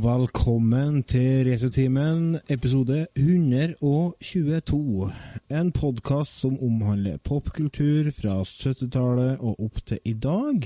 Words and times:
velkommen 0.00 1.02
til 1.02 1.44
Retrotimen, 1.44 2.38
episode 2.48 3.06
122. 3.16 5.10
En 5.50 5.72
podkast 5.72 6.40
som 6.40 6.56
omhandler 6.62 7.18
popkultur 7.24 8.08
fra 8.16 8.38
70-tallet 8.40 9.42
og 9.44 9.60
opp 9.66 9.82
til 9.86 9.98
i 10.04 10.14
dag. 10.16 10.64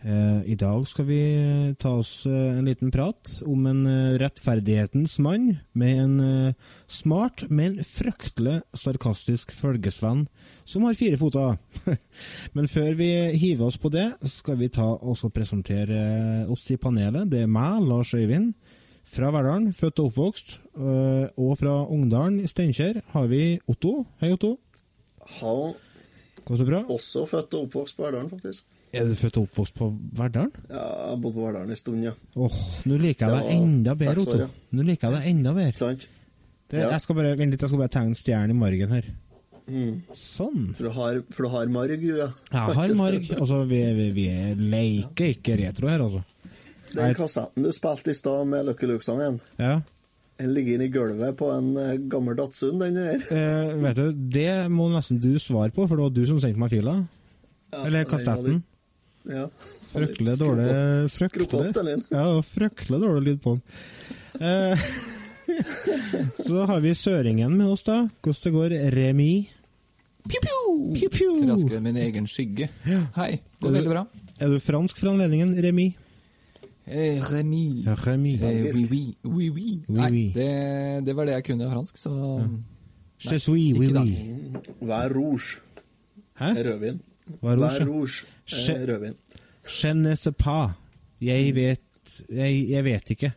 Eh, 0.00 0.40
I 0.48 0.54
dag 0.56 0.86
skal 0.88 1.04
vi 1.04 1.20
ta 1.76 1.90
oss 2.00 2.22
eh, 2.24 2.32
en 2.56 2.64
liten 2.64 2.88
prat 2.94 3.34
om 3.44 3.66
en 3.68 3.82
eh, 3.84 4.14
rettferdighetens 4.22 5.18
mann 5.20 5.50
med 5.76 5.98
en 6.00 6.14
eh, 6.24 6.54
smart, 6.88 7.44
men 7.52 7.76
fryktelig 7.84 8.62
sarkastisk 8.72 9.52
følgesvenn 9.52 10.22
som 10.64 10.86
har 10.88 10.96
fire 10.96 11.20
foter. 11.20 11.58
men 12.56 12.70
før 12.72 12.96
vi 12.96 13.10
hiver 13.36 13.66
oss 13.68 13.76
på 13.82 13.92
det, 13.92 14.06
skal 14.24 14.56
vi 14.62 14.70
ta 14.72 14.88
oss 14.88 15.26
og 15.28 15.34
presentere 15.36 16.00
eh, 16.00 16.48
oss 16.50 16.64
i 16.72 16.80
panelet. 16.80 17.28
Det 17.28 17.44
er 17.44 17.52
meg, 17.52 17.84
Lars 17.84 18.14
Øyvind. 18.16 18.54
Fra 19.10 19.28
Verdalen, 19.34 19.72
født 19.76 20.00
og 20.00 20.10
oppvokst. 20.14 20.56
eh, 20.80 21.28
Og 21.36 21.56
fra 21.60 21.76
Ungdalen 21.92 22.40
i 22.40 22.48
Steinkjer 22.48 23.02
har 23.12 23.28
vi 23.28 23.58
Otto. 23.68 24.06
Hei, 24.22 24.32
Otto. 24.32 24.54
Han 25.42 25.74
Går 26.48 26.56
det 26.56 26.66
bra? 26.72 26.78
også 26.88 27.26
født 27.28 27.52
og 27.58 27.66
oppvokst 27.68 27.98
på 28.00 28.08
Verdalen, 28.08 28.30
faktisk. 28.32 28.64
Er 28.92 29.06
du 29.06 29.14
født 29.14 29.36
og 29.38 29.44
oppvokst 29.46 29.74
på 29.78 29.86
Verdalen? 30.18 30.50
Ja, 30.66 30.80
jeg 30.82 31.10
har 31.12 31.18
bodd 31.22 31.34
på 31.36 31.44
Verdalen 31.44 31.70
en 31.70 31.78
stund, 31.78 32.02
ja. 32.02 32.12
Åh, 32.34 32.56
nå 32.90 32.96
liker 32.98 33.28
jeg 33.30 33.36
deg 33.36 33.52
enda 33.54 33.94
bedre, 34.00 34.24
Otto. 34.24 34.48
Nå 34.74 34.86
liker 34.88 35.06
jeg 35.12 35.20
deg 35.20 35.28
enda 35.30 35.52
bedre. 35.54 35.76
Sant? 35.78 36.06
Det, 36.70 36.78
Ja. 36.80 36.88
Jeg 36.94 37.02
skal 37.04 37.16
bare, 37.18 37.36
vent 37.38 37.50
litt, 37.54 37.62
jeg 37.62 37.70
skal 37.70 37.80
bare 37.84 37.92
tegne 37.94 38.14
stjernen 38.18 38.50
i 38.54 38.58
margen 38.58 38.92
her. 38.94 39.06
Mm. 39.70 40.00
Sånn. 40.16 40.64
For 40.74 40.88
du 40.88 40.90
har, 40.96 41.20
for 41.30 41.46
du 41.46 41.48
har 41.52 41.70
marg, 41.70 41.94
du, 42.02 42.08
ja. 42.18 42.26
Jeg 42.50 42.76
har 42.80 42.94
marg. 42.98 43.30
Altså, 43.38 43.60
vi, 43.70 43.80
vi, 43.94 44.08
vi 44.16 44.26
leker 44.74 45.32
ikke 45.36 45.56
retro 45.62 45.90
her, 45.90 46.02
altså. 46.08 46.24
Den 46.90 47.14
kassetten 47.14 47.62
du 47.62 47.70
spilte 47.74 48.10
i 48.10 48.18
stad 48.18 48.48
med 48.50 48.66
Lucky 48.66 48.88
Luke-sangen, 48.90 49.38
Ja. 49.62 49.76
den 50.40 50.54
ligger 50.56 50.74
inne 50.74 50.88
i 50.88 50.90
gulvet 50.90 51.36
på 51.38 51.50
en 51.54 51.76
eh, 51.78 51.92
gammel 52.10 52.34
Datsun, 52.38 52.80
den 52.82 52.98
der. 52.98 53.22
Eh, 53.38 53.76
vet 53.84 54.00
du, 54.00 54.10
det 54.34 54.50
må 54.72 54.88
nesten 54.90 55.20
du 55.22 55.36
svare 55.38 55.70
på, 55.70 55.86
for 55.86 55.94
det 56.00 56.08
var 56.08 56.16
du 56.16 56.24
som 56.26 56.40
sendte 56.42 56.58
meg 56.58 56.72
fila. 56.74 56.96
Ja, 57.70 57.84
Eller 57.86 58.08
kassetten. 58.10 58.64
Ja. 59.28 59.46
Fryktelig 59.92 60.38
dårlig 60.40 60.66
Fryktelig. 61.12 61.96
Ja, 62.10 62.42
fryktelig 62.42 63.00
dårlig 63.00 63.22
lyd 63.26 63.40
på 63.44 63.56
den. 63.56 63.62
Eh, 64.40 64.78
så 66.46 66.66
har 66.66 66.80
vi 66.80 66.94
søringen 66.94 67.56
med 67.56 67.66
oss, 67.66 67.82
da. 67.84 68.08
Hvordan 68.22 68.44
det 68.44 68.52
går, 68.56 68.76
Remi? 68.96 69.32
Piu-piu 70.30 71.30
Raskere 71.48 71.80
enn 71.80 71.88
min 71.88 71.98
egen 72.00 72.28
skygge. 72.28 72.68
Hei, 73.16 73.32
det 73.40 73.64
går 73.64 73.76
veldig 73.78 73.92
bra. 73.92 74.04
Er 74.40 74.52
du 74.52 74.60
fransk 74.62 75.00
for 75.00 75.12
anledningen, 75.12 75.54
Remi? 75.64 75.90
Eh, 76.86 77.20
Remi. 77.30 77.84
Remi. 78.04 78.34
Eh, 78.40 78.64
oui, 78.74 78.86
oui, 78.90 79.02
oui, 79.24 79.50
oui. 79.50 79.68
Oui, 79.88 79.98
Nei, 80.00 80.24
det, 80.34 80.50
det 81.06 81.16
var 81.16 81.28
det 81.28 81.38
jeg 81.38 81.48
kunne 81.52 81.68
av 81.68 81.76
fransk, 81.76 82.00
så 82.00 82.12
Je 83.20 83.36
suis, 83.38 83.72
oui, 83.76 83.90
oui. 83.92 84.14
Vær 84.80 85.12
rouge 85.12 85.60
Hæ? 86.40 86.54
rødvin. 86.64 87.00
Vær 87.42 87.86
rouge 87.86 88.24
er 88.52 88.86
rødvin. 88.90 89.14
Je 89.82 89.92
ne 89.94 90.14
sais 90.16 90.34
pas. 90.38 90.70
Jeg 91.20 91.54
vet 91.54 91.80
Jeg, 92.32 92.68
jeg 92.70 92.84
vet 92.84 93.10
ikke, 93.10 93.32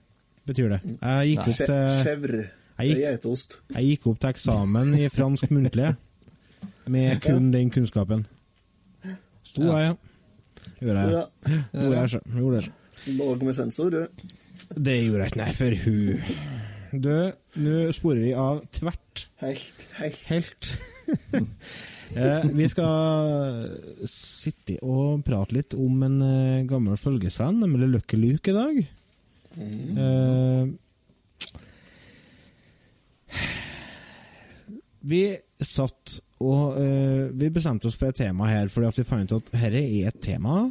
betyr 0.47 0.69
det. 0.69 0.79
Jeg 1.01 1.27
gikk 1.33 1.47
opp 1.47 1.57
til, 1.59 1.89
Chèvre. 2.03 2.43
Jeg 2.79 2.87
gikk- 2.89 3.57
jeg 3.75 3.83
gikk 3.85 4.07
opp 4.07 4.19
til 4.19 4.29
eksamen 4.29 4.93
i 4.97 5.09
fransk 5.13 5.51
muntlig 5.51 5.95
med 6.87 7.21
kun 7.21 7.51
den 7.53 7.69
kunnskapen. 7.69 8.25
Sto 9.43 9.61
jeg, 9.77 9.91
ja. 9.91 9.93
Gjorde 10.79 11.03
jeg. 11.03 11.27
Gjorde 11.73 11.99
jeg, 11.99 12.09
så- 12.09 12.23
gjorde 12.37 12.61
jeg. 12.61 12.71
låg 13.17 13.43
med 13.43 13.53
sensor, 13.55 13.89
du. 13.91 14.07
Det 14.79 14.97
gjorde 15.05 15.19
jeg 15.19 15.27
ikke, 15.27 15.43
nei, 15.43 15.53
for 15.53 15.75
hun 15.83 17.01
Du, 17.03 17.31
nå 17.55 17.91
sporer 17.91 18.21
vi 18.23 18.33
av 18.33 18.63
tvert. 18.71 19.27
Helt, 19.41 19.85
helt. 19.99 20.19
Helt. 20.27 20.71
eh, 22.17 22.45
vi 22.53 22.67
skal 22.71 23.69
sitte 24.09 24.77
og 24.81 25.23
prate 25.25 25.55
litt 25.57 25.73
om 25.77 26.03
en 26.07 26.21
eh, 26.25 26.65
gammel 26.69 26.97
følgesvenn, 26.99 27.61
nemlig 27.63 27.87
Lucky 27.93 28.19
Luke, 28.19 28.51
i 28.51 28.57
dag. 28.57 28.75
Eh, 29.63 30.65
vi 35.03 35.23
satt 35.63 36.19
og 36.43 36.77
eh, 36.79 37.29
Vi 37.37 37.49
bestemte 37.53 37.87
oss 37.87 37.95
for 37.99 38.11
et 38.11 38.17
tema 38.19 38.49
her, 38.49 38.71
fordi 38.71 38.89
vi 38.97 39.05
fant 39.07 39.31
ut 39.31 39.37
at 39.37 39.51
dette 39.53 39.79
er 39.79 40.07
et 40.09 40.17
tema 40.23 40.65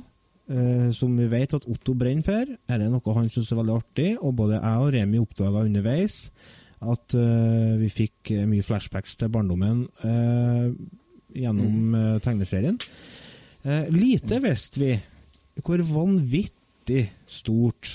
eh, 0.50 0.88
som 0.92 1.14
vi 1.16 1.28
vet 1.32 1.54
at 1.56 1.68
Otto 1.70 1.94
brenner 1.96 2.26
for. 2.26 2.44
Dette 2.44 2.76
er 2.76 2.90
noe 2.92 3.14
han 3.16 3.30
syns 3.32 3.52
er 3.52 3.60
veldig 3.62 3.76
artig, 3.78 4.10
og 4.20 4.34
både 4.40 4.58
jeg 4.58 4.82
og 4.82 4.90
Remi 4.96 5.22
oppdaga 5.22 5.64
underveis 5.64 6.26
at 6.82 7.14
eh, 7.14 7.78
vi 7.78 7.88
fikk 7.92 8.32
mye 8.50 8.66
flashbacks 8.66 9.14
til 9.16 9.30
barndommen 9.32 9.86
eh, 10.02 10.68
gjennom 11.34 11.94
mm. 11.94 12.20
tegneserien. 12.24 12.78
Eh, 13.62 13.88
lite 13.94 14.40
visste 14.42 14.82
vi 14.82 14.92
hvor 15.62 15.82
vanvittig 15.84 17.04
stort 17.28 17.90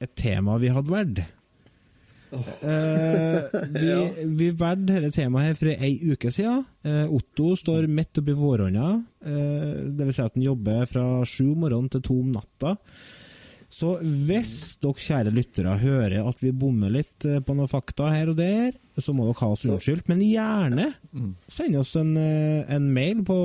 et 0.00 0.14
tema 0.16 0.56
vi 0.62 0.70
hadde 0.72 0.92
valgt. 0.92 1.20
Eh, 2.30 3.40
vi 3.80 3.88
Ja. 3.88 4.00
vi 4.24 4.50
valgte 4.50 5.00
dette 5.00 5.16
temaet 5.16 5.46
her 5.46 5.54
for 5.58 5.70
ei 5.72 5.94
uke 6.12 6.30
siden. 6.32 6.64
Eh, 6.84 7.06
Otto 7.08 7.54
står 7.56 7.88
midt 7.88 8.20
oppi 8.20 8.34
våronna. 8.36 8.90
Eh, 9.24 9.86
vil 9.96 10.12
si 10.12 10.22
at 10.22 10.34
han 10.34 10.44
jobber 10.44 10.84
fra 10.86 11.06
sju 11.24 11.52
om 11.52 11.64
morgenen 11.64 11.90
til 11.90 12.02
to 12.02 12.18
om 12.20 12.32
natta. 12.32 12.76
Så 13.68 13.98
hvis 14.00 14.52
dere 14.80 14.96
kjære 15.04 15.32
lyttere 15.36 15.74
hører 15.82 16.22
at 16.28 16.38
vi 16.40 16.54
bommer 16.56 16.88
litt 16.94 17.26
eh, 17.28 17.40
på 17.44 17.52
noen 17.56 17.68
fakta 17.68 18.08
her 18.14 18.30
og 18.32 18.38
der, 18.38 18.70
så 18.96 19.12
må 19.12 19.26
dere 19.28 19.40
ha 19.42 19.48
oss 19.52 19.66
unnskyldt. 19.68 20.08
Men 20.08 20.22
gjerne 20.24 20.86
send 21.52 21.76
oss 21.76 21.92
en, 22.00 22.14
eh, 22.16 22.62
en 22.74 22.86
mail 22.96 23.20
på 23.28 23.36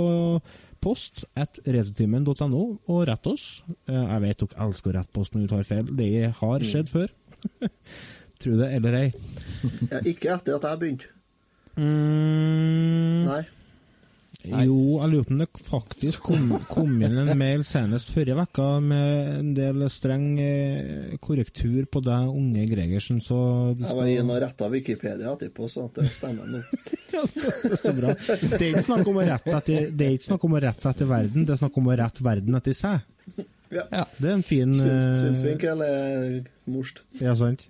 post 0.84 1.26
at 1.40 1.60
retrotimen.no 1.64 2.64
og 2.92 3.04
rett 3.08 3.28
oss. 3.32 3.64
Eh, 3.88 4.00
Jeg 4.00 4.24
vet 4.24 4.46
dere 4.46 4.64
elsker 4.68 4.94
å 4.94 4.96
rette 5.02 5.16
post 5.16 5.36
når 5.36 5.44
vi 5.46 5.52
tar 5.52 5.68
feil. 5.68 5.92
Det 6.00 6.10
har 6.40 6.66
skjedd 6.72 6.92
før. 6.92 7.12
Tro 8.44 8.56
det 8.60 8.72
eller 8.80 8.98
ei. 9.00 9.10
Ikke 10.10 10.34
etter 10.38 10.56
at 10.58 10.70
jeg 10.72 10.80
begynte. 10.82 11.12
Mm, 11.80 13.24
Nei. 13.28 13.44
Nei. 14.44 14.66
jo, 14.68 14.78
jeg 15.00 15.12
lurer 15.14 15.28
på 15.28 15.34
om 15.34 15.40
det 15.40 15.48
faktisk 15.70 16.26
kom, 16.28 16.50
kom 16.68 16.98
inn 17.00 17.16
en 17.22 17.32
mail 17.40 17.62
senest 17.64 18.10
forrige 18.12 18.44
uke 18.44 18.66
med 18.84 19.30
en 19.38 19.54
del 19.56 19.86
streng 19.94 20.26
eh, 20.44 21.14
korrektur 21.24 21.86
på 21.88 22.02
deg, 22.04 22.28
unge 22.28 22.66
Gregersen, 22.68 23.22
så 23.24 23.38
du 23.78 23.86
Jeg 23.86 24.00
var 24.00 24.12
inne 24.12 24.36
og 24.36 24.44
retta 24.44 24.68
Wikipedia 24.74 25.32
etterpå, 25.32 25.70
så 25.72 25.88
at 25.88 26.02
det 26.02 26.10
stemmer 26.12 26.50
nå. 26.52 26.64
Det 27.14 27.70
er 27.70 27.78
så 27.78 27.92
bra. 27.94 28.12
Det 28.18 28.58
er 28.58 28.70
ikke 28.72 28.88
snakk 28.88 29.08
om 29.08 29.20
å 29.22 29.26
rette 29.28 29.52
etter, 29.54 29.90
det 29.94 30.06
er 30.06 30.16
ikke 30.18 30.28
snakk 30.32 30.46
om 30.48 30.56
å 30.58 30.62
rette 30.64 30.84
seg 30.84 30.96
etter 30.96 31.10
verden, 31.14 31.46
det 31.48 31.54
er 31.54 31.60
snakk 31.62 31.78
om 31.80 31.88
å 31.88 31.98
rette 32.00 32.26
verden 32.26 32.58
etter 32.60 32.78
seg. 32.78 33.04
Ja. 33.74 33.84
Ja. 33.92 34.04
Det 34.18 34.30
er 34.30 34.34
en 34.34 34.44
fin 34.46 34.74
eh, 34.76 35.06
Synsvinkel 35.18 35.82
er 35.82 36.42
morst. 36.70 37.04
Ja, 37.22 37.36
sant. 37.36 37.68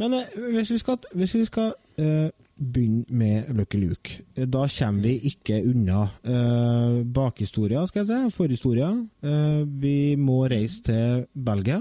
Men 0.00 0.14
eh, 0.16 0.38
hvis 0.54 0.70
vi 0.72 0.78
skal, 0.80 0.98
hvis 1.12 1.34
vi 1.34 1.44
skal 1.48 1.72
eh, 1.98 2.30
begynne 2.56 3.04
med 3.08 3.50
Lucky 3.56 3.78
Luke, 3.80 4.22
da 4.36 4.66
kommer 4.68 5.02
vi 5.02 5.14
ikke 5.32 5.62
unna 5.66 6.04
eh, 6.22 7.00
bakhistoria, 7.04 7.86
skal 7.88 8.04
jeg 8.04 8.10
si, 8.10 8.36
forhistoria. 8.36 8.92
Eh, 9.24 9.62
vi 9.82 9.96
må 10.20 10.42
reise 10.50 10.82
til 10.86 11.26
Belgia. 11.32 11.80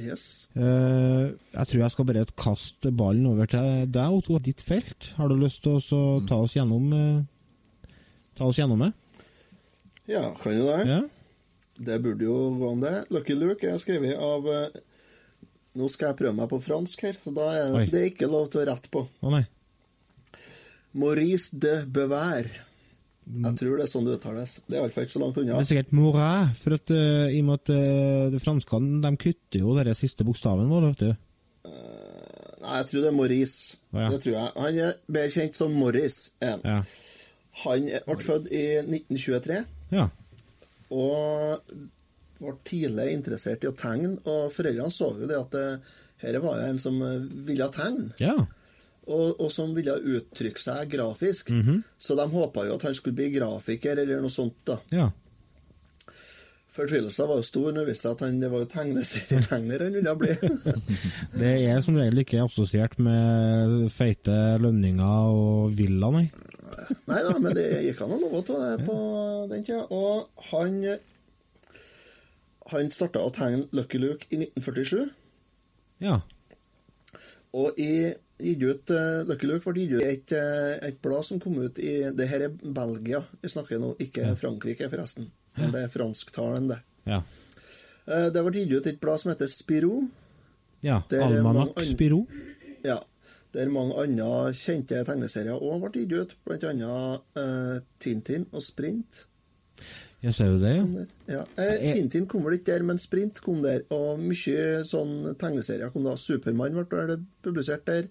Yes. 0.00 0.48
Eh, 0.56 1.32
jeg 1.52 1.68
tror 1.68 1.82
jeg 1.82 1.94
skal 1.94 2.08
bare 2.08 2.24
kaste 2.38 2.92
ballen 2.96 3.26
over 3.28 3.50
til 3.50 3.90
deg, 3.92 4.16
Otto. 4.16 4.38
Ditt 4.40 4.62
felt. 4.64 5.12
Har 5.18 5.28
du 5.28 5.36
lyst 5.36 5.62
til 5.64 5.76
å 5.76 6.20
ta 6.28 6.38
oss 6.40 6.56
gjennom 6.56 6.88
eh, 6.96 7.20
Ta 8.32 8.46
oss 8.48 8.56
gjennom 8.56 8.80
det? 8.80 8.92
Ja, 10.08 10.30
kan 10.40 10.56
jo 10.56 10.64
det. 10.64 10.78
Ja? 10.88 11.02
Det 11.76 11.98
burde 12.00 12.24
jo 12.24 12.36
gå 12.56 12.70
an, 12.72 12.80
det. 12.80 12.94
Lucky 13.12 13.36
Luke 13.36 13.68
er 13.68 13.80
skrevet 13.80 14.16
av 14.16 14.48
eh, 14.48 14.80
Nå 15.78 15.88
skal 15.88 16.10
jeg 16.10 16.18
prøve 16.18 16.36
meg 16.36 16.50
på 16.50 16.60
fransk 16.60 17.06
her, 17.06 17.16
så 17.22 17.32
da 17.32 17.46
er 17.56 17.78
Oi. 17.78 17.86
det 17.92 18.02
ikke 18.10 18.28
lov 18.28 18.50
til 18.52 18.62
å 18.62 18.66
rette 18.68 18.92
på. 18.92 19.06
Å 19.08 19.32
nei. 19.32 19.44
Maurice 21.00 21.56
de 21.56 21.78
Bever. 21.88 22.50
Jeg 23.22 23.56
tror 23.56 23.78
det 23.78 23.84
er 23.86 23.90
sånn 23.90 24.06
det 24.08 24.16
uttales. 24.18 24.56
Det 24.66 24.76
er 24.76 24.82
iallfall 24.82 25.06
ikke 25.06 25.14
så 25.14 25.22
langt 25.22 25.38
unna. 25.40 25.54
Det 25.54 25.64
er 25.64 25.68
sikkert 25.70 25.92
Morin, 25.96 26.50
for 26.58 26.76
at, 26.76 26.92
uh, 26.92 27.28
i 27.30 27.38
og 27.38 27.46
med 27.48 27.60
at 27.60 27.72
uh, 27.72 28.24
de 28.34 28.40
franskene 28.42 28.98
de 29.04 29.12
kutter 29.24 29.62
jo 29.62 29.76
den 29.78 29.96
siste 29.96 30.26
bokstaven 30.26 30.68
vår. 30.72 30.88
Vet 30.90 31.04
du. 31.06 31.12
Nei, 32.62 32.74
jeg 32.78 32.88
tror 32.90 33.04
det 33.04 33.08
er 33.08 33.16
Maurice. 33.16 33.78
Å, 33.92 34.02
ja. 34.02 34.10
Det 34.12 34.20
tror 34.24 34.36
jeg. 34.36 34.52
Han 34.58 34.82
er 34.88 34.98
bedre 35.06 35.34
kjent 35.36 35.58
som 35.58 35.78
Morris. 35.78 36.18
Ja. 36.42 36.82
Han 37.62 37.88
ble 37.88 38.18
født 38.26 38.46
i 38.48 38.62
1923 38.80 39.58
ja. 39.92 40.06
og 40.96 41.74
ble 42.42 42.56
tidlig 42.68 43.08
interessert 43.14 43.64
i 43.64 43.70
å 43.70 43.76
tegne. 43.78 44.16
Og 44.26 44.50
foreldrene 44.54 44.94
så 44.94 45.12
jo 45.18 45.30
det 45.30 45.38
at 45.38 45.54
det, 45.54 45.68
her 46.22 46.42
var 46.42 46.60
jo 46.60 46.68
en 46.72 46.82
som 46.82 46.98
eh, 47.06 47.30
ville 47.48 47.70
tegne. 47.74 48.10
ja. 48.22 48.36
og, 49.06 49.40
og 49.42 49.48
som 49.50 49.72
ville 49.74 49.96
uttrykke 49.98 50.62
seg 50.62 50.92
grafisk. 50.92 51.50
Så 51.98 52.14
de 52.18 52.28
håpa 52.30 52.68
jo 52.68 52.76
at 52.78 52.86
han 52.86 52.94
skulle 52.94 53.18
bli 53.18 53.32
grafiker 53.34 53.98
eller 54.04 54.22
noe 54.22 54.32
sånt. 54.32 54.60
da. 54.68 54.78
Ja. 54.94 55.08
Fortvilelsen 56.72 57.28
var 57.28 57.36
jo 57.36 57.44
stor 57.44 57.66
når 57.68 57.82
det 57.82 57.90
viste 57.90 58.06
seg 58.06 58.14
at 58.14 58.22
han, 58.24 58.38
det 58.40 58.48
var 58.48 58.62
jo 58.62 58.68
tegneserietegner 58.72 59.82
han 59.84 59.96
ville 59.98 60.14
bli. 60.16 60.36
Det 61.42 61.50
er 61.68 61.82
som 61.84 61.98
regel 62.00 62.22
ikke 62.22 62.46
assosiert 62.46 62.96
med 63.02 63.90
feite 63.92 64.36
lønninger 64.62 65.34
og 65.36 65.74
villa, 65.76 66.08
nei. 66.14 66.24
Nei 67.10 67.18
da, 67.26 67.34
men 67.36 67.52
det 67.56 67.66
gikk 67.84 68.00
han 68.00 68.14
å 68.16 68.18
love 68.22 68.40
av 68.56 68.84
på 68.86 68.96
den 69.50 69.66
tida. 69.66 69.82
Og 69.92 70.48
han 70.48 70.78
Han 72.72 72.90
starta 72.94 73.22
å 73.22 73.32
tegne 73.34 73.66
Lucky 73.76 74.00
Luke 74.00 74.28
i 74.30 74.40
1947. 74.42 75.10
Ja. 76.02 76.20
Og 77.52 77.78
i 77.80 78.12
gitt 78.42 78.62
ut 78.62 78.90
uh, 78.90 79.22
Lucky 79.28 79.46
Luke 79.46 79.70
ble 79.70 79.84
gitt 79.84 79.92
ut 79.98 80.06
et, 80.06 80.32
eh, 80.34 80.88
et 80.88 80.98
blad 81.04 81.26
som 81.26 81.40
kom 81.42 81.60
ut 81.62 81.78
i 81.78 81.92
Det 82.16 82.26
her 82.30 82.48
er 82.48 82.56
Belgia 82.74 83.22
vi 83.42 83.50
snakker 83.52 83.78
nå, 83.78 83.92
ikke 84.02 84.32
Frankrike, 84.40 84.88
forresten. 84.90 85.28
Men 85.58 85.70
det 85.74 85.84
er 85.84 85.92
fransktalende. 85.92 86.80
Ja. 87.06 87.20
Uh, 88.08 88.28
det 88.34 88.42
ble 88.42 88.64
gitt 88.64 88.74
ut 88.74 88.90
et 88.90 89.00
blad 89.02 89.22
som 89.22 89.32
heter 89.32 89.50
Spiro. 89.50 90.02
ja. 90.82 91.02
Det 91.08 91.20
er 91.20 91.28
Almanak 91.28 91.78
Spiro. 91.86 92.24
Ja. 92.84 92.98
Der 93.52 93.68
mange 93.68 93.98
andre 94.00 94.54
kjente 94.56 95.02
tegneserier 95.04 95.60
òg 95.60 95.84
ble 95.84 96.06
gitt 96.06 96.32
ut, 96.32 96.64
annet 96.64 97.36
uh, 97.36 97.76
Tintin 98.00 98.48
og 98.50 98.64
Sprint. 98.64 99.26
Ja, 100.22 100.30
ser 100.30 100.52
du 100.54 100.58
det, 100.62 100.72
ja? 100.76 101.04
Ja. 101.34 101.44
Eh, 101.58 101.72
Jeg- 101.82 101.94
Tintin 101.96 102.26
kom 102.30 102.44
vel 102.44 102.54
ikke 102.58 102.66
der, 102.76 102.82
men 102.86 102.98
Sprint 102.98 103.40
kom 103.42 103.60
der. 103.62 103.82
Og 103.90 104.18
mye 104.20 104.84
sånn 104.86 105.34
tegneserier 105.36 105.90
kom 105.92 106.04
da. 106.04 106.14
Supermann 106.16 106.74
ble 106.88 107.06
det 107.08 107.20
publisert 107.42 107.84
der. 107.84 108.06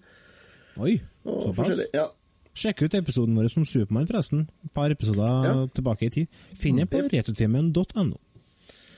Oi, 0.78 1.00
såpass. 1.24 1.80
Ja. 1.94 2.08
Sjekk 2.54 2.82
ut 2.84 2.94
episoden 2.94 3.34
vår 3.34 3.48
som 3.50 3.64
Supermann, 3.64 4.06
forresten. 4.06 4.46
Et 4.64 4.72
par 4.74 4.90
episoder 4.90 5.24
Ja. 5.44 5.66
tilbake 5.72 6.02
i 6.06 6.10
tid. 6.10 6.28
Finn 6.54 6.76
det 6.76 6.90
på 6.90 7.00
retotimen.no. 7.08 8.18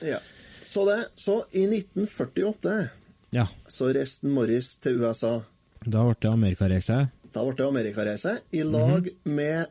ja. 0.01 0.19
Så 0.63 0.83
det. 0.85 1.07
Så 1.15 1.45
i 1.53 1.65
1948 1.67 2.89
Ja, 3.31 3.45
så 3.67 3.93
reiste 3.93 4.25
Morris 4.27 4.75
til 4.81 4.99
USA. 4.99 5.43
da 5.87 6.03
ble 6.03 6.15
det 6.19 6.31
amerikareise. 6.31 7.09
Da 7.31 7.43
ble 7.45 7.55
det 7.55 7.65
amerikareise 7.65 8.39
i 8.51 8.63
lag 8.63 9.07
med 9.25 9.67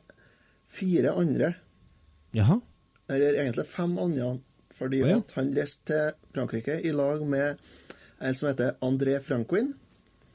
fire 0.68 1.12
andre, 1.16 1.54
Jaha. 2.34 2.60
Eller 3.10 3.38
egentlig 3.42 3.66
fem 3.68 3.96
andre, 4.00 4.34
fordi 4.74 5.02
oh, 5.04 5.10
ja. 5.10 5.20
han 5.36 5.52
reiste 5.56 5.86
til 5.90 6.34
Frankrike 6.34 6.80
i 6.82 6.92
lag 6.96 7.22
med 7.28 7.60
en 8.24 8.36
som 8.36 8.48
heter 8.48 8.76
André 8.84 9.18
Franquin, 9.22 9.72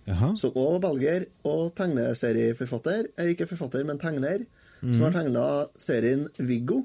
Aha. 0.09 0.33
som 0.37 0.53
også 0.53 0.77
var 0.77 0.83
belgier 0.87 1.27
og 1.47 1.73
tegneserieforfatter, 1.77 3.11
ikke 3.29 3.49
forfatter, 3.49 3.85
men 3.87 4.01
tegner, 4.01 4.45
som 4.79 5.05
har 5.07 5.15
tegna 5.15 5.45
serien 5.79 6.27
Viggo. 6.37 6.83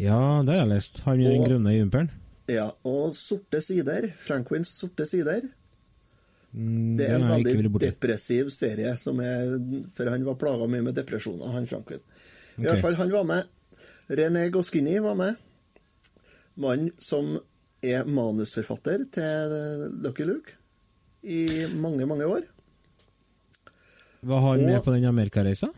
Ja, 0.00 0.40
det 0.46 0.54
har 0.54 0.62
jeg 0.62 0.70
lest. 0.70 1.00
Han 1.04 1.20
i 1.20 1.28
den 1.28 1.44
grønne 1.44 1.74
jumperen. 1.74 2.12
Ja, 2.50 2.70
og 2.88 3.16
Sorte 3.18 3.60
sider, 3.62 4.08
Franquins 4.18 4.72
Sorte 4.80 5.06
sider. 5.06 5.44
Mm, 6.50 6.96
Det 6.98 7.06
er 7.06 7.18
en 7.18 7.28
veldig 7.30 7.70
depressiv 7.78 8.48
serie, 8.50 8.96
som 8.98 9.20
er, 9.22 9.52
for 9.94 10.10
han 10.10 10.24
var 10.26 10.38
plaga 10.40 10.66
mye 10.70 10.88
med 10.88 10.96
depresjoner, 10.98 11.52
han 11.54 11.68
Franklin. 11.70 12.00
I 12.00 12.62
okay. 12.62 12.66
hvert 12.70 12.84
fall, 12.86 12.98
han 12.98 13.12
var 13.12 13.28
med. 13.28 13.50
René 14.10 14.48
Goscinny 14.50 14.98
var 15.02 15.14
med. 15.18 15.36
Mann 16.60 16.90
som 16.98 17.36
er 17.82 18.04
manusforfatter 18.04 19.06
til 19.14 19.54
Lucky 20.04 20.26
Luke 20.28 20.56
i 21.22 21.66
mange, 21.78 22.06
mange 22.10 22.26
år. 22.26 22.42
Var 24.22 24.40
han 24.40 24.60
Og- 24.60 24.66
med 24.66 24.82
på 24.84 24.92
den 24.92 25.04
amerikareisa? 25.08 25.68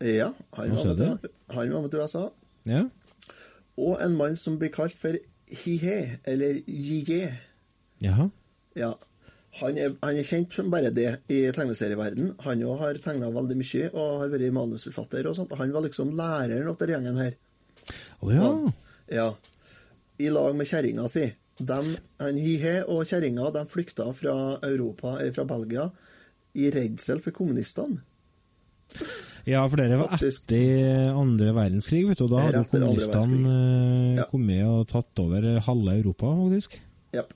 Ja, 0.00 0.32
han 0.56 0.70
var, 0.70 0.94
med 0.96 1.18
han 1.50 1.72
var 1.72 1.80
med 1.82 1.90
til 1.90 2.00
USA. 2.00 2.28
Ja. 2.66 2.84
Og 3.76 3.98
en 4.04 4.16
mann 4.16 4.36
som 4.36 4.58
blir 4.58 4.70
kalt 4.72 4.96
for 4.98 5.14
Hihe, 5.52 6.18
eller 6.24 6.62
Jije. 6.66 7.28
Jaha. 8.02 8.28
Ja. 8.76 8.92
Han 9.60 9.76
er, 9.76 9.92
han 10.02 10.16
er 10.16 10.22
kjent 10.24 10.52
som 10.56 10.70
bare 10.70 10.90
det 10.90 11.18
i 11.28 11.42
tegneserieverden. 11.52 12.32
Han 12.40 12.62
òg 12.64 12.78
har 12.80 12.94
tegna 12.94 13.28
veldig 13.30 13.56
mye 13.60 13.90
og 13.92 14.20
har 14.22 14.28
vært 14.32 14.52
manusforfatter 14.52 15.26
og 15.28 15.36
sånt. 15.36 15.52
Han 15.58 15.72
var 15.74 15.82
liksom 15.82 16.14
læreren 16.16 16.68
av 16.70 16.78
denne 16.78 16.94
gjengen 16.96 17.16
her. 17.20 17.34
Å 18.22 18.32
ja. 18.32 18.50
Ja. 19.12 19.28
I 20.22 20.30
lag 20.32 20.54
med 20.56 20.68
kjerringa 20.70 21.08
si. 21.10 21.26
De, 21.62 21.78
Hihe 22.38 22.78
og 22.90 23.04
kjerringa 23.10 23.50
de 23.54 23.66
flykta 23.70 24.08
fra 24.16 24.36
Europa, 24.66 25.18
eller 25.20 25.34
fra 25.36 25.44
Belgia 25.50 25.88
i 26.58 26.70
redsel 26.74 27.20
for 27.24 27.34
kommunistene. 27.34 28.00
Ja, 29.48 29.62
for 29.66 29.80
dere 29.80 29.98
var 29.98 30.12
etter 30.20 31.14
andre 31.18 31.52
verdenskrig, 31.56 32.04
vet 32.10 32.20
du. 32.20 32.26
Da 32.30 32.42
hadde 32.44 32.64
kommunistene 32.70 33.52
eh, 33.52 34.18
Ja. 34.20 34.26
kommet 34.30 34.66
og 34.68 34.84
tatt 34.90 35.22
over 35.22 35.46
halve 35.66 35.96
Europa, 35.98 36.30
faktisk. 36.44 36.76
Japp. 37.16 37.32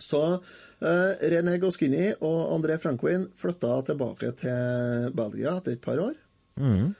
Så 0.00 0.20
uh, 0.40 1.12
René 1.28 1.58
Goscinny 1.60 2.06
og 2.24 2.38
André 2.54 2.78
Franquin 2.80 3.26
flytta 3.36 3.82
tilbake 3.90 4.30
til 4.40 5.10
Belgia 5.14 5.58
etter 5.58 5.76
et 5.76 5.82
par 5.84 6.00
år. 6.00 6.14
Mhm. 6.56 6.94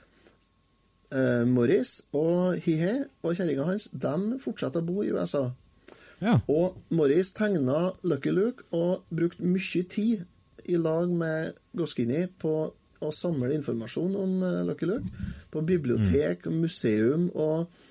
Eh, 1.13 1.43
Morris 1.45 1.99
og 2.17 2.57
Hihe 2.65 3.03
og 3.21 3.35
kjerringa 3.37 3.67
hans 3.67 3.89
de 3.93 4.39
fortsetter 4.41 4.81
å 4.81 4.87
bo 4.87 5.03
i 5.05 5.11
USA. 5.13 5.45
Ja. 6.23 6.39
Og 6.49 6.79
Morris 6.95 7.33
tegna 7.35 7.91
Lucky 8.07 8.31
Luke 8.33 8.65
og 8.73 9.03
brukte 9.13 9.45
mye 9.45 9.83
tid 9.91 10.23
i 10.65 10.79
lag 10.79 11.11
med 11.11 11.59
Goskini 11.75 12.23
på 12.39 12.53
å 13.03 13.11
samle 13.13 13.51
informasjon 13.57 14.15
om 14.17 14.37
eh, 14.47 14.61
Lucky 14.65 14.89
Luke. 14.89 15.25
På 15.53 15.61
bibliotek, 15.61 16.47
museum 16.49 17.29
og 17.33 17.81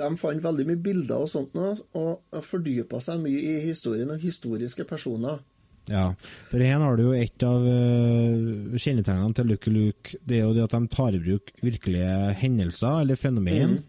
De 0.00 0.06
fant 0.16 0.40
veldig 0.40 0.64
mye 0.64 0.80
bilder 0.80 1.26
og 1.26 1.28
sånt 1.28 1.52
nå, 1.52 1.74
og 2.00 2.38
fordypa 2.46 3.02
seg 3.04 3.18
mye 3.20 3.36
i 3.36 3.58
historien 3.66 4.08
og 4.08 4.22
historiske 4.22 4.86
personer. 4.88 5.42
Ja, 5.90 6.04
for 6.50 6.62
her 6.62 6.78
har 6.78 6.96
du 6.96 7.02
jo 7.08 7.12
et 7.18 7.42
av 7.42 7.64
uh, 7.66 8.76
kjennetegnene 8.78 9.34
til 9.34 9.48
Lucky 9.50 9.70
Luke. 9.74 10.14
Det 10.24 10.36
er 10.38 10.44
jo 10.46 10.52
det 10.54 10.62
at 10.68 10.76
de 10.76 10.86
tar 10.92 11.16
i 11.16 11.20
bruk 11.22 11.50
virkelige 11.66 12.34
hendelser 12.40 13.00
eller 13.02 13.18
fenomen, 13.18 13.78
Mm. 13.80 13.82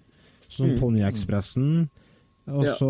som 0.51 0.71
Ponniekspressen, 0.79 1.89
og 2.47 2.65
Ja. 2.65 2.73
så 2.75 2.89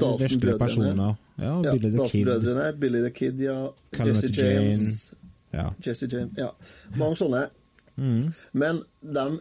Dalton-brødrene. 0.00 0.58
personer. 0.58 1.16
Ja, 1.38 1.62
Ja, 1.62 1.72
Billy 1.72 1.90
the 1.96 2.08
Kid. 2.10 2.80
Billy 2.80 3.00
the 3.00 3.10
Kid, 3.10 3.38
ja. 3.40 3.68
Jesse 3.98 4.28
James. 4.34 5.14
Ja. 5.52 5.70
Jesse 5.86 6.06
James, 6.12 6.32
ja. 6.38 6.48
Mange 6.96 7.16
sånne. 7.16 7.48
Mm. 7.96 8.32
Men 8.52 8.82
dem 9.02 9.40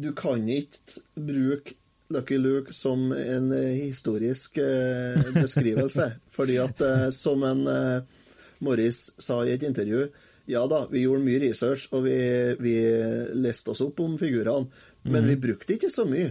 Du 0.00 0.12
kan 0.12 0.46
ikke 0.48 0.78
bruke 1.16 1.74
Lucky 2.10 2.38
Luke 2.38 2.72
som 2.72 3.12
en 3.12 3.50
eh, 3.52 3.74
historisk 3.84 4.56
eh, 4.58 5.18
beskrivelse. 5.34 6.12
fordi 6.36 6.56
at, 6.62 6.80
eh, 6.80 7.10
som 7.12 7.42
en 7.44 7.66
Morris 8.64 9.10
sa 9.20 9.42
i 9.44 9.52
et 9.54 9.62
intervju 9.62 10.06
Ja 10.48 10.62
da, 10.66 10.86
vi 10.90 11.02
gjorde 11.04 11.20
mye 11.26 11.40
research, 11.42 11.88
og 11.92 12.06
vi, 12.06 12.14
vi 12.64 12.72
leste 13.36 13.68
oss 13.74 13.82
opp 13.84 14.00
om 14.00 14.14
figurene, 14.18 14.70
men 15.04 15.26
vi 15.28 15.34
brukte 15.36 15.74
ikke 15.76 15.90
så 15.92 16.06
mye. 16.08 16.30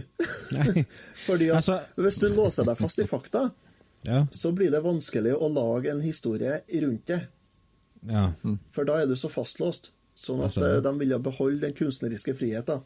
Fordi 1.28 1.46
at 1.52 1.60
Altså- 1.60 1.76
hvis 2.02 2.18
du 2.18 2.26
låser 2.34 2.66
deg 2.66 2.80
fast 2.80 2.98
i 2.98 3.06
fakta, 3.06 3.44
Ja. 4.04 4.24
så 4.34 4.50
blir 4.52 4.70
det 4.74 4.82
vanskelig 4.82 5.36
å 5.38 5.46
lage 5.54 5.90
en 5.94 6.00
historie 6.02 6.58
rundt 6.82 7.06
det. 7.06 7.20
ja. 8.10 8.32
For 8.74 8.84
da 8.90 8.98
er 9.02 9.06
du 9.06 9.14
så 9.14 9.30
fastlåst. 9.30 9.92
Sånn 10.18 10.40
at 10.42 10.50
Altså, 10.50 10.80
de 10.82 10.92
ville 10.98 11.18
beholde 11.22 11.60
den 11.60 11.72
kunstneriske 11.78 12.34
friheten. 12.34 12.82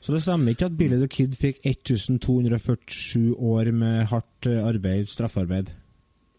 Så 0.00 0.12
det 0.14 0.22
stemmer 0.24 0.54
ikke 0.54 0.66
at 0.66 0.76
Billy 0.78 0.96
the 0.98 1.08
Kid 1.08 1.36
fikk 1.38 1.60
1247 1.64 3.34
år 3.38 3.70
med 3.72 4.06
hardt 4.10 4.46
eh, 4.50 4.58
arbeid, 4.66 5.06
straffarbeid? 5.10 5.70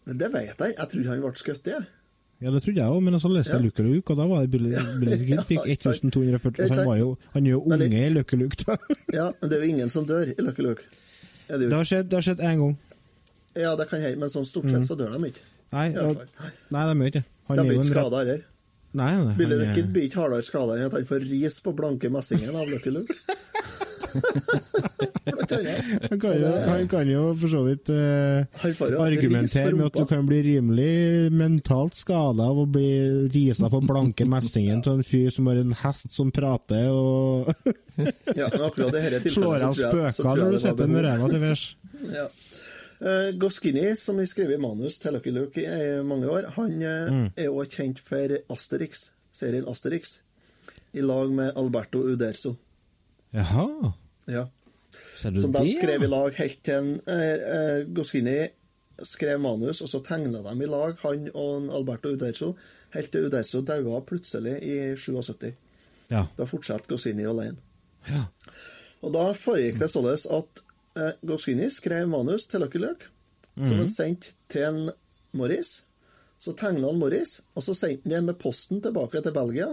Men 0.06 0.18
det 0.20 0.28
vet 0.32 0.58
jeg. 0.60 0.74
Jeg 0.76 0.88
trodde 0.92 1.08
han 1.12 1.22
ble 1.24 1.32
skutt, 1.40 1.66
jeg. 1.70 1.86
Ja, 2.40 2.50
det 2.54 2.62
trodde 2.64 2.80
jeg 2.80 2.88
òg, 2.88 3.00
men 3.04 3.18
så 3.20 3.28
leste 3.28 3.52
jeg 3.52 3.60
Ja. 3.60 3.66
Lucky 3.66 3.82
Luke, 3.84 4.10
og 4.12 4.16
da 4.16 4.26
var 4.30 4.40
det 4.46 4.50
Billy, 4.50 4.70
Billy 5.00 5.16
the 5.20 5.26
Kid 5.30 5.42
fikk 5.48 5.66
ikke 5.74 5.82
sant. 5.82 6.04
1240 6.08 6.64
Ikke 6.64 6.68
så 6.74 6.80
han, 6.80 6.88
var 6.88 6.96
jo, 7.00 7.08
han 7.34 7.46
er 7.46 7.50
jo 7.50 7.60
det- 7.68 7.80
unge 7.88 8.04
i 8.06 8.12
Lucky 8.14 8.36
Luke, 8.40 8.56
da. 8.64 8.76
Ja, 9.18 9.26
men 9.40 9.50
det 9.50 9.58
er 9.58 9.64
jo 9.64 9.68
ingen 9.74 9.90
som 9.92 10.06
dør 10.08 10.32
i 10.32 10.36
Lucky 10.40 10.64
Luke. 10.64 10.82
Er 11.48 11.58
det 11.58 11.68
Det 11.68 11.76
har 11.76 11.84
skjedd 11.84 12.08
det 12.08 12.16
har 12.16 12.24
skjedd 12.28 12.40
én 12.40 12.62
gang. 12.62 12.76
Ja, 13.58 13.74
det 13.76 13.88
kan 13.90 14.00
hende, 14.00 14.20
men 14.22 14.30
sånn 14.32 14.46
stort 14.46 14.70
sett 14.70 14.86
så 14.86 14.96
dør 14.96 15.10
de 15.18 15.32
ikke. 15.32 15.42
Nei, 15.74 15.88
nei 15.90 16.84
de 16.86 16.94
gjør 16.98 17.10
ikke 17.12 17.20
det. 17.20 17.24
De 17.50 17.64
blir 17.66 17.76
ikke 17.80 17.88
skada 17.90 18.20
heller. 18.22 18.42
Nei, 18.98 19.10
nei, 19.14 19.34
Billy 19.38 19.58
the 19.60 19.68
Kid 19.74 19.92
blir 19.94 20.08
ikke 20.08 20.24
hardere 20.24 20.42
skada 20.42 20.74
enn 20.74 20.88
at 20.88 20.96
han 20.98 21.06
får 21.06 21.22
ris 21.28 21.60
på 21.62 21.74
blanke 21.78 22.10
messingen 22.10 22.56
av 22.58 22.66
Lucky 22.70 22.90
Luke. 22.94 23.14
Han 26.10 26.18
kan, 26.20 26.34
jo, 26.40 26.48
han 26.66 26.88
kan 26.88 27.08
jo 27.08 27.20
for 27.38 27.52
så 27.52 27.60
vidt 27.62 27.90
jo 27.92 29.02
argumentere 29.04 29.70
med 29.76 29.86
at 29.86 29.98
du 30.00 30.06
kan 30.10 30.26
bli 30.26 30.40
rimelig 30.42 31.30
mentalt 31.34 31.94
skada 31.98 32.48
av 32.50 32.62
å 32.64 32.66
bli 32.66 33.28
risa 33.30 33.70
på 33.70 33.82
blanke 33.86 34.26
messingen 34.28 34.82
til 34.82 34.98
en 34.98 35.06
fyr 35.06 35.30
som 35.34 35.46
har 35.50 35.60
en 35.62 35.76
hest 35.84 36.10
som 36.16 36.32
prater 36.34 36.90
og 36.90 37.52
Ja, 38.34 38.50
slår 39.36 39.68
av 39.68 39.76
spøker 39.78 40.42
når 40.42 40.56
du 40.56 40.62
setter 40.64 40.90
med 40.90 41.06
ræva 41.06 41.30
til 41.30 41.44
værs. 41.44 41.66
Ja. 42.10 42.26
Uh, 43.00 43.30
Goscinny, 43.40 43.94
som 43.96 44.18
har 44.20 44.28
skrevet 44.28 44.60
manus 44.60 44.98
til 45.00 45.14
Lucky 45.16 45.32
Luke 45.32 45.62
i 45.62 46.02
mange 46.04 46.28
år, 46.28 46.50
han 46.56 46.74
mm. 46.76 47.26
er 47.36 47.48
også 47.48 47.80
kjent 47.80 48.02
for 48.04 48.34
Asterix, 48.52 49.06
serien 49.32 49.68
Asterix, 49.68 50.18
i 50.92 51.00
lag 51.00 51.32
med 51.32 51.52
Alberto 51.56 52.02
Uderzo. 52.04 52.54
Jaha. 53.32 53.92
Ja. 54.28 54.46
Som 55.22 55.52
de 55.52 55.72
skrev 55.72 56.02
i 56.02 56.10
lag 56.10 56.34
helt 56.36 56.62
til 56.66 56.96
eh, 57.08 57.84
eh, 57.86 58.50
skrev 59.06 59.40
manus, 59.40 59.80
og 59.80 59.88
så 59.88 60.00
tegna 60.04 60.42
de 60.44 60.54
i 60.64 60.68
lag, 60.68 60.96
han 61.02 61.28
og 61.34 61.70
Alberto 61.76 62.12
Uderzo, 62.12 62.54
helt 62.94 63.12
til 63.12 63.28
Uderzo 63.28 63.62
daua 63.64 64.00
plutselig 64.04 64.58
i 64.62 64.76
77. 64.96 65.52
Ja. 66.10 66.24
Da 66.36 66.44
fortsatte 66.44 66.90
Goskini 66.90 67.24
alene. 67.24 67.56
ja. 68.08 68.26
Og 69.00 69.14
da 69.14 69.30
foregikk 69.32 69.78
det 69.80 69.88
således 69.88 70.26
at 70.28 70.60
eh, 70.96 71.12
Goscini 71.26 71.68
skrev 71.70 72.08
manus 72.10 72.48
til 72.50 72.64
Lucky 72.64 72.80
Luke, 72.82 73.10
som 73.54 73.78
han 73.78 73.92
sendte 73.92 74.34
til 74.50 74.66
en 74.68 74.82
Morris. 75.36 75.82
Så 76.40 76.54
tegna 76.56 76.88
han 76.88 77.00
Morris, 77.00 77.40
og 77.54 77.64
så 77.66 77.74
sendte 77.76 78.08
han 78.08 78.14
det 78.14 78.22
med 78.32 78.38
posten 78.40 78.80
tilbake 78.82 79.22
til 79.22 79.34
Belgia. 79.36 79.70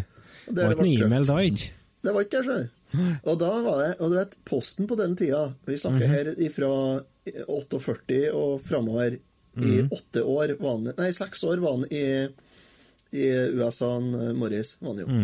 Det 0.48 0.64
var 0.64 0.72
ikke 0.72 0.84
noe 0.86 1.06
e-mail 1.06 1.26
da, 1.28 1.34
ikke? 1.44 1.72
Det 2.00 2.12
var 2.14 2.24
ikke 2.24 2.38
det, 2.38 2.44
skjønner. 2.46 2.68
Og 3.28 3.34
da 3.36 3.48
var 3.60 3.80
det, 3.82 3.88
og 4.00 4.08
du 4.08 4.14
vet, 4.16 4.30
posten 4.48 4.86
på 4.88 4.96
den 4.96 5.12
tida 5.18 5.42
Vi 5.68 5.76
snakker 5.76 6.08
her 6.08 6.30
ifra 6.40 6.70
48 7.52 8.30
og 8.32 8.54
framover. 8.64 9.18
I 9.58 9.82
åtte 9.82 10.22
år 10.22 10.54
han 10.62 10.86
Nei, 10.94 11.10
seks 11.12 11.42
år 11.44 11.60
var 11.60 11.74
han 11.76 11.84
i, 11.92 12.06
i 13.12 13.26
USA, 13.58 13.90
eh, 13.98 14.32
Morris. 14.38 14.76
Var 14.80 14.94
han 14.94 15.02
jo. 15.02 15.18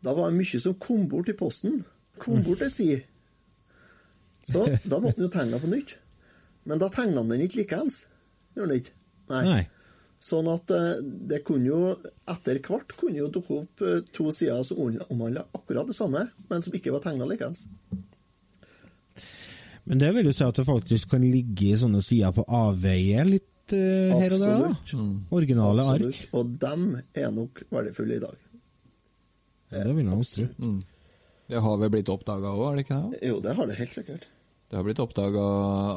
Da 0.00 0.14
var 0.16 0.32
det 0.32 0.40
mye 0.40 0.60
som 0.64 0.74
kom 0.80 1.04
bort 1.10 1.28
i 1.30 1.36
posten. 1.36 1.84
Kom 2.18 2.42
bort 2.42 2.64
til 2.64 2.72
si. 2.80 2.88
Så 4.46 4.64
da 4.84 5.00
måtte 5.00 5.18
han 5.18 5.26
jo 5.26 5.32
tegne 5.32 5.60
på 5.60 5.70
nytt. 5.70 5.96
Men 6.68 6.80
da 6.80 6.88
tegna 6.92 7.22
han 7.22 7.32
den 7.32 7.44
ikke 7.44 7.62
likeens. 7.62 8.04
Gjorde 8.56 8.70
han 8.70 8.80
ikke? 8.80 8.96
Nei. 9.30 9.60
Sånn 10.20 10.50
at 10.52 10.68
eh, 10.76 10.98
det 11.00 11.40
kunne 11.48 11.70
jo 11.70 11.78
etter 12.28 12.58
hvert 12.60 12.92
kunne 12.98 13.22
jo 13.22 13.30
dukke 13.32 13.62
opp 13.62 13.84
eh, 13.86 14.02
to 14.12 14.28
sider 14.34 14.60
som 14.66 14.82
omhandla 14.82 15.46
akkurat 15.56 15.88
det 15.88 15.96
samme, 15.96 16.26
men 16.50 16.64
som 16.64 16.76
ikke 16.76 16.92
var 16.92 17.04
tegna 17.06 17.28
likeens. 17.28 17.64
Men 19.88 20.02
det 20.02 20.10
vil 20.14 20.28
jo 20.28 20.34
si 20.36 20.44
at 20.44 20.60
det 20.60 20.66
faktisk 20.68 21.14
kan 21.14 21.24
ligge 21.24 21.70
i 21.70 21.78
sånne 21.80 22.02
sider 22.04 22.34
på 22.36 22.44
avveie 22.44 23.24
litt 23.26 23.72
uh, 23.72 24.12
her 24.12 24.36
og 24.36 24.42
der? 24.42 24.60
da? 24.60 24.68
Absolutt. 24.76 25.32
Originale 25.40 25.86
Absolutt. 25.86 26.20
ark? 26.20 26.36
Og 26.36 26.52
dem 26.66 26.84
er 27.00 27.32
nok 27.34 27.64
verdifulle 27.72 28.18
i 28.18 28.22
dag. 28.22 28.36
Ja, 29.72 29.86
det 29.86 29.94
vil 29.96 30.04
jeg 30.04 30.20
også 30.20 30.44
tro. 30.44 30.68
Mm. 30.68 30.78
Det 31.50 31.62
har 31.64 31.80
vel 31.80 31.90
blitt 31.92 32.10
oppdaga 32.12 32.52
òg, 32.54 32.66
er 32.68 32.76
det 32.78 32.84
ikke 32.86 33.00
det? 33.00 33.24
Jo, 33.26 33.40
det 33.42 33.56
har 33.58 33.66
det 33.70 33.78
helt 33.80 33.96
sikkert. 33.96 34.28
Det 34.70 34.78
har 34.78 34.84
blitt 34.86 35.00
oppdaga 35.02 35.44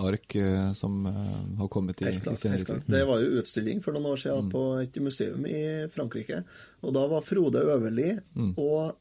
ark 0.07 0.35
eh, 0.35 0.71
som 0.73 1.05
eh, 1.05 1.33
har 1.59 1.67
kommet 1.69 1.99
i, 2.01 2.07
Helt 2.07 2.25
i 2.25 2.33
senere 2.41 2.65
tid. 2.65 2.87
Det 2.89 3.03
var 3.05 3.21
jo 3.21 3.35
utstilling 3.37 3.83
for 3.85 3.93
noen 3.93 4.15
år 4.15 4.23
siden 4.23 4.49
på 4.49 4.63
et 4.81 4.97
museum 4.97 5.45
i 5.45 5.61
Frankrike. 5.93 6.39
Og 6.81 6.95
da 6.95 7.03
var 7.11 7.27
Frode 7.27 7.61
Øverli 7.61 8.15
og 8.57 8.95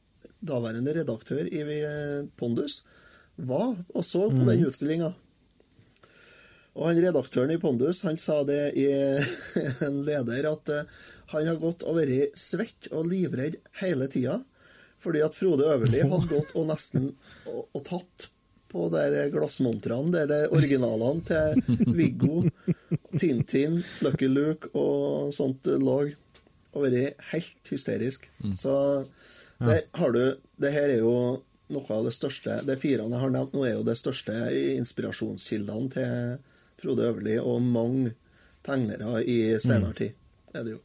daværende 0.45 0.93
redaktør 0.99 1.49
i 1.49 1.63
eh, 1.65 2.29
Pondus 2.37 2.83
var 3.41 3.73
og 3.95 4.05
så 4.05 4.27
på 4.29 4.45
den 4.45 4.67
utstillinga. 4.69 5.09
Og 6.77 6.87
han 6.91 7.01
redaktøren 7.01 7.57
i 7.57 7.61
Pondus 7.61 8.05
han 8.05 8.21
sa 8.21 8.43
det 8.45 8.75
i 8.77 8.91
en 9.89 10.03
leder 10.05 10.53
at 10.53 10.77
han 11.33 11.49
har 11.49 11.57
gått 11.65 11.89
og 11.89 11.97
vært 11.97 12.37
svett 12.37 12.93
og 12.93 13.09
livredd 13.09 13.57
hele 13.81 14.13
tida. 14.13 14.43
Fordi 15.03 15.23
at 15.25 15.35
Frode 15.37 15.67
Øverli 15.67 16.05
hadde 16.05 16.31
gått 16.31 16.55
og 16.59 16.69
nesten 16.71 17.11
og, 17.51 17.67
og 17.75 17.85
tatt 17.89 18.29
på 18.73 18.87
der 18.93 19.29
glassmontrene, 19.33 20.13
der 20.15 20.29
det 20.31 20.39
er 20.45 20.55
originalene 20.57 21.25
til 21.29 21.93
Viggo, 21.99 22.47
Tintin, 23.21 23.83
Lucky 24.05 24.31
Luke 24.31 24.71
og 24.79 25.33
sånt 25.37 25.69
lag, 25.83 26.15
og 26.73 26.87
vært 26.87 27.21
helt 27.35 27.69
hysterisk. 27.69 28.31
Så 28.59 28.75
der 29.61 29.83
har 29.95 30.15
du 30.15 30.23
Det 30.59 30.73
her 30.73 30.89
er 30.89 31.03
jo 31.03 31.43
noe 31.73 31.95
av 31.95 32.05
det 32.05 32.13
største 32.17 32.57
De 32.67 32.75
firene 32.81 33.15
jeg 33.15 33.23
har 33.23 33.31
nevnt 33.31 33.53
nå, 33.55 33.63
er 33.67 33.77
jo 33.77 33.85
det 33.87 33.99
største 34.01 34.33
inspirasjonskildene 34.79 35.93
til 35.93 36.17
Frode 36.83 37.07
Øverli 37.11 37.37
og 37.39 37.63
mange 37.63 38.17
tegnere 38.67 39.23
i 39.23 39.59
senere 39.63 39.95
tid. 39.99 40.19
Er 40.55 40.65
det, 40.65 40.75
jo. 40.75 40.81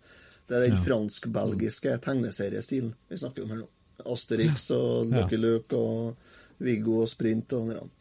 det 0.48 0.58
er 0.58 0.68
den 0.68 0.84
fransk-belgiske 0.86 1.98
tegneseriestilen 2.04 2.94
vi 3.10 3.20
snakker 3.20 3.46
om 3.46 3.56
her 3.56 3.64
nå. 3.64 3.72
Asterix 4.14 4.70
og 4.76 5.12
Ja. 5.12 5.22
Lucky 5.24 5.38
Luke 5.42 5.76
og 5.78 6.16
Viggo 6.60 7.02
og 7.04 7.08
Sprint 7.12 7.54
og 7.54 7.70
sånn. 7.72 7.94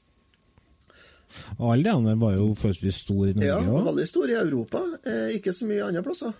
Og 1.58 1.72
alle 1.74 1.82
de 1.84 1.90
andre 1.92 2.14
var 2.20 2.36
jo 2.36 2.52
forholdsvis 2.56 3.00
store 3.04 3.30
i 3.30 3.36
Norge 3.36 3.46
Ja, 3.50 3.58
òg. 3.60 3.84
veldig 3.90 4.06
stor 4.08 4.30
i 4.30 4.36
Europa. 4.38 4.80
Eh, 5.04 5.34
ikke 5.36 5.52
så 5.52 5.66
mye 5.68 5.84
andre 5.84 6.02
plasser, 6.06 6.32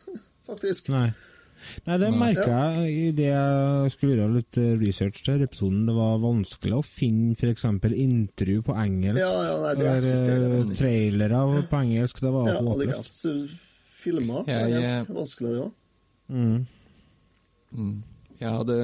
faktisk. 0.48 0.88
Nei. 0.94 1.08
Nei, 1.86 1.96
det 1.96 2.10
merka 2.12 2.74
jeg 2.74 2.92
i 2.92 3.10
det 3.16 3.30
jeg 3.30 3.90
skulle 3.94 4.16
gjøre 4.18 4.34
litt 4.36 4.58
eh, 4.60 4.74
research 4.76 5.22
til 5.24 5.40
episoden. 5.46 5.86
Det 5.88 5.94
var 5.96 6.18
vanskelig 6.20 6.76
å 6.76 6.84
finne 6.84 7.32
f.eks. 7.38 7.64
intervju 7.64 8.62
på 8.66 8.76
engelsk. 8.76 9.22
Ja, 9.22 9.30
ja, 9.48 9.54
nei, 9.62 9.74
det 9.80 9.86
eller, 9.88 10.56
eh, 10.58 10.74
trailere 10.76 11.40
på 11.70 11.80
engelsk. 11.80 12.20
Det 12.20 12.32
var 12.36 12.50
Ja, 12.52 12.58
håpløst. 12.60 13.48
Filmer. 14.04 14.44
Er 14.46 15.06
vanskelig, 15.08 15.54
det 15.54 15.62
òg. 15.64 15.72
Mm. 16.28 16.66
Mm. 17.74 18.02
Jeg 18.40 18.50
hadde 18.50 18.76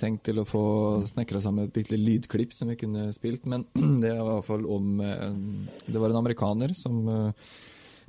tenkt 0.00 0.24
til 0.26 0.40
å 0.40 0.46
få 0.48 0.64
snekra 1.08 1.40
sammen 1.44 1.68
et 1.68 1.76
lite 1.76 1.98
lydklipp 2.00 2.54
som 2.56 2.70
vi 2.72 2.78
kunne 2.80 3.10
spilt, 3.16 3.44
men 3.50 3.66
det 4.02 4.14
var 4.14 4.22
i 4.22 4.32
hvert 4.32 4.48
fall 4.48 4.66
om 4.70 5.00
eh, 5.04 5.30
Det 5.86 6.00
var 6.00 6.12
en 6.12 6.20
amerikaner 6.22 6.74
som 6.76 7.02
eh, 7.12 7.48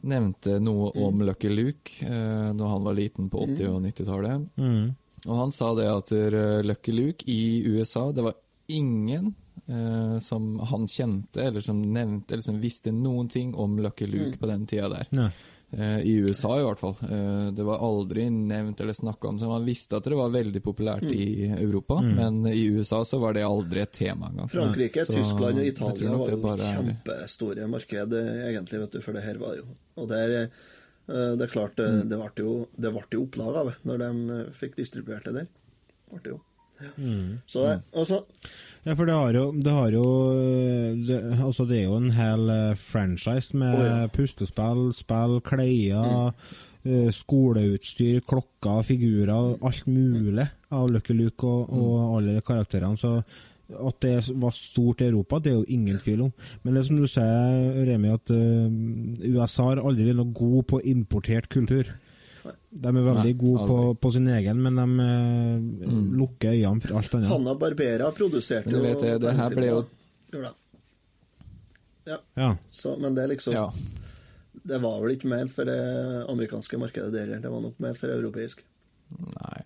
nevnte 0.06 0.60
noe 0.64 0.92
om 1.04 1.24
Lucky 1.26 1.50
Luke 1.52 2.06
eh, 2.06 2.52
da 2.56 2.70
han 2.72 2.86
var 2.86 2.98
liten 2.98 3.30
på 3.30 3.44
80- 3.48 3.74
og 3.74 3.82
90-tallet. 3.88 4.48
Mm. 4.56 4.94
Og 5.26 5.40
han 5.40 5.52
sa 5.54 5.72
det 5.78 5.90
at 5.90 6.14
eh, 6.16 6.62
Lucky 6.66 6.94
Luke 6.94 7.26
i 7.32 7.66
USA 7.66 8.12
Det 8.14 8.26
var 8.26 8.36
ingen 8.68 9.34
eh, 9.68 10.20
som 10.20 10.60
han 10.60 10.88
kjente, 10.88 11.42
eller 11.42 11.62
som 11.62 11.82
nevnte, 11.82 12.34
eller 12.34 12.46
som 12.46 12.62
visste 12.62 12.94
noen 12.94 13.30
ting 13.30 13.56
om 13.56 13.80
Lucky 13.80 14.08
Luke 14.08 14.40
på 14.40 14.50
den 14.50 14.66
tida 14.70 14.90
der. 14.90 15.12
Nei. 15.18 15.30
Eh, 15.78 16.00
I 16.08 16.14
USA 16.24 16.54
i 16.60 16.64
hvert 16.64 16.80
fall. 16.80 16.96
Eh, 17.04 17.52
Det 17.52 17.64
var 17.68 17.82
aldri 17.84 18.30
nevnt 18.32 18.80
eller 18.80 18.94
snakka 18.96 19.28
om, 19.28 19.40
så 19.40 19.48
man 19.50 19.66
visste 19.66 19.98
at 19.98 20.04
det 20.08 20.16
var 20.16 20.30
veldig 20.32 20.62
populært 20.64 21.04
i 21.12 21.50
Europa, 21.52 21.98
men 22.02 22.46
i 22.48 22.64
USA 22.72 23.02
så 23.04 23.20
var 23.20 23.34
det 23.34 23.44
aldri 23.44 23.82
et 23.82 23.92
tema 23.92 24.30
engang. 24.32 24.48
Frankrike, 24.50 25.04
Så 25.06 25.14
Tyskland 25.14 25.60
og 25.60 25.66
Italia 25.66 26.16
var 26.18 26.30
jo 26.32 26.38
bare 26.38 26.72
kjempestore 26.72 27.68
marked, 27.68 28.14
eh, 28.14 28.48
egentlig, 28.54 28.80
vet 28.80 28.92
du, 28.92 29.02
for 29.02 29.12
det 29.14 29.24
her 29.24 29.38
var 29.38 29.56
jo 29.58 29.66
Og 29.98 30.08
der, 30.10 30.44
eh, 30.44 31.36
det 31.36 31.42
er 31.42 31.48
klart, 31.48 31.76
Mm. 31.76 32.10
det 32.10 32.18
ble 32.20 32.44
jo, 32.44 32.68
det 32.80 32.92
ble 32.94 33.04
jo 33.12 33.24
opplag 33.24 33.56
av 33.56 33.66
det 33.68 33.76
når 33.86 33.98
de 34.00 34.54
fikk 34.54 34.76
distribuert 34.76 35.24
det 35.26 35.34
der. 35.34 35.48
Det 35.48 36.12
ble 36.12 36.20
det 36.24 36.32
jo. 36.32 36.42
Mm. 36.98 37.40
Så, 37.48 37.66
eh, 37.72 37.80
altså, 37.96 38.22
Ja, 38.84 38.94
for 38.94 39.06
det 39.08 39.16
har 39.16 39.34
jo, 39.34 39.46
det 39.64 39.72
har 39.72 39.96
jo 39.96 40.06
det, 41.08 41.20
Altså, 41.40 41.66
det 41.66 41.80
er 41.80 41.84
jo 41.88 41.98
en 41.98 42.12
hel 42.12 42.50
eh, 42.50 42.76
franchise 42.76 43.58
med 43.58 43.80
oh, 43.80 43.86
ja. 43.86 44.08
pustespill, 44.14 44.92
spill, 44.94 45.40
klær, 45.46 46.34
mm. 46.86 47.12
skoleutstyr, 47.16 48.22
klokker, 48.28 48.84
figurer, 48.86 49.58
alt 49.66 49.88
mulig 49.88 50.46
av 50.76 50.92
Lucky 50.92 51.16
Luke 51.18 51.48
og, 51.48 51.72
og 51.74 52.18
alle 52.20 52.42
karakterene. 52.46 52.98
Så 53.00 53.20
at 53.74 54.02
det 54.02 54.16
var 54.38 54.54
stort 54.54 55.02
i 55.02 55.08
Europa, 55.10 55.40
det 55.40 55.52
er 55.52 55.58
jo 55.58 55.66
ingen 55.74 55.98
tvil 56.00 56.28
om. 56.28 56.34
Men 56.64 56.76
det 56.76 56.82
er 56.82 56.88
som 56.90 57.00
du 57.02 57.08
sier, 57.10 57.86
Remi, 57.88 58.12
at 58.14 58.34
eh, 58.34 59.32
USA 59.34 59.72
har 59.72 59.82
aldri 59.82 60.06
vært 60.10 60.20
noe 60.22 60.36
god 60.38 60.68
på 60.70 60.82
importert 60.92 61.50
kultur. 61.50 61.90
De 62.70 62.92
er 62.92 63.06
veldig 63.08 63.24
Nei, 63.24 63.34
gode 63.40 63.66
på, 63.70 63.78
på 64.02 64.12
sin 64.14 64.28
egen, 64.28 64.62
men 64.62 64.76
de 64.80 64.86
mm. 64.92 66.14
lukker 66.20 66.54
øynene 66.54 66.84
for 66.84 67.00
alt 67.00 67.16
annet. 67.18 67.30
Hanna 67.32 67.56
Barbera 67.60 68.12
produserte 68.16 68.74
jo 68.74 68.84
det, 68.84 69.16
det 69.24 69.36
her 69.38 69.56
ble 69.56 69.68
jo- 69.72 69.86
Ja, 72.06 72.18
Ja. 72.38 72.50
så, 72.72 72.98
men 73.02 73.16
det 73.16 73.24
er 73.24 73.32
liksom 73.34 73.54
Ja. 73.54 73.70
Det 74.66 74.78
var 74.82 75.02
vel 75.02 75.14
ikke 75.16 75.30
ment 75.30 75.52
for 75.54 75.66
det 75.66 75.78
amerikanske 76.30 76.78
markedet 76.82 77.12
der, 77.14 77.40
det 77.40 77.50
var 77.52 77.62
nok 77.62 77.80
ment 77.80 77.98
for 77.98 78.10
europeisk. 78.10 78.64
Nei. 79.20 79.60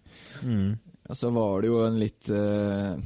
Mm. 0.43 0.77
Ja, 1.07 1.15
så 1.15 1.29
var 1.31 1.61
det 1.61 1.69
jo 1.71 1.79
en 1.85 1.99
litt 1.99 2.27
eh, 2.29 2.97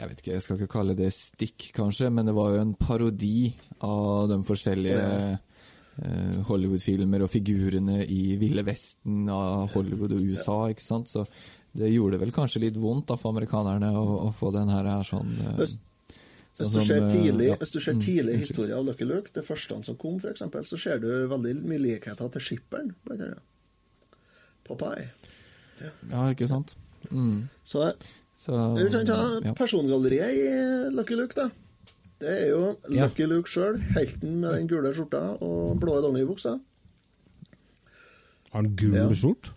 Jeg 0.00 0.08
vet 0.08 0.18
ikke, 0.22 0.32
jeg 0.32 0.42
skal 0.42 0.58
ikke 0.58 0.72
kalle 0.72 0.96
det 0.98 1.12
stikk, 1.14 1.70
kanskje, 1.76 2.10
men 2.10 2.26
det 2.26 2.34
var 2.34 2.54
jo 2.54 2.62
en 2.64 2.74
parodi 2.74 3.52
av 3.86 4.28
de 4.32 4.40
forskjellige 4.48 5.04
eh, 5.04 5.36
Hollywood-filmer 6.48 7.24
og 7.24 7.30
figurene 7.32 8.04
i 8.08 8.36
Ville 8.40 8.64
Vesten 8.66 9.28
av 9.32 9.70
Hollywood 9.74 10.14
og 10.16 10.24
USA, 10.24 10.58
ikke 10.72 10.86
sant. 10.86 11.12
Så 11.12 11.26
det 11.76 11.90
gjorde 11.92 12.18
vel 12.18 12.32
kanskje 12.34 12.64
litt 12.64 12.78
vondt 12.80 13.08
da 13.10 13.18
for 13.20 13.34
amerikanerne 13.34 13.92
å, 13.94 14.04
å 14.26 14.32
få 14.34 14.50
den 14.54 14.70
her, 14.72 14.88
her 14.90 15.06
sånn 15.06 15.30
eh, 15.44 15.54
Hvis, 15.60 15.76
sånn 16.56 16.66
hvis, 16.66 16.72
du 16.74 16.80
ser 16.82 17.04
eh, 17.04 17.12
tidlig, 17.12 17.48
ja. 17.52 17.58
hvis 17.60 17.74
du 17.76 17.78
ser 17.78 17.94
Mm, 17.94 18.02
tidlig 18.06 18.38
historie 18.42 18.76
av 18.76 18.86
Lucky 18.88 19.06
Luke, 19.06 19.30
det 19.34 19.44
første 19.46 19.76
han 19.76 19.86
som 19.86 19.98
kom, 20.00 20.18
for 20.22 20.32
eksempel, 20.32 20.66
så 20.66 20.78
ser 20.80 20.98
du 21.02 21.08
veldig 21.30 21.54
mye 21.62 21.82
likheter 21.84 22.32
til 22.34 22.46
skipperen. 22.48 22.92
Popeye. 24.66 25.08
Ja, 25.80 26.26
ikke 26.30 26.48
sant. 26.50 26.74
Mm. 27.10 27.48
Så 27.64 27.92
Så 28.40 28.56
du 28.76 28.86
kan 28.92 29.06
ta 29.06 29.18
ja. 29.44 29.52
persongalleriet 29.56 30.36
i 30.36 30.94
Lucky 30.94 31.16
Luke, 31.16 31.36
da. 31.36 31.50
Det 32.20 32.28
er 32.34 32.48
jo 32.50 32.62
Ja. 32.92 33.06
Lucky 33.06 33.24
Luke 33.30 33.48
sjøl, 33.48 33.78
helten 33.96 34.40
med 34.42 34.52
den 34.58 34.68
gule 34.68 34.92
skjorta 34.94 35.22
og 35.42 35.78
blå 35.80 36.00
dongeribuksa. 36.04 36.58
Har 38.50 38.62
han 38.62 38.74
gul 38.76 38.94
Ja. 38.98 39.08
skjort? 39.14 39.52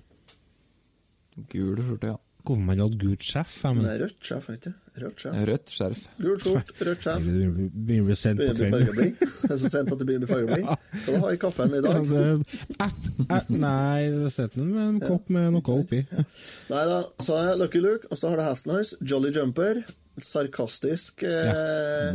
Gul 1.50 1.78
skjorte, 1.82 2.08
ja. 2.14 2.16
hvorfor 2.46 2.62
man 2.62 2.78
hadde 2.80 2.98
gult 3.02 3.24
skjerf? 3.26 3.64
Men, 3.74 3.84
Nei, 3.88 3.98
rødt 4.04 4.20
skjerf, 4.22 4.50
ikke 4.54 4.74
Rødt 4.94 5.18
sjef. 5.24 5.34
Rødt 5.50 5.72
skjerf. 5.74 6.02
Gul 6.22 6.36
skjort, 6.38 6.70
rødt 6.86 7.02
skjerf. 7.02 7.24
begynner 7.26 8.04
å 8.04 8.06
bli 8.06 8.16
sent 8.16 8.38
på 8.44 8.54
kvelden. 8.54 9.16
Det 9.18 9.50
er 9.50 9.58
så 9.58 9.70
sent 9.74 9.92
at 9.92 9.98
det 9.98 10.06
begynner 10.06 10.28
å 10.28 10.30
bli 10.30 10.36
fargeblind. 10.36 10.68
Hva 11.08 11.16
du 11.16 11.20
har 11.24 11.32
i 11.34 11.40
kaffen 11.42 11.74
i 11.74 11.82
dag? 11.82 11.98
Nei, 13.64 14.10
det 14.14 14.32
sitter 14.36 14.62
med 14.62 14.84
en 14.84 15.00
kopp 15.02 15.32
med 15.34 15.50
noe 15.56 15.80
oppi. 15.80 16.04
Nei 16.14 16.84
da, 16.92 17.00
så 17.26 17.40
har 17.40 17.50
jeg 17.50 17.60
Lucky 17.64 17.82
Luke, 17.82 18.06
og 18.12 18.18
så 18.22 18.30
har 18.30 18.38
du 18.38 18.44
hesten 18.46 18.76
hans, 18.76 18.94
Jolly 19.02 19.34
Jumper. 19.34 19.82
Sarkastisk 20.22 21.24
eh, 21.24 22.14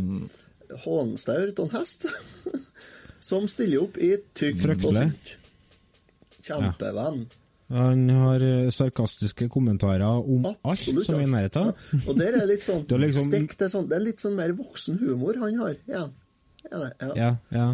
hånstaur 0.85 1.51
av 1.57 1.65
en 1.65 1.73
hest. 1.79 2.05
Som 3.19 3.47
stiller 3.51 3.83
opp 3.83 3.97
i 3.99 4.13
tykt 4.37 4.63
og 4.69 4.95
tynt. 4.95 5.33
Kjempevenn. 6.45 7.25
Han 7.69 8.05
har 8.09 8.41
eh, 8.41 8.69
sarkastiske 8.73 9.45
kommentarer 9.53 10.07
om 10.23 10.47
Absolutt. 10.63 11.03
alt 11.03 11.05
som 11.05 11.19
er 11.19 11.27
i 11.27 11.29
nærheten. 11.29 11.67
Ja. 11.75 11.99
Og 12.09 12.15
der 12.17 12.37
er 12.39 12.47
litt 12.49 12.63
sånn, 12.65 12.81
Det 12.87 12.95
er 12.97 13.03
liksom- 13.03 13.27
stikk 13.29 13.53
til 13.59 13.69
sånn 13.69 13.89
Det 13.91 13.97
er 13.99 14.05
litt 14.07 14.23
sånn 14.23 14.33
mer 14.39 14.55
voksen 14.57 14.97
humor 15.03 15.37
han 15.37 15.59
har 15.59 15.75
Ja, 15.91 16.07
ja. 16.71 16.89
Ja. 17.15 17.35
Ja, 17.51 17.67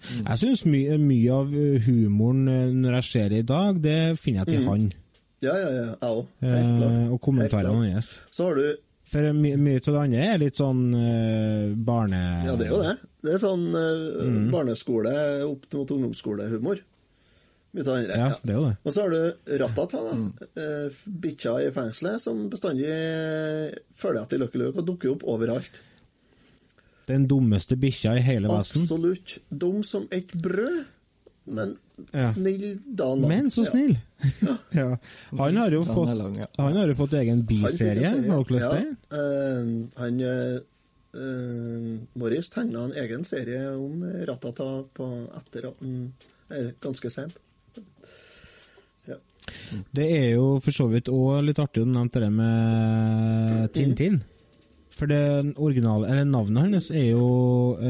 Mm. 0.00 0.22
Jeg 0.30 0.38
syns 0.40 0.62
mye, 0.64 0.94
mye 0.96 1.32
av 1.36 1.50
humoren 1.84 2.46
eh, 2.48 2.70
når 2.72 2.94
jeg 2.94 3.04
ser 3.04 3.26
det 3.28 3.40
i 3.42 3.44
dag, 3.50 3.80
det 3.84 3.96
finner 4.16 4.46
jeg 4.46 4.54
til 4.56 4.62
han. 4.64 4.86
ja, 5.44 5.52
ja, 5.60 5.66
ja. 5.76 5.82
Jeg 5.90 6.08
òg. 6.08 6.30
Helt 6.40 6.70
klart. 6.78 6.94
Eh, 6.94 7.10
og 7.12 7.18
kommentarene 7.26 7.90
hans. 7.92 8.08
Så 8.32 8.46
har 8.46 8.54
du 8.56 8.64
For 9.10 9.32
my, 9.34 9.56
mye 9.58 9.80
av 9.80 9.88
det 9.88 10.02
andre 10.04 10.26
er 10.30 10.38
litt 10.38 10.60
sånn 10.60 10.84
uh, 10.94 11.72
barne... 11.74 12.20
Ja, 12.46 12.52
det 12.58 12.68
er 12.68 12.70
jo 12.70 12.78
det. 12.84 12.92
Det 13.26 13.32
er 13.34 13.42
sånn 13.42 13.64
uh, 13.74 14.22
Mm. 14.30 14.44
barneskole 14.52 15.12
opp 15.48 15.66
mot 15.74 15.90
ungdomsskolehumor. 15.96 16.78
Mye 17.74 17.82
av 17.82 17.88
det 17.90 17.96
andre. 17.96 18.18
Ja, 18.20 18.28
det 18.42 18.54
er 18.54 18.58
jo 18.58 18.64
det. 18.68 18.76
Og 18.84 18.94
så 18.94 19.02
har 19.04 19.10
du 19.16 19.56
Ratata, 19.64 20.04
da. 20.06 20.14
uh, 20.62 21.02
bikkja 21.26 21.56
i 21.66 21.72
fengselet 21.74 22.22
som 22.22 22.46
bestandig 22.52 22.86
føler 22.86 23.74
følger 23.98 24.22
etter 24.22 24.42
Lucky 24.44 24.62
Luke 24.62 24.78
og 24.78 24.88
dukker 24.92 25.12
opp 25.16 25.26
overalt. 25.34 25.82
Den 27.10 27.26
dummeste 27.26 27.74
bikkja 27.82 28.14
i 28.20 28.22
hele 28.22 28.46
Vesten. 28.50 28.84
Absolutt. 28.86 29.36
Dum 29.50 29.82
som 29.86 30.06
et 30.14 30.30
brød, 30.38 30.84
men 31.50 31.74
Ja. 32.12 32.30
snill 32.32 32.78
Dan 32.84 33.20
lang. 33.20 33.28
Men 33.28 33.50
så 33.50 33.64
snill! 33.64 33.98
ja. 34.70 34.98
Han 35.38 35.56
har 35.56 35.70
jo 35.70 35.84
fått 35.84 36.16
lang, 36.16 36.38
ja. 36.38 36.48
Han 36.58 36.76
har 36.76 36.88
jo 36.88 36.96
fått 36.98 37.14
egen 37.20 37.44
biserie. 37.46 38.10
Har 38.28 38.44
dere 38.44 38.56
lest 38.56 38.72
eh, 38.72 39.70
han 40.02 40.20
eh, 40.20 40.56
eh, 41.20 41.92
Morris 42.20 42.50
tegna 42.52 42.88
en 42.88 42.96
egen 43.04 43.24
serie 43.24 43.70
om 43.76 44.04
Ratata 44.28 44.72
på 44.96 45.12
etter 45.40 45.70
at 45.70 45.84
han 45.84 46.12
er 46.50 46.74
ganske 46.82 47.12
sent. 47.12 47.38
Det 49.90 50.04
er 50.04 50.28
jo 50.34 50.58
for 50.62 50.74
så 50.74 50.86
vidt 50.90 51.08
òg 51.10 51.40
litt 51.46 51.58
artig 51.62 51.82
å 51.82 51.88
nevne 51.88 52.22
det 52.22 52.30
med 52.34 53.72
Tintin. 53.74 54.20
For 54.94 55.10
det 55.10 55.54
originale, 55.56 56.10
eller 56.10 56.26
navnet 56.28 56.66
hans 56.66 56.90
er 56.90 57.12
jo 57.12 57.28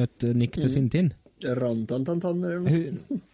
et 0.03 0.25
nikk 0.37 0.61
til 0.61 0.71
Tintin. 0.73 1.11
Rantantantan 1.41 2.45
eller 2.45 2.61
noe 2.61 2.75
sånt. 2.75 3.27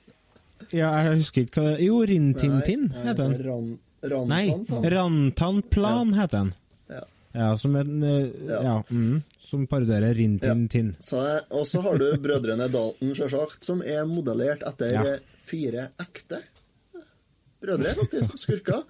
Ja, 0.75 0.91
jeg 1.05 1.19
husker 1.21 1.45
ikke 1.47 1.63
hva 1.63 1.75
det 1.77 1.85
Jo, 1.87 2.01
Rintintin 2.09 2.89
heter 3.05 3.35
den. 3.37 3.79
Ran, 4.07 4.29
Nei, 4.31 4.47
Rantanplan 4.93 6.13
ja. 6.15 6.21
heter 6.23 6.39
den. 6.39 6.53
Ja. 6.95 7.03
Ja, 7.37 7.49
som 7.61 7.77
en 7.77 8.03
eh, 8.03 8.29
Ja. 8.49 8.61
Ja, 8.65 8.75
mm, 8.91 9.23
som 9.47 9.67
parodierer 9.71 10.15
Rintintin. 10.15 10.95
Ja. 11.13 11.41
og 11.51 11.67
så 11.69 11.81
har 11.85 11.99
du 12.01 12.07
brødrene 12.23 12.69
Dalton, 12.73 13.13
sjølsagt, 13.15 13.63
som 13.67 13.83
er 13.85 14.05
modellert 14.09 14.63
etter 14.67 15.21
fire 15.47 15.91
ekte 16.03 16.41
brødre, 17.63 17.93
faktisk. 17.99 18.37
Skurker. 18.39 18.83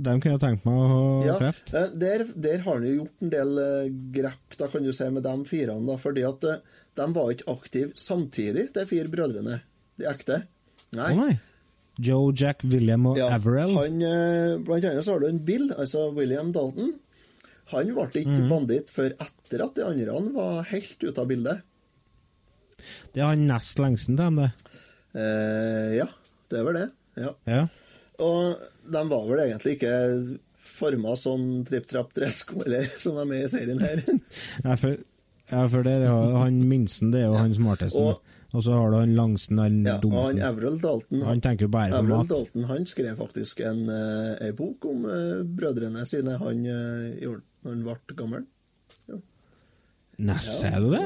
Dem 0.00 0.20
kunne 0.22 0.32
jeg 0.36 0.40
tenkt 0.40 0.64
meg 0.64 0.76
å 0.96 1.00
Ja, 1.26 1.34
treffe. 1.36 1.74
eh, 1.76 1.90
der, 2.00 2.24
der 2.34 2.62
har 2.64 2.78
han 2.78 2.86
jo 2.88 2.92
gjort 3.02 3.24
en 3.26 3.32
del 3.34 3.58
eh, 3.60 3.90
grep, 4.16 4.56
da 4.56 4.68
kan 4.72 4.86
du 4.86 4.92
si, 4.96 5.08
med 5.12 5.22
de 5.26 5.34
firene, 5.50 5.84
da, 5.86 5.96
fordi 6.00 6.24
at 6.24 6.40
de 6.96 7.06
var 7.16 7.34
ikke 7.34 7.50
aktive 7.52 7.92
samtidig, 8.00 8.70
de 8.74 8.86
fire 8.88 9.12
brødrene. 9.12 9.58
De 10.00 10.08
ekte. 10.10 10.42
Nei. 10.96 11.12
Oh, 11.12 11.22
nei. 11.26 11.38
Joe, 12.00 12.32
Jack, 12.36 12.64
William 12.64 13.06
og 13.10 13.18
Ja, 13.20 13.28
Averell. 13.36 13.74
Han, 13.76 14.00
eh, 14.02 14.56
blant 14.64 14.86
annet 14.88 15.04
så 15.04 15.14
har 15.14 15.22
du 15.22 15.28
en 15.28 15.42
Bill, 15.44 15.68
altså 15.76 16.08
William 16.16 16.52
Dalton. 16.54 16.94
Han 17.74 17.90
ble 17.94 18.06
ikke 18.08 18.38
mm. 18.40 18.48
banditt 18.50 18.90
før 18.90 19.12
etter 19.12 19.64
at 19.66 19.76
de 19.76 19.84
andre 19.86 20.22
var 20.34 20.64
helt 20.72 21.04
ute 21.04 21.20
av 21.20 21.28
bildet. 21.30 21.66
Det 23.12 23.20
er 23.20 23.34
han 23.34 23.44
nest 23.50 23.78
lengsten 23.82 24.16
til 24.16 24.24
dem, 24.24 24.40
det. 24.40 24.78
Eh, 25.20 25.98
ja, 26.00 26.08
det 26.50 26.60
er 26.60 26.66
vel 26.66 26.78
det. 26.80 26.88
Ja. 27.20 27.34
Ja. 27.50 27.62
Og 28.24 28.56
de 28.94 29.02
var 29.10 29.28
vel 29.28 29.44
egentlig 29.44 29.76
ikke 29.76 29.94
forma 30.70 31.14
sånn 31.18 31.62
tripp-trapp-tresko, 31.68 32.64
eller 32.64 32.88
som 32.88 33.18
de 33.20 33.26
er 33.36 33.44
i 33.44 33.52
serien 33.52 33.84
her. 33.84 34.02
Ja, 34.64 34.76
for, 34.80 34.96
ja, 35.50 35.62
for 35.68 35.86
det 35.86 35.96
er 36.00 36.08
han 36.38 36.60
minsten, 36.70 37.12
det 37.12 37.24
er 37.24 37.28
jo 37.28 37.38
han 37.38 37.56
smartesten. 37.56 38.12
Og- 38.14 38.26
Og, 38.50 38.64
så 38.66 38.74
har 38.74 38.90
du 38.90 38.96
han 38.98 39.12
Langsen, 39.14 39.60
han 39.62 39.76
Ja, 39.86 39.96
og 40.02 40.14
han. 40.16 40.40
Avril 40.42 40.80
Dalton 40.82 41.22
Han 41.22 41.42
tenker 41.44 41.68
jo 41.68 41.72
bare 41.74 41.92
på 41.92 42.00
Avril 42.00 42.16
mat. 42.16 42.32
Dalton 42.32 42.66
han 42.70 42.86
skrev 42.88 43.20
faktisk 43.20 43.60
en, 43.62 43.84
eh, 43.94 44.48
en 44.48 44.56
bok 44.58 44.88
om 44.90 45.04
uh, 45.06 45.42
brødrene 45.46 46.02
sine 46.08 46.34
han 46.40 46.64
uh, 46.66 47.06
gjorde 47.20 47.44
når 47.62 47.76
han 47.76 47.84
ble 47.86 48.16
gammel. 48.18 48.48
Nei, 50.20 50.38
ser 50.44 50.80
du 50.82 50.90
det? 50.92 51.04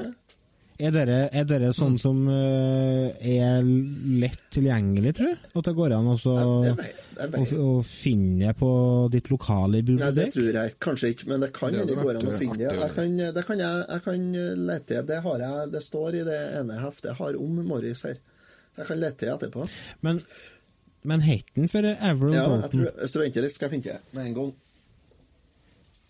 Er 0.74 0.90
dere, 0.90 1.16
er 1.30 1.44
dere 1.46 1.68
sånn 1.70 1.94
som 2.02 2.24
uh, 2.26 3.12
er 3.22 3.62
lett 3.62 4.40
tilgjengelig, 4.50 5.12
tror 5.14 5.28
du? 5.30 5.44
At 5.60 5.68
det 5.68 5.74
går 5.76 5.92
an 5.94 6.08
å 6.10 6.16
så- 6.18 6.64
det 6.66 7.84
finne 7.87 8.54
på 8.58 8.70
ditt 9.12 9.30
lokale 9.30 9.84
bibliotek? 9.84 10.16
Nei, 10.16 10.24
det 10.24 10.32
tror 10.34 10.58
jeg 10.58 10.74
kanskje 10.82 11.12
ikke, 11.14 11.28
men 11.30 11.44
det 11.44 11.52
kan 11.54 11.70
hende 11.70 11.87
det 11.92 12.02
går 12.02 12.18
an 12.18 12.26
å 12.26 12.32
eh, 12.32 12.40
finne 12.42 12.58
det. 12.58 12.72
Jeg 12.74 12.94
kan, 12.96 13.14
det 13.38 13.46
kan 13.46 13.62
jeg, 13.62 13.84
jeg 13.88 14.04
kan 14.08 14.26
lete 14.66 15.04
Det 15.06 15.20
har 15.28 15.46
jeg, 15.46 15.70
det 15.76 15.82
står 15.87 16.18
i 16.18 16.24
det 16.26 16.40
ene 16.58 16.80
heftet 16.82 17.12
jeg 17.12 17.20
har 17.22 17.38
om 17.38 17.62
Morris 17.70 18.02
her. 18.08 18.18
Jeg 18.74 18.90
kan 18.90 18.98
lete 18.98 19.30
etterpå. 19.30 19.68
Men, 20.02 20.18
men 21.06 21.22
het 21.22 21.54
den 21.54 21.70
for 21.70 21.87
Avril 21.87 22.34
Ja, 22.34 22.48
jeg 22.64 22.74
tror, 22.74 22.90
hvis 22.98 23.14
du 23.14 23.20
venter 23.22 23.46
litt, 23.46 23.54
skal 23.54 23.70
jeg 23.70 23.76
finne 23.78 23.94
det 23.94 24.18
med 24.18 24.26
en 24.26 24.38
gang. 24.40 24.54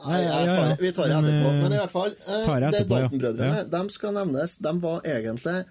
Nei, 0.06 0.20
jeg 0.22 0.46
tar, 0.50 0.76
vi 0.80 0.92
tar 0.92 1.08
det 1.08 1.16
etterpå. 1.18 1.48
eh, 1.50 1.62
Men 1.62 1.72
i 1.72 1.80
hvert 1.80 1.90
fall, 1.94 2.14
eh, 2.26 2.46
det 2.60 2.70
det. 2.72 2.88
Dalton-brødrene 2.88 3.56
Ja. 3.56 3.64
de 3.64 3.90
skal 3.90 4.12
nevnes. 4.14 4.56
De 4.58 4.72
var 4.80 5.00
egentlig 5.02 5.64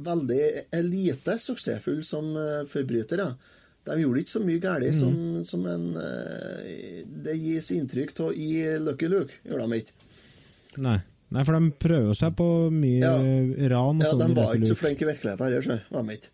veldig 0.00 0.42
elite 0.74 1.36
suksessfulle 1.38 2.04
som 2.04 2.32
eh, 2.36 2.64
forbrytere. 2.70 3.28
De 3.84 3.96
gjorde 4.00 4.22
ikke 4.24 4.32
så 4.32 4.40
mye 4.44 4.60
galt 4.62 4.84
Mm. 4.88 4.98
som, 4.98 5.44
som 5.44 5.66
en 5.66 5.96
eh, 5.96 7.04
Det 7.24 7.34
gis 7.38 7.70
inntrykk 7.70 8.20
av 8.20 8.32
i 8.32 8.78
Lucky 8.80 9.08
Luke, 9.08 9.32
gjorde 9.46 9.68
de 9.70 9.82
ikke. 9.82 9.92
Nei. 10.78 10.98
Nei, 11.34 11.42
for 11.44 11.56
de 11.58 11.70
prøver 11.82 12.14
seg 12.14 12.34
på 12.36 12.46
mye 12.70 13.00
Ja. 13.02 13.16
ran. 13.68 14.00
Ja, 14.00 14.12
de 14.14 14.34
var 14.34 14.54
ikke 14.54 14.70
så 14.72 14.76
flinke 14.78 15.02
i 15.02 15.08
virkeligheten 15.12 15.46
heller. 15.46 15.82
Var 15.90 16.02
de 16.02 16.16
ikke. 16.18 16.30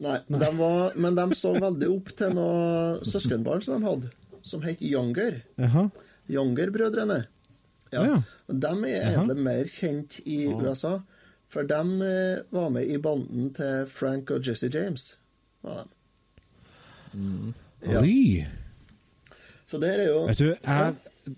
Nei, 0.00 0.18
De 0.30 0.46
var, 0.56 0.92
men 0.96 1.14
de 1.14 1.26
så 1.36 1.52
veldig 1.60 1.88
opp 1.96 2.14
til 2.16 2.30
noen 2.32 3.00
søskenbarn 3.04 3.62
som 3.62 3.80
de 3.80 3.86
hadde, 3.86 4.10
som 4.42 4.62
het 4.62 4.80
Younger. 4.80 5.42
Jaha. 5.58 5.90
Younger-brødrene. 6.30 7.22
Ja. 7.92 8.04
Ja. 8.06 8.18
De 8.46 8.74
er 8.86 9.10
egentlig 9.10 9.36
egentlig 9.36 9.44
mer 9.44 9.70
kjent 9.70 10.20
i 10.24 10.44
USA, 10.46 10.98
for 11.50 11.66
de 11.66 11.80
eh, 12.06 12.42
var 12.54 12.68
med 12.70 12.86
i 12.86 12.98
banden 13.02 13.50
til 13.54 13.86
Frank 13.90 14.30
og 14.30 14.46
Jesse 14.46 14.70
James. 14.72 15.16
Var 15.66 15.82
de. 15.82 15.94
Ja. 17.90 18.02
Oi! 18.02 18.46
Så 19.70 19.78
det 19.82 19.90
er 19.94 20.08
jo 20.10 20.20
Vet 20.28 20.38
du, 20.38 20.48
jeg, 20.54 20.94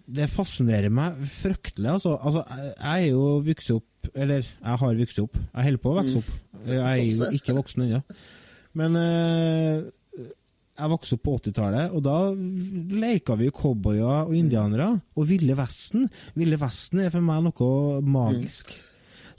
det 0.07 0.29
fascinerer 0.33 0.93
meg 0.95 1.17
fryktelig, 1.29 1.89
altså. 1.95 2.17
altså 2.17 2.45
jeg, 2.51 2.93
er 2.93 3.09
jo 3.13 3.25
vokst 3.45 3.73
opp 3.75 4.13
Eller, 4.15 4.45
jeg 4.45 4.81
har 4.83 5.01
vokst 5.01 5.21
opp. 5.23 5.37
Jeg 5.39 5.67
holder 5.69 5.83
på 5.83 5.91
å 5.93 5.99
vokse 6.01 6.23
opp. 6.23 6.31
Jeg 6.67 6.81
er 6.83 7.03
jo 7.03 7.29
ikke 7.37 7.57
voksen 7.57 7.85
ennå. 7.87 8.01
Men 8.79 8.97
eh, 8.99 9.83
jeg 10.83 10.93
vokste 10.93 11.17
opp 11.19 11.25
på 11.27 11.35
80-tallet, 11.39 11.93
og 11.95 12.03
da 12.05 12.17
leka 13.03 13.37
vi 13.39 13.51
cowboyer 13.55 14.27
og 14.29 14.35
indianere. 14.37 14.89
Og 15.17 15.29
Ville 15.31 15.55
Vesten 15.59 16.09
Ville 16.39 16.59
Vesten 16.61 17.05
er 17.05 17.13
for 17.15 17.25
meg 17.25 17.45
noe 17.47 18.01
magisk. 18.03 18.73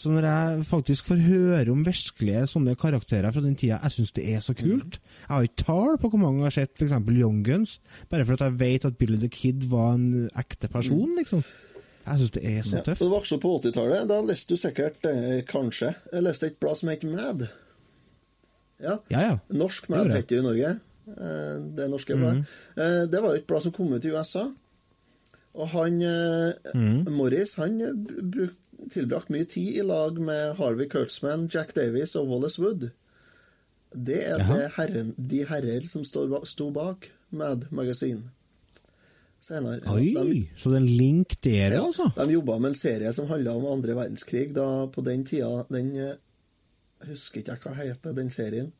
Så 0.04 0.12
når 0.12 0.26
jeg 0.28 0.64
faktisk 0.68 1.06
får 1.08 1.20
høre 1.24 1.72
om 1.72 1.84
virkelige 1.86 2.48
sånne 2.50 2.74
karakterer 2.80 3.32
fra 3.32 3.44
den 3.44 3.54
tida, 3.56 3.78
jeg 3.86 3.94
syns 3.94 4.12
det 4.18 4.24
er 4.34 4.42
så 4.44 4.56
kult. 4.58 4.98
Jeg 5.00 5.30
har 5.30 5.46
ikke 5.48 5.64
tall 5.64 6.00
på 6.02 6.10
hvor 6.12 6.20
mange 6.20 6.42
jeg 6.42 6.50
har 6.50 6.56
sett 6.58 6.82
f.eks. 6.82 6.96
Young 7.14 7.44
Guns, 7.46 7.78
bare 8.12 8.26
for 8.28 8.36
at 8.36 8.44
jeg 8.48 8.58
vet 8.60 8.88
at 8.90 8.98
Billy 9.00 9.20
the 9.22 9.30
Kid 9.32 9.68
var 9.72 9.94
en 9.96 10.26
ekte 10.34 10.68
person, 10.74 11.14
liksom. 11.20 11.44
Jeg 12.04 12.20
syns 12.20 12.34
det 12.36 12.44
er 12.50 12.66
så 12.68 12.82
tøft. 12.84 13.00
ja. 13.00 13.08
Du 13.08 13.14
vokste 13.14 13.38
opp 13.38 13.46
på 13.46 13.52
80-tallet. 13.62 14.08
Da 14.10 14.18
leste 14.28 14.58
du 14.58 14.60
sikkert, 14.60 15.06
eh, 15.08 15.38
kanskje 15.48 15.94
Jeg 16.12 16.26
leste 16.26 16.50
et 16.50 16.58
blad 16.60 16.76
som 16.82 16.90
het 16.92 17.06
Mad. 17.08 17.46
Ja. 18.84 18.98
Ja, 19.14 19.22
ja. 19.22 19.38
Norsk 19.56 19.88
Mad 19.94 20.12
heter 20.12 20.28
det 20.34 20.42
i 20.42 20.44
Norge. 20.44 20.74
Eh, 21.08 21.56
Det 21.76 21.90
norske 21.92 22.16
bladet. 22.16 22.46
Mm. 22.78 23.10
Det 23.12 23.22
var 23.22 23.30
jo 23.34 23.42
et 23.42 23.48
blad 23.48 23.62
som 23.66 23.72
kom 23.76 23.94
ut 23.94 24.06
i 24.06 24.12
USA. 24.14 24.46
Og 25.54 25.68
han 25.70 26.00
mm. 26.74 27.08
Morris 27.14 27.56
han 27.60 27.78
bruk, 28.34 28.54
tilbrakt 28.92 29.30
mye 29.30 29.46
tid 29.46 29.78
i 29.78 29.84
lag 29.86 30.18
med 30.20 30.56
Harvey 30.58 30.88
Kurtzman, 30.90 31.48
Jack 31.54 31.76
Davies 31.76 32.16
og 32.20 32.28
Wallace 32.32 32.60
Wood. 32.62 32.90
Det 33.94 34.24
er 34.26 34.42
det 34.42 34.72
herren, 34.78 35.14
de 35.18 35.44
herrer 35.46 35.86
som 35.88 36.04
står, 36.06 36.34
sto 36.50 36.72
bak 36.74 37.12
Mad 37.32 37.68
Magazine. 37.72 38.24
senere. 39.44 39.82
Oi, 39.92 40.14
de- 40.16 40.50
så 40.56 40.70
det 40.72 40.78
er 40.78 40.82
en 40.82 40.98
link 40.98 41.34
der, 41.44 41.74
ja, 41.76 41.82
altså? 41.86 42.10
De 42.16 42.32
jobba 42.34 42.58
med 42.60 42.70
en 42.70 42.76
serie 42.80 43.14
som 43.14 43.28
handla 43.28 43.52
om 43.58 43.66
andre 43.66 43.94
verdenskrig. 43.96 44.54
Da, 44.56 44.86
på 44.88 45.04
den 45.04 45.26
tida 45.26 45.66
den, 45.70 45.90
husker 47.08 47.42
ikke 47.42 47.52
jeg 47.52 47.60
hva 47.66 47.74
heter 47.76 48.16
den 48.16 48.32
serien. 48.32 48.72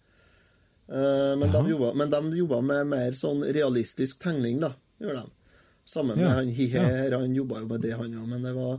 Eh, 0.88 1.36
men, 1.40 1.52
de 1.52 1.70
jobba, 1.70 1.94
men 1.94 2.10
de 2.10 2.38
jobba 2.38 2.60
med 2.62 2.92
mer 2.92 3.16
sånn 3.18 3.44
realistisk 3.56 4.20
tegning, 4.24 4.60
da. 4.64 4.74
Gjorde 5.02 5.24
de. 5.24 5.58
Sammen 5.86 6.16
med 6.16 6.26
Ja, 6.26 6.36
han 6.38 6.52
Hihe 6.56 6.80
her, 6.80 7.18
han 7.20 7.36
jobba 7.36 7.60
jo 7.60 7.70
med 7.72 7.84
det, 7.84 7.94
han 8.00 8.16
òg. 8.20 8.28
Men 8.32 8.46
det 8.46 8.54
var 8.56 8.76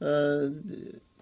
eh, 0.00 0.44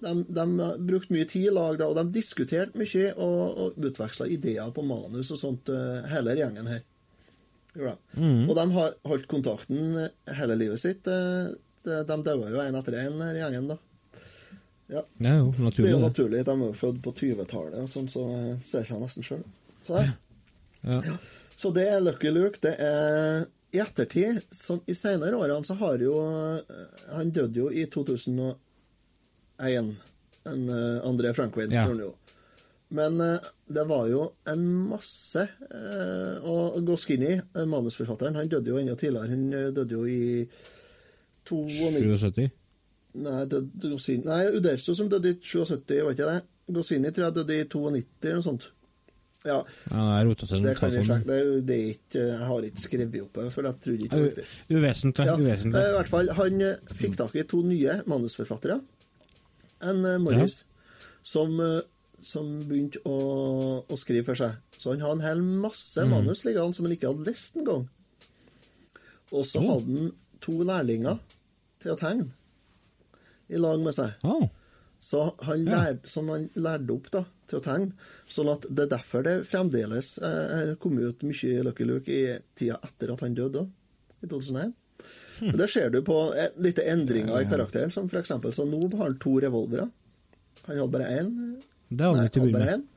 de, 0.03 0.15
de 0.29 0.47
brukte 0.83 1.15
mye 1.15 1.29
tid 1.29 1.51
i 1.51 1.55
lag, 1.55 1.79
da, 1.81 1.89
og 1.89 1.99
de 2.01 2.17
diskuterte 2.17 2.81
mye 2.81 3.13
og, 3.15 3.61
og 3.67 3.87
utveksla 3.91 4.29
ideer 4.33 4.73
på 4.75 4.85
manus 4.87 5.33
og 5.33 5.41
sånt, 5.41 5.73
eh, 5.73 6.03
hele 6.13 6.37
gjengen 6.41 6.69
her. 6.73 6.83
Gjorde 7.73 7.97
de. 7.97 8.33
Og 8.49 8.57
de 8.59 8.67
har 8.75 8.99
holdt 9.09 9.31
kontakten 9.31 9.95
hele 10.37 10.59
livet 10.61 10.81
sitt. 10.83 11.07
De 11.09 12.17
daua 12.27 12.51
jo 12.53 12.61
én 12.61 12.77
etter 12.77 12.99
én, 13.01 13.17
denne 13.17 13.33
gjengen, 13.39 13.71
da. 13.73 13.79
Ja. 14.93 15.01
Ja, 15.25 15.39
jo, 15.39 15.53
Det 15.57 15.87
er 15.87 15.95
jo 15.95 16.03
naturlig. 16.03 16.43
De 16.45 16.53
er 16.53 16.67
jo 16.67 16.75
født 16.77 17.01
på 17.05 17.15
20-tallet, 17.17 17.89
sånn, 17.89 18.11
så 18.13 18.27
ser 18.61 18.85
seg 18.85 19.01
nesten 19.01 19.25
sjøl. 19.25 19.45
Så, 19.83 19.97
der. 19.97 20.13
Ja. 20.83 21.17
så 21.57 21.71
det 21.75 21.89
er 21.89 22.01
Lucky 22.03 22.31
Luke. 22.35 22.59
Det 22.63 22.75
er 22.79 23.45
i 23.73 23.81
ettertid, 23.81 24.43
sånn, 24.53 24.83
i 24.91 24.95
senere 24.97 25.39
årene, 25.39 25.65
så 25.65 25.75
har 25.81 26.03
jo 26.03 26.17
eh, 26.21 26.83
Han 27.17 27.31
døde 27.33 27.63
jo 27.63 27.71
i 27.73 27.87
2001, 27.89 28.57
en 29.63 30.67
eh, 30.69 30.99
André 31.09 31.33
Franklin. 31.37 31.73
Ja. 31.73 31.87
jo. 31.89 32.11
Men 32.93 33.17
eh, 33.25 33.49
det 33.73 33.87
var 33.89 34.11
jo 34.13 34.27
en 34.53 34.67
masse 34.91 35.47
Og 36.45 36.83
Goskini, 36.85 37.39
manusforfatteren, 37.57 38.37
han 38.37 38.51
døde 38.53 38.75
jo 38.75 38.81
enda 38.83 38.99
tidligere. 39.01 39.33
Han 39.33 39.47
eh, 39.57 39.71
døde 39.73 39.97
jo 39.97 40.05
i 40.05 40.45
92 41.49 42.21
77? 42.21 42.51
Nei, 43.23 43.41
døde 43.49 43.89
Gossini 43.91 44.25
Nei, 44.25 44.45
Uderzo 44.57 44.95
som 44.97 45.09
døde 45.13 45.33
i 45.33 45.41
77, 45.41 45.99
var 46.05 46.15
ikke 46.15 46.29
det? 46.29 46.45
Gossini 46.73 47.11
tror 47.11 47.31
jeg 47.31 47.39
døde 47.41 47.57
i 47.57 47.65
92 47.65 48.05
eller 48.23 48.39
noe 48.39 48.47
sånt. 48.47 48.69
Ja, 49.45 49.65
Ja, 49.91 50.23
rota 50.23 50.47
seg 50.47 50.63
det 50.63 50.77
kan 50.79 50.91
vi 50.91 50.97
sånn. 51.03 51.09
sjekke. 51.09 51.27
Det 51.27 51.67
det 51.67 51.77
er 51.77 51.89
ikke, 51.97 52.21
jeg 52.29 52.47
har 52.49 52.63
ikke 52.69 52.83
skrevet 52.85 53.23
opp 53.25 53.33
det, 53.41 53.53
for 53.53 53.63
jeg 53.67 53.81
trodde 53.81 54.05
ikke 54.07 54.21
det 54.21 54.37
var. 54.37 54.51
Uvesentlig. 54.79 55.27
Ja, 55.27 55.37
uvesentlig. 55.37 55.81
eh, 55.83 55.89
I 55.89 55.97
hvert 55.97 56.09
fall, 56.13 56.29
han 56.39 56.61
eh, 56.63 56.77
fikk 57.01 57.17
tak 57.19 57.35
i 57.35 57.43
to 57.43 57.63
nye 57.67 57.97
manusforfattere. 58.07 58.81
En 59.83 60.03
Morris 60.23 60.61
ja. 60.63 61.09
som, 61.25 61.59
eh, 61.61 61.81
som 62.23 62.53
begynte 62.69 63.03
å, 63.05 63.17
å 63.91 63.99
skrive 63.99 64.25
for 64.31 64.39
seg. 64.39 64.55
Så 64.79 64.93
han 64.95 65.01
har 65.03 65.13
en 65.17 65.21
hel 65.27 65.43
masse 65.43 65.99
Mm. 66.05 66.11
manus 66.11 66.45
liggende 66.45 66.75
som 66.75 66.85
han 66.87 66.95
ikke 66.95 67.11
hadde 67.11 67.27
lest 67.27 67.57
engang. 67.57 67.89
Og 69.33 69.45
så 69.45 69.59
Oh. 69.61 69.73
hadde 69.75 69.99
han 69.99 70.13
to 70.41 70.53
lærlinger 70.63 71.19
til 71.81 71.93
å 71.93 71.99
tegne 71.99 72.31
i 73.51 73.57
lag 73.59 73.81
med 73.81 73.93
seg. 73.95 74.15
Oh. 74.23 74.49
Så 75.01 75.35
han, 75.43 75.65
Ja. 75.67 75.95
som 76.05 76.29
han 76.29 76.49
lærte 76.55 76.91
opp 76.95 77.11
da, 77.11 77.25
til 77.53 77.61
å 77.61 77.65
tegne. 77.65 78.11
Sånn 78.29 78.51
at 78.53 78.67
det 78.69 78.87
er 78.87 78.93
derfor 78.95 79.27
det 79.27 79.39
fremdeles 79.49 80.15
eh, 80.25 80.75
kom 80.83 80.99
ut 80.99 81.25
mye 81.27 81.65
Lucky 81.69 81.89
Luke 81.89 82.13
i 82.13 82.37
tida 82.59 82.79
etter 82.83 83.13
at 83.15 83.25
han 83.25 83.37
døde, 83.39 83.63
da, 83.63 84.23
i 84.23 84.31
2001. 84.31 84.73
Hm. 85.41 85.53
Det 85.59 85.69
ser 85.71 85.91
du 85.91 86.01
på 86.07 86.17
et, 86.39 86.57
litt 86.63 86.79
endringer 86.83 87.43
i 87.43 87.51
karakteren, 87.51 87.93
som 87.93 88.09
for 88.11 88.23
eksempel 88.23 88.55
så 88.55 88.67
nå 88.69 88.85
har 88.95 89.09
han 89.09 89.19
to 89.23 89.37
revolvere. 89.43 89.89
Han 90.69 90.79
hadde 90.79 90.93
bare 90.93 91.13
én. 91.19 91.31
det 91.89 92.07
hadde 92.07 92.19
han 92.21 92.31
ikke 92.31 92.47
begynt. 92.47 92.89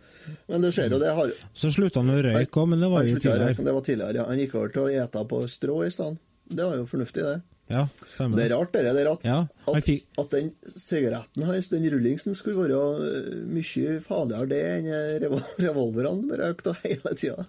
Men 0.49 0.63
det 0.63 0.71
ser 0.73 0.89
jo, 0.89 0.97
det 0.97 1.11
har 1.13 1.31
Så 1.53 1.69
slutta 1.73 2.01
han 2.01 2.09
å 2.09 2.21
røyke 2.25 2.61
òg, 2.61 2.69
men 2.71 2.81
det 2.81 2.87
var 2.89 3.05
jo 3.05 3.13
røyke, 3.13 3.23
tidligere. 3.27 3.65
Det 3.67 3.73
var 3.75 3.83
tidligere, 3.85 4.17
ja. 4.17 4.29
Han 4.29 4.39
gikk 4.41 4.55
over 4.57 4.71
til 4.73 4.85
å 4.85 5.03
ete 5.03 5.25
på 5.29 5.41
strå 5.49 5.75
i 5.85 5.91
stedet. 5.93 6.21
Det 6.45 6.65
var 6.65 6.79
jo 6.79 6.87
fornuftig, 6.89 7.25
det. 7.25 7.37
Ja, 7.71 7.87
stemmer. 8.05 8.37
Det 8.37 8.43
er 8.45 8.51
rart, 8.57 8.73
det. 8.75 8.83
det 8.93 9.01
er 9.01 9.07
at, 9.09 9.23
Ja, 9.25 9.37
at, 9.71 9.83
fikk- 9.87 10.19
at 10.21 10.29
den 10.35 10.51
sigaretten 10.69 11.47
hans, 11.47 11.69
den 11.71 11.87
rullingsen, 11.89 12.35
skulle 12.37 12.59
være 12.61 12.81
øh, 13.07 13.39
mye 13.49 13.95
farligere 14.05 14.49
det 14.51 14.59
enn 14.75 14.91
øh, 14.93 15.15
revol- 15.23 15.55
revolverne 15.65 16.29
bare 16.29 16.51
økte 16.53 16.75
hele 16.83 17.15
tida. 17.17 17.47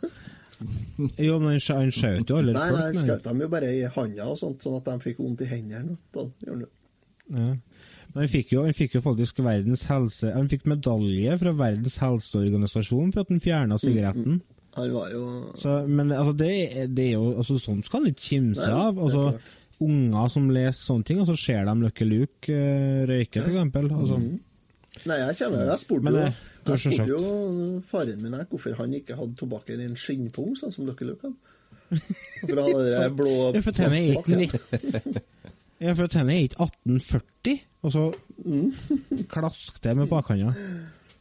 Jo, 1.20 1.37
men 1.38 1.50
han 1.52 1.61
skjø- 1.61 1.92
skjøt 1.92 2.31
jo 2.33 2.38
alle 2.40 2.55
Nei, 2.57 2.68
nei, 2.72 2.85
han 2.87 2.96
skjøt 2.96 3.26
dem 3.29 3.42
jo 3.44 3.48
bare 3.52 3.68
i 3.76 3.83
handa 3.92 4.31
og 4.33 4.38
sånt, 4.40 4.62
sånn 4.64 4.79
at 4.79 4.87
de 4.88 4.94
fikk 5.05 5.20
vondt 5.20 5.42
i 5.44 5.50
hendene. 5.50 5.98
Da. 6.16 6.24
Ja. 6.48 7.50
Men 8.14 8.22
han 8.22 8.31
fikk, 8.33 8.55
jo, 8.55 8.62
han 8.64 8.72
fikk 8.79 8.94
jo 8.96 9.02
faktisk 9.05 9.42
verdens 9.44 9.83
helse... 9.90 10.31
Han 10.33 10.48
fikk 10.48 10.64
medalje 10.72 11.37
fra 11.42 11.52
Verdens 11.59 11.98
helseorganisasjon 12.00 13.12
for 13.12 13.26
at 13.26 13.33
han 13.35 13.42
fjerna 13.44 13.76
sigaretten. 13.83 14.38
Han 14.79 14.92
var 14.94 15.12
jo 15.12 15.26
Så, 15.61 15.74
men 15.88 16.12
altså, 16.12 16.33
det, 16.40 16.50
det 16.96 17.05
er 17.11 17.14
jo 17.18 17.31
altså, 17.40 17.59
Sånt 17.61 17.85
skal 17.88 18.02
han 18.05 18.11
ikke 18.14 18.24
kimse 18.31 18.66
av. 18.72 18.96
Altså. 18.96 19.26
Unger 19.84 20.28
som 20.32 20.46
leser 20.50 20.80
sånne 20.80 21.04
ting, 21.08 21.18
og 21.20 21.26
så 21.28 21.36
ser 21.38 21.64
de 21.68 21.74
Lucky 21.82 22.04
Luke 22.08 22.52
uh, 22.52 23.02
røyke, 23.10 23.42
for 23.42 23.50
eksempel. 23.52 23.84
Altså, 23.96 24.16
Nei, 25.06 25.16
jeg 25.20 25.36
kjenner 25.36 25.66
Jeg 25.68 25.78
spurte 25.82 26.08
jo, 26.14 26.20
jeg 26.24 26.78
spurte 26.80 27.04
jo 27.10 27.18
faren 27.90 28.22
min 28.22 28.32
her 28.38 28.46
hvorfor 28.48 28.72
han 28.78 28.94
ikke 28.96 29.18
hadde 29.18 29.36
tobakken 29.36 29.82
i 29.84 29.88
en 29.90 29.98
skinnpung, 30.00 30.50
sånn 30.56 30.72
som 30.72 30.88
Lucky 30.88 31.04
Luke 31.10 31.28
hadde. 31.28 31.38
Hvorfor 31.90 32.56
han 32.62 32.70
hadde 32.72 33.10
blå 33.20 33.34
for. 33.36 33.52
Ja, 33.58 33.62
for 33.66 33.74
tennene 33.76 34.00
er 36.38 36.42
ikke 36.46 36.56
1840, 36.56 37.60
og 37.84 37.90
så 37.92 38.02
Mm. 38.46 38.70
klask 39.32 39.80
det 39.82 39.96
med 39.96 40.08
bakhånda. 40.10 40.52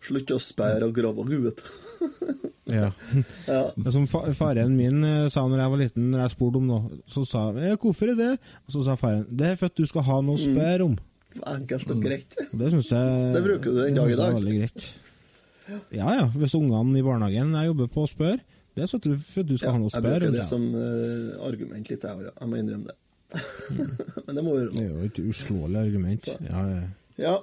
Slutt 0.06 0.32
å 0.36 0.40
sperre 0.42 0.88
og 0.90 0.96
grave 0.98 1.26
huet. 1.32 1.64
Ja. 2.66 2.88
Ja. 3.46 3.60
Som 3.94 4.08
fa 4.10 4.24
faren 4.34 4.74
min 4.74 5.04
eh, 5.06 5.28
sa 5.30 5.44
når 5.46 5.60
jeg 5.62 5.70
var 5.70 5.80
liten, 5.84 6.08
når 6.10 6.24
jeg 6.24 6.32
spurte 6.34 6.58
om 6.58 6.66
noe, 6.66 6.96
så 7.06 7.22
sa 7.30 7.44
jeg 7.54 7.78
'hvorfor 7.78 8.10
er 8.10 8.16
det?' 8.18 8.40
Og 8.66 8.74
så 8.74 8.82
sa 8.88 8.96
faren 8.98 9.28
'det 9.30 9.52
er 9.52 9.56
for 9.60 9.70
at 9.70 9.76
du 9.78 9.86
skal 9.86 10.02
ha 10.02 10.16
noe 10.22 10.34
å 10.34 10.42
spørre 10.42 10.88
om'. 10.88 10.98
Enkelt 11.46 11.92
og 11.92 12.02
greit. 12.02 12.34
Mm. 12.40 12.58
det 12.60 12.72
syns 12.74 12.90
jeg 12.90 13.34
Det 13.36 13.44
bruker 13.46 13.70
du 13.70 13.78
den 13.84 13.96
dag 13.96 14.10
i 14.12 14.16
dag, 14.18 14.34
veldig 14.34 14.58
greit. 14.58 14.88
Ja 15.94 16.10
ja, 16.18 16.26
hvis 16.34 16.56
ungene 16.58 16.98
i 16.98 17.06
barnehagen 17.06 17.54
jeg 17.54 17.68
jobber 17.70 17.88
på 17.88 18.08
spør, 18.10 18.38
det 18.76 18.84
er 18.84 18.88
så 18.88 18.98
du, 18.98 19.14
for 19.18 19.42
at 19.42 19.48
du 19.48 19.58
skal 19.58 19.68
Ja, 19.68 19.72
ha 19.74 19.78
noe 19.78 19.88
å 19.88 19.94
spørre 19.94 20.06
om. 20.06 20.12
jeg 20.14 20.22
bruker 20.22 20.38
det 20.42 20.46
som 20.50 20.64
uh, 20.74 21.46
argument 21.48 21.90
litt, 21.90 22.02
jeg. 22.04 22.32
Jeg 22.42 22.50
må 22.50 22.56
innrømme 22.56 22.88
det. 22.90 22.96
Men 24.26 24.36
det 24.36 24.44
må 24.44 24.58
Det 24.58 24.82
er 24.82 24.90
jo 24.90 25.06
et 25.06 25.20
uslåelig 25.22 25.80
argument. 25.86 26.28
Ja, 26.50 26.66
ja. 26.66 26.82
Ja. 27.18 27.38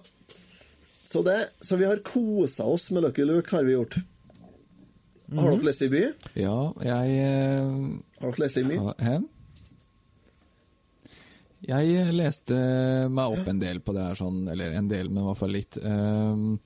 Så, 1.12 1.20
det, 1.27 1.37
så 1.61 1.77
vi 1.77 1.85
har 1.88 2.01
kosa 2.07 2.64
oss 2.72 2.87
med 2.94 3.05
Lucky 3.05 3.25
Luke, 3.29 3.51
har 3.53 3.66
vi 3.68 3.75
gjort. 3.77 3.98
Har 5.33 5.48
Mhm. 5.51 5.59
dere 5.59 5.66
lest 5.68 5.83
i 5.85 5.88
by? 5.92 6.03
Ja, 6.40 6.57
jeg 6.85 7.12
eh, 7.20 7.70
Har 8.20 8.33
dere 8.33 8.42
lest 8.46 8.59
i 8.61 8.64
ha- 8.81 9.20
Jeg 11.62 12.09
leste 12.16 12.57
meg 13.12 13.37
opp 13.37 13.46
en 13.53 13.61
del 13.62 13.79
på 13.87 13.92
det 13.94 14.03
her, 14.09 14.16
sånn, 14.18 14.40
eller 14.51 14.72
en 14.75 14.88
del, 14.90 15.09
men 15.12 15.22
i 15.22 15.27
hvert 15.29 15.38
fall 15.38 15.53
litt. 15.55 15.77
Um, 15.79 16.57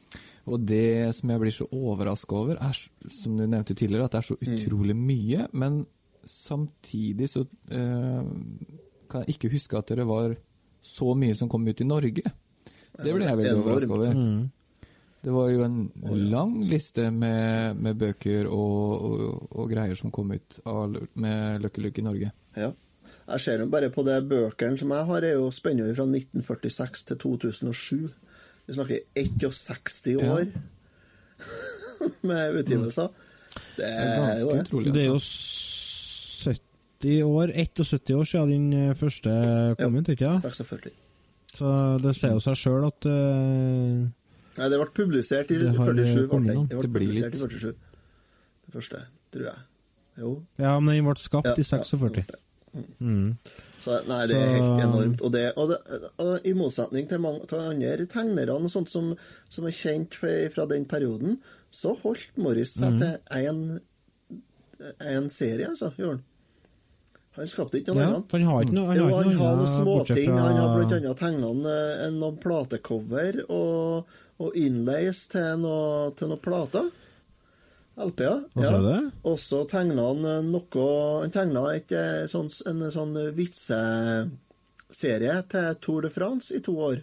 og 0.48 0.62
det 0.64 1.12
som 1.18 1.28
jeg 1.35 1.42
blir 1.42 1.52
så 1.52 1.66
overraska 1.68 2.38
over, 2.38 2.56
er, 2.64 2.78
som 3.12 3.37
du 3.37 3.44
nevnte 3.44 3.76
tidligere, 3.76 4.06
at 4.09 4.14
det 4.16 4.22
er 4.22 4.28
så 4.30 4.38
utrolig 4.40 4.96
mye. 4.96 5.48
Men 5.52 5.82
samtidig 6.24 7.28
så 7.28 7.44
uh, 7.44 8.24
kan 9.11 9.26
jeg 9.26 9.37
ikke 9.37 9.52
huske 9.52 9.76
at 9.82 9.92
det 10.00 10.06
var 10.09 10.32
så 10.87 11.12
mye 11.18 11.37
som 11.37 11.50
kom 11.52 11.66
ut 11.68 11.80
i 11.85 11.88
Norge. 11.90 12.24
Det 13.02 13.12
ble 13.14 13.24
jeg 13.28 13.37
veldig 13.40 13.56
overraska 13.62 13.92
over. 13.96 14.14
Mm. 14.14 14.50
Det 15.26 15.32
var 15.35 15.48
jo 15.50 15.62
en 15.66 15.76
lang 16.30 16.52
liste 16.70 17.09
med, 17.11 17.76
med 17.82 17.96
bøker 17.98 18.46
og, 18.46 19.02
og, 19.09 19.48
og 19.59 19.70
greier 19.72 19.94
som 19.98 20.12
kom 20.14 20.30
ut 20.32 20.61
av, 20.70 20.94
med 21.18 21.62
Lucky 21.64 21.82
Luke 21.82 21.98
i 22.00 22.04
Norge. 22.06 22.30
Ja. 22.56 22.70
Jeg 23.26 23.40
ser 23.42 23.59
jo 23.59 23.66
bare 23.70 23.90
på 23.90 24.04
det 24.06 24.20
bøkene 24.30 24.78
som 24.78 24.92
jeg 24.94 25.04
har, 25.09 25.24
er 25.26 25.35
jo 25.40 25.48
spennende 25.54 25.94
fra 25.98 26.06
1946 26.06 27.04
til 27.11 27.18
2007. 27.18 28.06
Vi 28.66 28.74
snakker 28.78 29.02
61 29.18 30.12
Ja. 30.14 30.30
år 30.37 30.46
med 32.30 32.61
utgivelser. 32.62 33.09
Det 33.76 33.82
Det 33.82 33.88
er 33.88 34.40
jo 34.40 34.50
det. 34.50 34.61
utrolig. 34.66 34.94
Det 34.94 35.02
er 35.02 35.06
jo 35.11 35.14
Altså. 35.18 36.52
70 37.02 37.22
år, 37.26 37.50
71 37.54 38.11
år 38.16 38.24
siden 38.24 38.70
den 38.72 38.94
første 38.94 39.30
kom 39.78 39.96
ut, 39.98 40.09
ikke 40.09 40.38
sant? 40.40 40.87
46. 41.57 41.61
Så 41.61 41.75
det 42.05 42.14
sier 42.19 42.33
jo 42.37 42.40
seg 42.45 42.57
sjøl 42.61 42.87
at 42.88 43.09
uh, 43.09 44.07
Nei, 44.57 44.69
det 44.73 44.79
ble 44.81 44.88
publisert 44.97 45.51
i 45.53 45.59
Det 45.61 45.73
47. 45.77 46.05
eh, 46.25 46.27
kommet 46.33 46.55
ble 46.55 46.55
det. 46.57 46.69
Det 46.69 46.77
ble 46.77 46.83
Det 46.83 46.90
blir 46.90 46.92
publisert 46.97 47.35
i 47.35 47.40
47. 47.45 47.73
Det 48.66 48.75
første, 48.79 49.01
tror 49.35 49.49
jeg. 49.51 49.64
Jo. 50.19 50.31
Ja, 50.59 50.75
men 50.81 50.95
den 50.97 51.05
ble 51.09 51.14
skapt 51.21 51.51
Ja, 51.51 51.55
i 51.61 51.64
46. 51.66 52.23
ja. 52.25 52.42
Mm. 53.01 53.37
Så, 53.81 53.95
nei, 54.09 54.23
det 54.29 54.37
er 54.37 54.51
helt 54.57 54.81
enormt. 54.85 55.21
Og, 55.25 55.31
det, 55.33 55.45
og, 55.57 55.71
det, 55.71 56.09
og 56.21 56.45
i 56.45 56.53
motsetning 56.57 57.07
til 57.09 57.21
mange 57.23 57.47
til 57.49 57.61
andre 57.62 58.07
tegnere 58.11 58.53
og 58.57 58.66
sånt 58.73 58.90
som, 58.92 59.12
som 59.53 59.69
er 59.69 59.77
kjent 59.77 60.16
fra, 60.19 60.33
fra 60.53 60.66
den 60.69 60.85
perioden, 60.90 61.38
så 61.73 61.95
holdt 62.03 62.37
Morris 62.40 62.75
seg 62.81 62.97
Mm. 62.97 62.99
til 63.01 63.14
én 63.45 63.61
en 65.01 65.31
serie, 65.33 65.69
altså. 65.71 65.92
Gjorde 65.97 66.19
han. 66.19 66.25
Han 67.37 67.46
skapte 67.51 67.79
ikke 67.81 67.92
noe 67.94 68.03
Ja, 68.03 68.09
annet. 68.14 68.33
han 68.33 68.42
har 68.49 68.62
ikke 68.64 68.75
noe, 68.77 68.87
han 68.88 68.96
Jo, 68.96 69.03
han 69.07 69.12
har 69.14 69.25
noe 69.37 69.57
noen 69.61 69.72
småting. 69.72 70.27
fra 70.31 70.40
Han 70.46 70.57
har 70.57 70.79
annet 70.79 71.14
tegna 71.20 71.46
noen, 71.53 71.66
noen 72.20 72.37
platecover 72.40 73.33
og, 73.49 74.05
og 74.40 74.51
inlays 74.57 75.27
til 75.33 75.59
noen 75.61 76.12
til 76.16 76.29
noe 76.33 76.38
plater. 76.40 76.85
LP-er. 77.96 78.42
Ja. 78.61 79.01
Og 79.25 79.38
så 79.40 79.62
tegna 79.70 80.03
han 80.11 80.25
eh, 80.29 80.42
noe 80.44 80.68
Han 81.22 81.31
tegna 81.33 81.62
eh, 81.96 82.27
sånn, 82.29 82.49
en 82.68 82.90
sånn 82.92 83.14
vitseserie 83.37 85.37
til 85.49 85.75
Tour 85.81 86.03
de 86.05 86.11
France 86.12 86.53
i 86.57 86.61
to 86.64 86.72
år. 86.90 86.96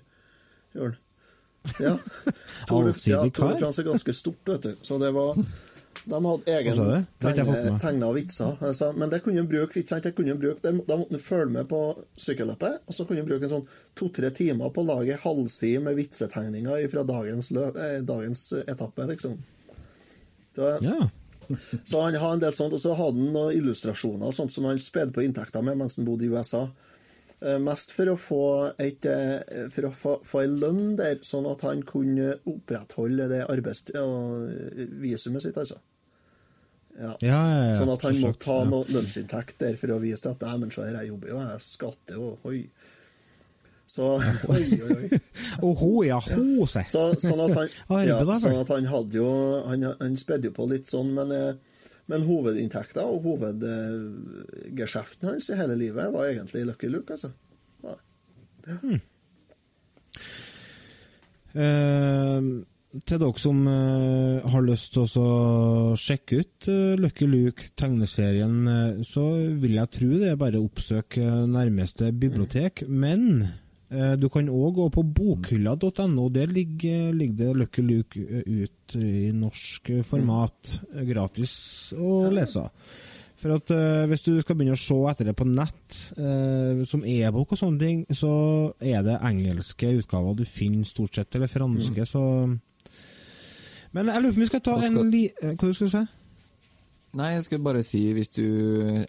Gjorde 0.74 0.93
han. 0.93 1.00
Ja. 1.80 1.96
Tour, 2.67 2.89
ja, 3.08 3.22
Tour 3.34 3.50
de 3.54 3.58
France 3.62 3.80
er 3.82 3.86
ganske 3.88 4.13
stort, 4.17 4.41
vet 4.50 4.62
du. 4.67 4.74
Så 4.86 4.98
det 5.02 5.12
var 5.15 5.38
De 6.03 6.19
hadde 6.25 6.53
egen 6.58 6.79
tegne, 7.21 7.79
tegna 7.79 8.12
vitser. 8.15 8.58
Altså, 8.65 8.91
men 8.97 9.12
det 9.12 9.21
kunne 9.23 9.41
de 9.41 9.47
bruke, 9.47 9.79
ikke 9.79 9.93
sant? 9.93 10.03
Det 10.03 10.13
kunne 10.17 10.34
de, 10.34 10.39
bruke, 10.41 10.62
de, 10.63 10.97
måtte 10.99 11.19
følge 11.21 11.53
med 11.53 11.67
på 11.71 11.82
sykkelløpet, 12.19 12.84
og 12.88 12.97
så 12.97 13.06
kunne 13.08 13.23
de 13.23 13.29
bruke 13.29 13.47
en 13.47 13.53
sånn 13.58 13.67
to-tre 13.99 14.32
timer 14.36 14.73
på 14.73 14.84
å 14.84 14.89
lage 14.89 15.19
halvside 15.23 15.82
med 15.86 15.97
vitsetegninger 16.01 16.88
fra 16.91 17.06
dagens, 17.08 17.51
løp, 17.56 17.79
eh, 17.79 17.99
dagens 18.06 18.45
etappe, 18.65 19.08
liksom. 19.13 19.38
Så, 20.56 20.71
Ja. 20.84 21.10
så 21.84 22.01
han 22.01 22.15
har 22.15 22.34
en 22.34 22.43
del 22.43 22.53
sånt, 22.53 22.73
og 22.73 22.79
så 22.79 22.95
hadde 22.97 23.19
han 23.19 23.34
noen 23.34 23.58
illustrasjoner 23.58 24.27
og 24.27 24.36
sånt 24.36 24.51
som 24.51 24.67
han 24.69 24.79
spedde 24.79 25.13
på 25.15 25.23
inntekter 25.23 25.63
med 25.63 25.77
mens 25.77 25.97
han 25.97 26.06
bodde 26.06 26.27
i 26.27 26.34
USA. 26.34 26.67
Eh, 27.43 27.60
Mest 27.60 27.91
for 27.91 28.08
å 28.13 28.15
få 28.19 28.43
et 28.79 29.06
eh, 29.10 29.65
For 29.73 29.89
å 29.89 29.93
få, 29.95 30.13
få 30.23 30.43
en 30.45 30.60
lønn 30.62 30.93
der, 30.99 31.17
sånn 31.27 31.47
at 31.49 31.65
han 31.67 31.84
kunne 31.88 32.38
opprettholde 32.49 33.27
det 33.32 33.41
arbeids... 33.51 33.86
visumet 35.03 35.43
sitt, 35.43 35.60
altså. 35.60 35.79
Ja. 36.93 37.12
Ja, 37.25 37.38
ja, 37.49 37.62
ja, 37.67 37.75
sånn 37.77 37.89
at 37.89 38.03
han 38.06 38.19
må 38.21 38.29
ta 38.38 38.60
noe 38.69 38.86
lønnsinntekt 38.93 39.58
der 39.63 39.79
for 39.82 39.95
å 39.95 40.01
vise 40.03 40.21
til 40.21 40.36
at 40.36 40.43
nei, 40.45 40.58
men 40.62 40.73
så 40.73 40.84
her, 40.86 40.99
jeg 41.01 41.10
jobber 41.10 41.32
jo, 41.32 41.39
jeg 41.41 41.63
skatter 41.65 42.19
jo, 42.19 42.27
oi. 42.45 42.60
Så 43.93 44.08
Oi, 44.49 44.62
oi, 44.73 44.93
oi. 44.95 45.19
Ja. 46.29 46.86
Så, 46.89 47.03
sånn, 47.21 47.41
at 47.43 47.58
han, 47.58 47.67
ja, 48.08 48.17
sånn 48.41 48.58
at 48.58 48.71
han 48.73 48.88
hadde 48.89 49.19
jo 49.19 49.27
Han, 49.67 49.86
han 49.99 50.15
spedde 50.17 50.49
jo 50.49 50.56
på 50.56 50.65
litt 50.71 50.89
sånn, 50.89 51.12
men, 51.13 51.34
eh, 51.34 51.72
men 52.12 52.26
hovedinntekta 52.28 53.02
og 53.08 53.18
hovedgeskjeften 53.28 55.30
hans 55.32 55.50
i 55.50 55.60
hele 55.60 55.76
livet 55.80 56.13
var 56.13 56.24
egentlig 56.28 56.66
Lucky 56.68 56.88
Luke, 56.92 57.12
altså. 57.16 57.30
Ja. 57.84 57.94
Eh, 61.54 62.39
til 62.94 63.18
dere 63.18 63.42
som 63.42 63.63
eh, 63.66 64.44
har 64.54 64.66
lyst 64.68 64.94
til 64.94 65.08
å 65.18 65.96
sjekke 65.98 66.44
ut 66.44 66.68
eh, 66.70 66.94
Lucky 67.00 67.26
Luke-tegneserien, 67.26 68.68
eh, 68.70 69.02
så 69.08 69.24
vil 69.62 69.80
jeg 69.80 69.94
tro 69.98 70.10
det 70.22 70.30
er 70.30 70.42
bare 70.42 70.62
å 70.62 70.68
oppsøke 70.68 71.24
nærmeste 71.50 72.12
bibliotek. 72.13 72.84
Men 72.86 73.42
eh, 73.42 73.50
du 74.17 74.27
kan 74.34 74.47
òg 74.49 74.75
gå 74.79 74.86
på 74.95 75.03
bokhylla.no. 75.19 76.27
Der 76.34 76.47
ligger, 76.49 77.12
ligger 77.13 77.36
det 77.39 77.56
Lucky 77.60 77.82
Luke 77.86 78.19
eh, 78.19 78.63
ut 78.63 78.95
i 78.97 79.32
norsk 79.36 79.89
eh, 79.89 80.03
format. 80.08 80.71
eh, 80.95 81.03
Gratis 81.08 81.56
å 81.97 82.23
lese. 82.34 82.67
For 83.43 83.58
at 83.58 83.71
uh, 83.75 84.06
Hvis 84.08 84.21
du 84.23 84.38
skal 84.39 84.56
begynne 84.56 84.77
å 84.77 84.79
se 84.79 84.95
etter 85.12 85.27
det 85.27 85.34
på 85.36 85.43
nett, 85.49 85.97
uh, 86.15 86.84
som 86.88 87.01
e-bok 87.03 87.51
og 87.51 87.60
sånne 87.60 87.82
ting, 87.82 88.03
så 88.15 88.29
er 88.79 89.01
det 89.03 89.17
engelske 89.19 89.89
utgaver 89.99 90.38
du 90.39 90.45
finner 90.47 90.88
stort 90.88 91.17
sett, 91.19 91.36
eller 91.36 91.51
franske, 91.51 92.06
så 92.08 92.21
Men 93.93 94.08
jeg 94.10 94.21
lurer 94.23 94.32
på 94.32 94.39
om 94.39 94.45
vi 94.45 94.47
skal 94.47 94.63
ta 94.63 94.77
skal... 94.79 94.97
en 95.01 95.12
li... 95.12 95.25
eh, 95.41 95.53
Hva 95.58 95.67
du 95.67 95.73
skal 95.75 95.91
si? 95.91 96.03
Nei, 97.13 97.28
jeg 97.36 97.43
skal 97.45 97.60
bare 97.62 97.84
si, 97.86 97.99
hvis 98.17 98.32
du 98.34 98.41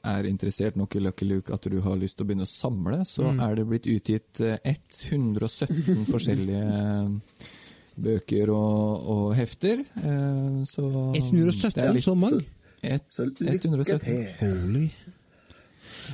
er 0.05 0.27
interessert 0.29 0.77
nok 0.77 0.93
i 0.97 1.01
Lucky 1.01 1.25
Luke 1.25 1.55
at 1.57 1.65
du 1.73 1.79
har 1.81 1.97
lyst 1.97 2.19
til 2.19 2.27
å 2.27 2.29
begynne 2.29 2.45
å 2.45 2.51
samle, 2.51 2.99
så 3.09 3.31
Mm. 3.33 3.41
er 3.41 3.55
det 3.57 3.65
blitt 3.71 3.87
utgitt 3.89 4.41
eh, 4.45 4.59
117 4.65 6.05
forskjellige 6.13 7.21
bøker 8.05 8.51
og, 8.53 9.09
og 9.15 9.35
hefter. 9.39 9.81
eh, 9.81 10.65
Så 10.69 10.85
det 11.15 11.23
er 11.23 11.31
117, 11.31 11.95
litt- 11.95 12.05
så 12.05 12.15
mange? 12.19 12.45
Et, 12.85 13.03
Så 13.11 13.25
lykke 13.41 13.71
117. 13.71 13.99
til. 14.05 14.27
Holy. 14.41 14.91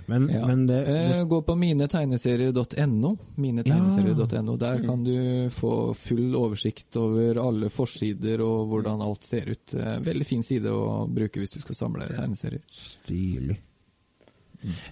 Men, 0.07 0.29
Ja. 0.29 0.47
men 0.47 0.67
det, 0.67 0.81
det... 0.87 1.25
Gå 1.31 1.41
på 1.47 1.55
minetegneserier.no. 1.59 3.15
Minetegneserier.no. 3.37 4.57
Der 4.61 4.83
kan 4.87 5.05
du 5.05 5.15
få 5.55 5.95
full 5.95 6.35
oversikt 6.39 6.97
over 7.01 7.41
alle 7.43 7.71
forsider 7.71 8.43
og 8.45 8.69
hvordan 8.73 9.03
alt 9.07 9.23
ser 9.27 9.51
ut. 9.51 9.75
Eh, 9.75 9.99
Veldig 10.07 10.27
fin 10.27 10.43
side 10.47 10.71
å 10.73 11.05
bruke 11.11 11.41
hvis 11.43 11.57
du 11.57 11.61
skal 11.65 11.79
samle 11.79 12.09
tegneserier. 12.13 12.63
Stilig. 12.71 13.59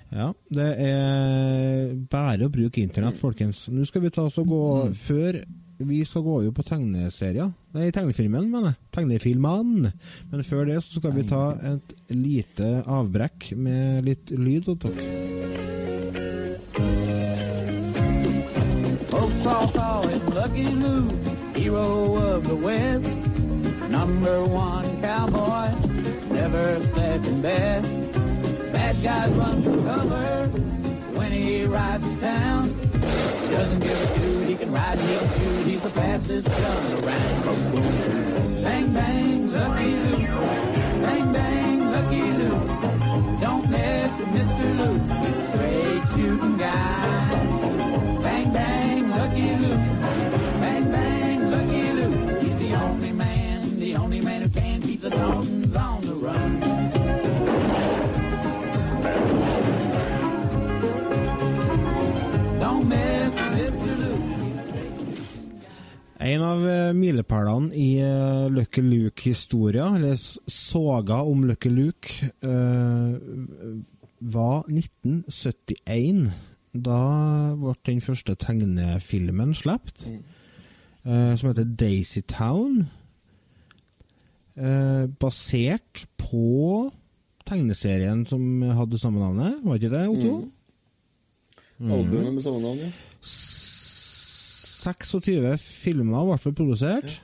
Ja, 0.08 0.30
det 0.48 0.68
er 0.80 1.90
bare 2.08 2.46
å 2.46 2.52
bruke 2.52 2.80
internett, 2.80 3.18
folkens. 3.20 3.66
Nå 3.68 3.84
skal 3.88 4.00
vi 4.06 4.10
ta 4.14 4.22
oss 4.24 4.38
og 4.40 4.48
gå 4.48 4.60
Før 4.96 5.42
vi 5.78 6.04
skal 6.04 6.24
gå 6.26 6.40
over 6.40 6.54
på 6.54 6.64
tegneserier 6.66 7.52
Nei, 7.76 7.90
tegnefilmen, 7.94 8.48
mener 8.50 8.72
jeg. 8.72 8.78
Tegnefilmene. 8.96 9.90
Men 10.32 10.44
før 10.46 10.64
det 10.70 10.78
så 10.82 10.98
skal 10.98 11.12
vi 11.14 11.26
ta 11.28 11.52
et 11.68 11.92
lite 12.10 12.80
avbrekk 12.88 13.52
med 13.60 14.08
litt 14.08 14.32
lyd. 14.32 14.72
Og 14.72 14.80
takk. 14.82 14.98
West. 22.58 23.06
Number 23.88 24.44
one 24.44 25.00
cowboy, 25.00 25.70
never 26.30 26.84
second 26.94 27.42
best. 27.42 27.88
Bad 28.72 29.02
guys 29.02 29.30
run 29.36 29.62
for 29.62 29.76
cover 29.82 30.77
when 31.28 31.42
he 31.42 31.64
rides 31.64 32.04
to 32.04 32.20
town. 32.20 32.68
He 32.70 33.48
doesn't 33.48 33.80
give 33.80 34.00
a 34.00 34.14
shoot, 34.14 34.48
he 34.48 34.56
can 34.56 34.72
ride, 34.72 34.98
he 34.98 35.18
can 35.18 35.28
shoot, 35.40 35.66
he's 35.66 35.82
the 35.82 35.90
fastest 35.90 36.48
gun 36.48 37.04
around. 37.04 37.44
Boom, 37.44 37.70
boom. 37.70 38.62
Bang, 38.62 38.92
bang, 38.94 39.37
En 66.28 66.42
av 66.44 66.64
eh, 66.68 66.90
milepælene 66.96 67.72
i 67.78 67.86
eh, 68.04 68.48
Lucky 68.52 68.82
Luke-historia, 68.84 69.86
eller 69.96 70.18
soga 70.50 71.22
om 71.24 71.44
Lucky 71.48 71.70
Luke, 71.72 72.28
eh, 72.44 73.14
var 74.18 74.66
1971. 74.68 76.26
Da 76.74 76.98
ble 77.56 77.74
den 77.86 78.02
første 78.04 78.34
tegnefilmen 78.36 79.54
sluppet, 79.56 80.08
eh, 81.06 81.32
som 81.38 81.48
heter 81.48 81.64
Daisy 81.64 82.24
Town. 82.28 82.88
Basert 85.22 86.08
på 86.18 86.90
tegneserien 87.46 88.24
som 88.26 88.42
hadde 88.74 88.98
samme 88.98 89.22
navnet, 89.22 89.60
var 89.62 89.78
ikke 89.78 89.92
det, 89.92 90.02
Otto? 90.10 90.32
Albumet 91.78 92.34
med 92.34 92.42
samme 92.42 92.60
navn, 92.64 92.82
ja. 92.82 92.90
26 94.78 95.64
filmer 95.82 96.26
ble 96.28 96.36
vel 96.44 96.54
produsert. 96.54 97.16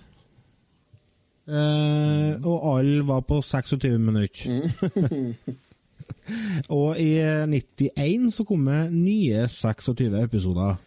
Eh, 1.45 2.33
og 2.41 2.79
alle 2.79 3.05
var 3.07 3.21
på 3.29 3.41
26 3.45 3.99
minutter. 4.01 4.65
og 6.79 6.99
i 7.01 7.13
91 7.51 8.33
så 8.35 8.47
kom 8.49 8.65
det 8.71 8.81
nye 8.95 9.45
26 9.49 10.17
episoder 10.23 10.81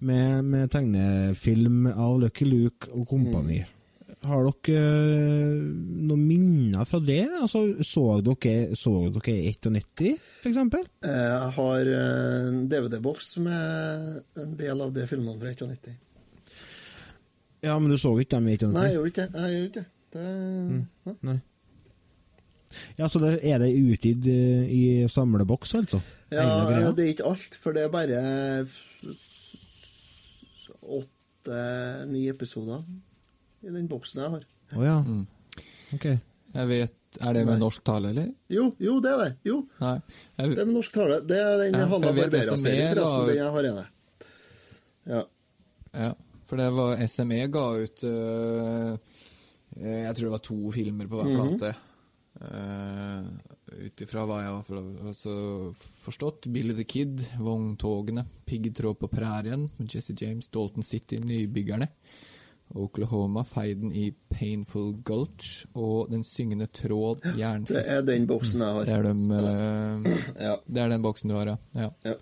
med, 0.00 0.42
med 0.42 0.68
tegnefilm 0.74 1.86
av 1.94 2.20
Lucky 2.20 2.48
Luke 2.48 2.90
og 2.92 3.06
kompani. 3.08 3.62
Har 4.24 4.46
dere 4.48 4.80
eh, 4.80 5.58
noen 6.08 6.22
minner 6.26 6.86
fra 6.88 6.98
det? 7.04 7.26
Altså, 7.36 7.60
så 7.84 8.04
dere, 8.24 8.74
så 8.78 8.94
dere 9.12 9.34
91, 9.52 10.16
for 10.40 10.50
eksempel? 10.50 10.86
Eh, 11.04 11.26
Jeg 11.26 11.50
har 11.58 11.90
en 11.98 12.62
DVD-boks 12.70 13.34
med 13.44 14.40
en 14.42 14.56
del 14.58 14.80
av 14.82 14.94
de 14.96 15.04
filmene 15.10 15.36
fra 15.42 15.52
91. 15.52 15.98
Ja, 17.66 17.76
men 17.78 17.90
du 17.92 17.98
så 17.98 18.14
ikke 18.20 18.36
dem 18.38 18.48
i 18.48 18.56
91? 18.56 18.72
Nei, 18.76 18.86
jeg 18.88 18.96
gjorde 18.96 19.12
ikke 19.12 19.26
det. 19.26 19.44
Jeg 19.44 19.60
gjorde 19.60 19.68
ikke 19.68 19.84
det. 19.84 19.92
Mm. 20.16 20.80
nei. 21.04 21.16
Nei. 21.30 21.38
Ja, 22.98 23.06
så 23.08 23.20
det, 23.22 23.34
er 23.46 23.60
det 23.62 23.68
utgitt 23.78 24.26
eh, 24.26 24.64
i 24.72 24.82
samleboks, 25.12 25.74
altså? 25.78 26.00
Ja, 26.34 26.46
ja, 26.72 26.90
det 26.90 27.04
er 27.04 27.12
ikke 27.12 27.28
alt, 27.30 27.54
for 27.62 27.76
det 27.76 27.84
er 27.86 27.92
bare 27.94 28.22
åtte-ni 30.82 32.26
episoder 32.32 32.82
i 33.66 33.72
den 33.74 33.88
boksen 33.90 34.22
jeg 34.22 34.30
har. 34.36 34.46
Å 34.76 34.84
ja. 34.86 34.96
Mm. 35.02 35.26
Ok. 35.94 36.06
Jeg 36.56 36.68
vet, 36.70 36.92
Er 37.20 37.32
det 37.32 37.46
med 37.48 37.58
norsk 37.60 37.82
tale, 37.84 38.10
eller? 38.12 38.26
Jo, 38.52 38.66
jo, 38.78 38.98
det 39.00 39.10
er 39.12 39.18
det. 39.24 39.28
Jo, 39.48 39.62
Nei. 39.80 39.94
Jeg, 40.38 40.50
det 40.54 40.58
er 40.62 40.66
med 40.68 40.74
norsk 40.76 40.92
tale. 40.92 41.20
Det 41.24 41.36
er 41.40 41.56
den 41.62 41.72
Ja, 41.80 41.86
Hanna 41.88 42.10
Barbera-serien, 42.12 42.94
forresten. 42.94 43.20
ut- 43.22 43.28
Den 43.28 43.36
jeg 43.36 43.52
har 43.56 43.68
inne. 43.70 43.86
Ja. 45.06 45.22
Ja, 45.96 46.10
for 46.44 46.56
det 46.60 46.66
var 46.76 46.96
SME 47.08 47.40
ga 47.50 47.66
ut 47.84 48.02
Eh, 48.04 48.96
Jeg 50.06 50.14
tror 50.16 50.24
det 50.24 50.32
var 50.32 50.44
to 50.44 50.70
filmer 50.72 51.06
på 51.06 51.18
hver 51.20 51.32
Mhm. 51.36 51.58
plate. 51.58 51.74
Uh, 52.40 53.24
Ut 53.86 54.00
ifra 54.00 54.22
hva 54.26 54.36
jeg 54.42 54.52
har 54.52 55.08
altså, 55.08 55.74
forstått. 56.04 56.46
Billy 56.52 56.72
the 56.74 56.84
Kid, 56.84 57.18
Vogntogene, 57.38 58.24
Piggtråd 58.46 58.98
på 58.98 59.08
prærien 59.10 59.68
Jesse 59.80 60.14
James, 60.14 60.46
Dalton 60.48 60.82
City, 60.82 61.16
Nybyggerne. 61.18 61.88
Oklahoma, 62.74 63.44
Feiden 63.44 63.92
i 63.94 64.10
Painful 64.28 64.94
Gulch 65.06 65.66
og 65.74 66.10
Den 66.10 66.24
syngende 66.26 66.66
tråd, 66.66 67.22
Det 67.22 67.84
er 67.86 68.02
den 68.02 68.26
boksen 68.26 68.60
jeg 68.60 68.86
Det 68.86 68.94
har. 68.94 68.98
er, 68.98 69.12
de, 69.12 69.38
eh, 69.38 70.42
Ja. 70.42 70.56
det 70.66 70.82
er 70.82 70.88
den 70.88 71.02
boksen 71.02 71.28
du 71.30 71.34
har, 71.36 71.46
ja. 71.46 71.56
ja. 71.76 71.90
ja. 72.04 72.14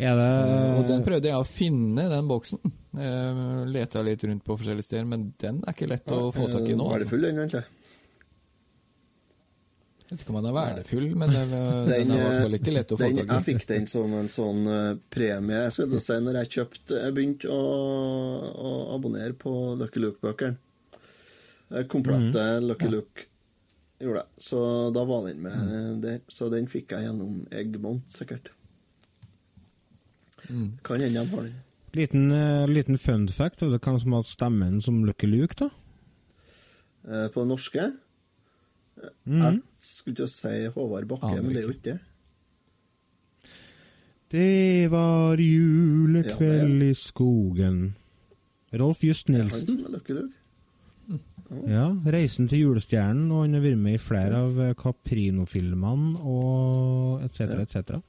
Er 0.00 0.16
det 0.16 0.78
Og 0.78 0.86
den 0.88 1.02
prøvde 1.04 1.28
jeg 1.28 1.36
å 1.36 1.44
finne, 1.46 2.08
den 2.08 2.28
boksen. 2.28 2.58
Uh, 2.96 3.64
Leta 3.70 4.02
litt 4.02 4.24
rundt 4.24 4.42
på 4.44 4.56
forskjellige 4.56 4.86
steder, 4.86 5.04
men 5.06 5.34
den 5.38 5.60
er 5.66 5.72
ikke 5.76 5.88
lett 5.90 6.08
å 6.10 6.32
få 6.34 6.48
tak 6.50 6.66
i 6.66 6.74
nå. 6.74 6.86
Altså. 6.88 7.04
Verdifull, 7.04 7.26
den, 7.28 7.38
egentlig. 7.44 7.64
Jeg 10.10 10.16
vet 10.16 10.22
ikke 10.24 10.32
om 10.34 10.38
den 10.40 10.48
er 10.50 10.54
verdifull, 10.56 11.04
men 11.14 11.30
den, 11.30 11.50
den, 11.54 11.90
den 11.92 12.10
er 12.10 12.16
i 12.16 12.22
hvert 12.24 12.40
fall 12.42 12.56
ikke 12.58 12.72
lett 12.74 12.90
å 12.90 12.96
få 12.98 13.04
tak 13.04 13.20
i. 13.20 13.26
Jeg 13.30 13.44
fikk 13.46 13.66
den 13.68 13.84
som 13.86 14.14
en 14.18 14.30
sånn 14.32 14.64
eh, 14.66 14.88
premie 15.14 15.60
jeg 15.68 15.76
skal 15.76 16.00
si, 16.02 16.16
når 16.24 16.38
jeg 16.40 16.50
kjøpte 16.56 16.98
Jeg 17.04 17.14
begynte 17.14 17.52
å, 17.54 17.60
å 18.50 18.72
abonnere 18.96 19.36
på 19.38 19.52
Lucky 19.78 20.02
Luke-bøkene. 20.02 20.58
Eh, 21.70 21.86
Komplette 21.86 22.48
Lucky 22.64 22.90
Luke 22.90 23.28
gjorde 24.02 24.24
jeg. 24.24 24.44
Så 24.50 24.64
da 24.98 25.06
var 25.06 25.28
den 25.28 25.46
med 25.46 26.02
der. 26.02 26.18
Så 26.26 26.50
den 26.50 26.66
fikk 26.74 26.96
jeg 26.96 27.06
gjennom 27.06 27.44
Eggmont, 27.54 28.10
sikkert. 28.10 28.50
Kan 30.50 31.04
hende 31.06 31.14
de 31.14 31.26
har 31.36 31.46
den. 31.46 31.58
Liten, 31.94 32.30
eh, 32.34 32.66
liten 32.66 32.98
fun 32.98 33.28
fact. 33.30 33.62
Vet 33.62 33.78
du 33.78 33.78
hvem 33.78 34.02
som 34.02 34.18
hadde 34.18 34.34
stemmen 34.34 34.82
som 34.82 35.04
Lucky 35.06 35.30
Luke, 35.30 35.54
da? 35.54 35.70
Eh, 37.06 37.28
På 37.30 37.44
det 37.46 37.52
norske 37.54 37.92
Mm. 39.00 39.38
Mhm. 39.40 39.40
Jeg 39.40 39.69
skulle 39.82 40.16
til 40.16 40.26
å 40.26 40.32
si 40.32 40.54
Håvard 40.74 41.08
Bakke, 41.10 41.30
Aner 41.32 41.42
men 41.42 41.54
det 41.54 41.62
er 41.62 41.68
jo 41.68 41.74
ikke. 41.74 41.82
det. 41.82 41.98
Det 44.30 44.90
var 44.92 45.40
julekveld 45.42 46.84
i 46.86 46.92
skogen. 46.94 47.80
Rolf 48.78 49.00
Just 49.02 49.28
Nilsen. 49.32 49.80
Lucky 49.90 50.20
Ja, 51.66 51.88
'Reisen 51.90 52.46
til 52.48 52.60
julestjernen', 52.62 53.32
og 53.32 53.42
han 53.42 53.54
har 53.54 53.60
vært 53.64 53.78
med 53.82 53.94
i 53.94 53.98
flere 53.98 54.38
av 54.38 54.60
Caprino-filmene 54.78 56.20
og 56.22 57.24
etc., 57.24 57.40
Ja. 57.40 57.62
etc. 57.64 58.02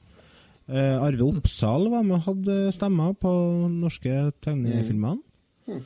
Eh, 0.68 0.94
Arve 1.02 1.26
Oppsal 1.26 1.90
var 1.90 2.04
med 2.04 2.20
og 2.20 2.22
hadde 2.28 2.72
stemmer 2.72 3.16
på 3.18 3.32
norske 3.68 4.30
tegnefilmene. 4.40 5.18
Mm. 5.66 5.82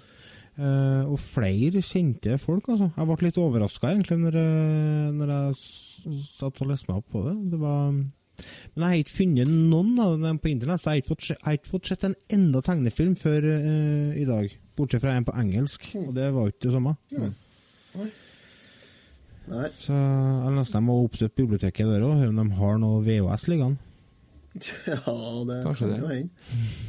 Eh, 0.56 1.02
og 1.04 1.18
flere 1.20 1.82
kjente 1.84 2.38
folk, 2.40 2.64
altså. 2.72 2.90
Jeg 2.96 3.06
ble 3.10 3.16
litt 3.26 3.38
overraska, 3.42 3.90
egentlig, 3.92 4.16
når, 4.22 4.38
jeg- 4.40 5.14
når 5.18 5.32
jeg 5.34 6.20
satt 6.22 6.62
og 6.64 6.70
leste 6.70 6.88
meg 6.88 7.02
opp 7.02 7.10
på 7.12 7.24
det. 7.26 7.34
det 7.52 7.60
var... 7.60 7.90
Men 8.76 8.82
jeg 8.84 8.88
har 8.88 8.98
ikke 9.00 9.16
funnet 9.16 9.48
noen 9.48 9.94
av 10.04 10.18
dem 10.20 10.38
på 10.38 10.50
internett, 10.50 10.80
så 10.82 10.92
jeg 10.92 11.04
har 11.44 11.56
ikke 11.56 11.70
fått, 11.72 11.86
sett 11.88 12.04
en 12.04 12.14
enda 12.36 12.60
tegnefilm 12.64 13.14
før 13.16 13.46
uh, 13.48 14.12
i 14.16 14.24
dag. 14.28 14.52
Bortsett 14.76 15.00
fra 15.00 15.14
en 15.16 15.24
på 15.24 15.32
engelsk, 15.40 15.86
og 16.02 16.10
det 16.16 16.26
var 16.34 16.44
jo 16.44 16.52
ikke 16.52 16.66
det 16.66 16.74
samme. 16.74 16.92
Nei. 19.46 19.68
Så 19.78 19.94
jeg 19.94 20.52
nesten 20.56 20.84
må 20.84 20.96
oppsøke 21.04 21.36
biblioteket 21.38 21.86
der 21.88 22.04
òg, 22.04 22.16
høre 22.20 22.32
om 22.34 22.40
de 22.42 22.58
har 22.58 22.78
noe 22.82 23.02
VHS 23.06 23.46
liggende. 23.52 23.78
Ja, 24.88 25.12
det 25.48 25.58
Kanskje 25.66 25.88
kan 25.90 26.00
jo 26.00 26.08
hende. 26.08 26.30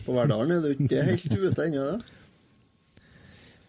På 0.06 0.14
Verdalen 0.16 0.54
er 0.56 0.62
du 0.64 0.70
ikke 0.86 1.02
helt 1.04 1.34
ute 1.36 1.66
ennå. 1.68 1.88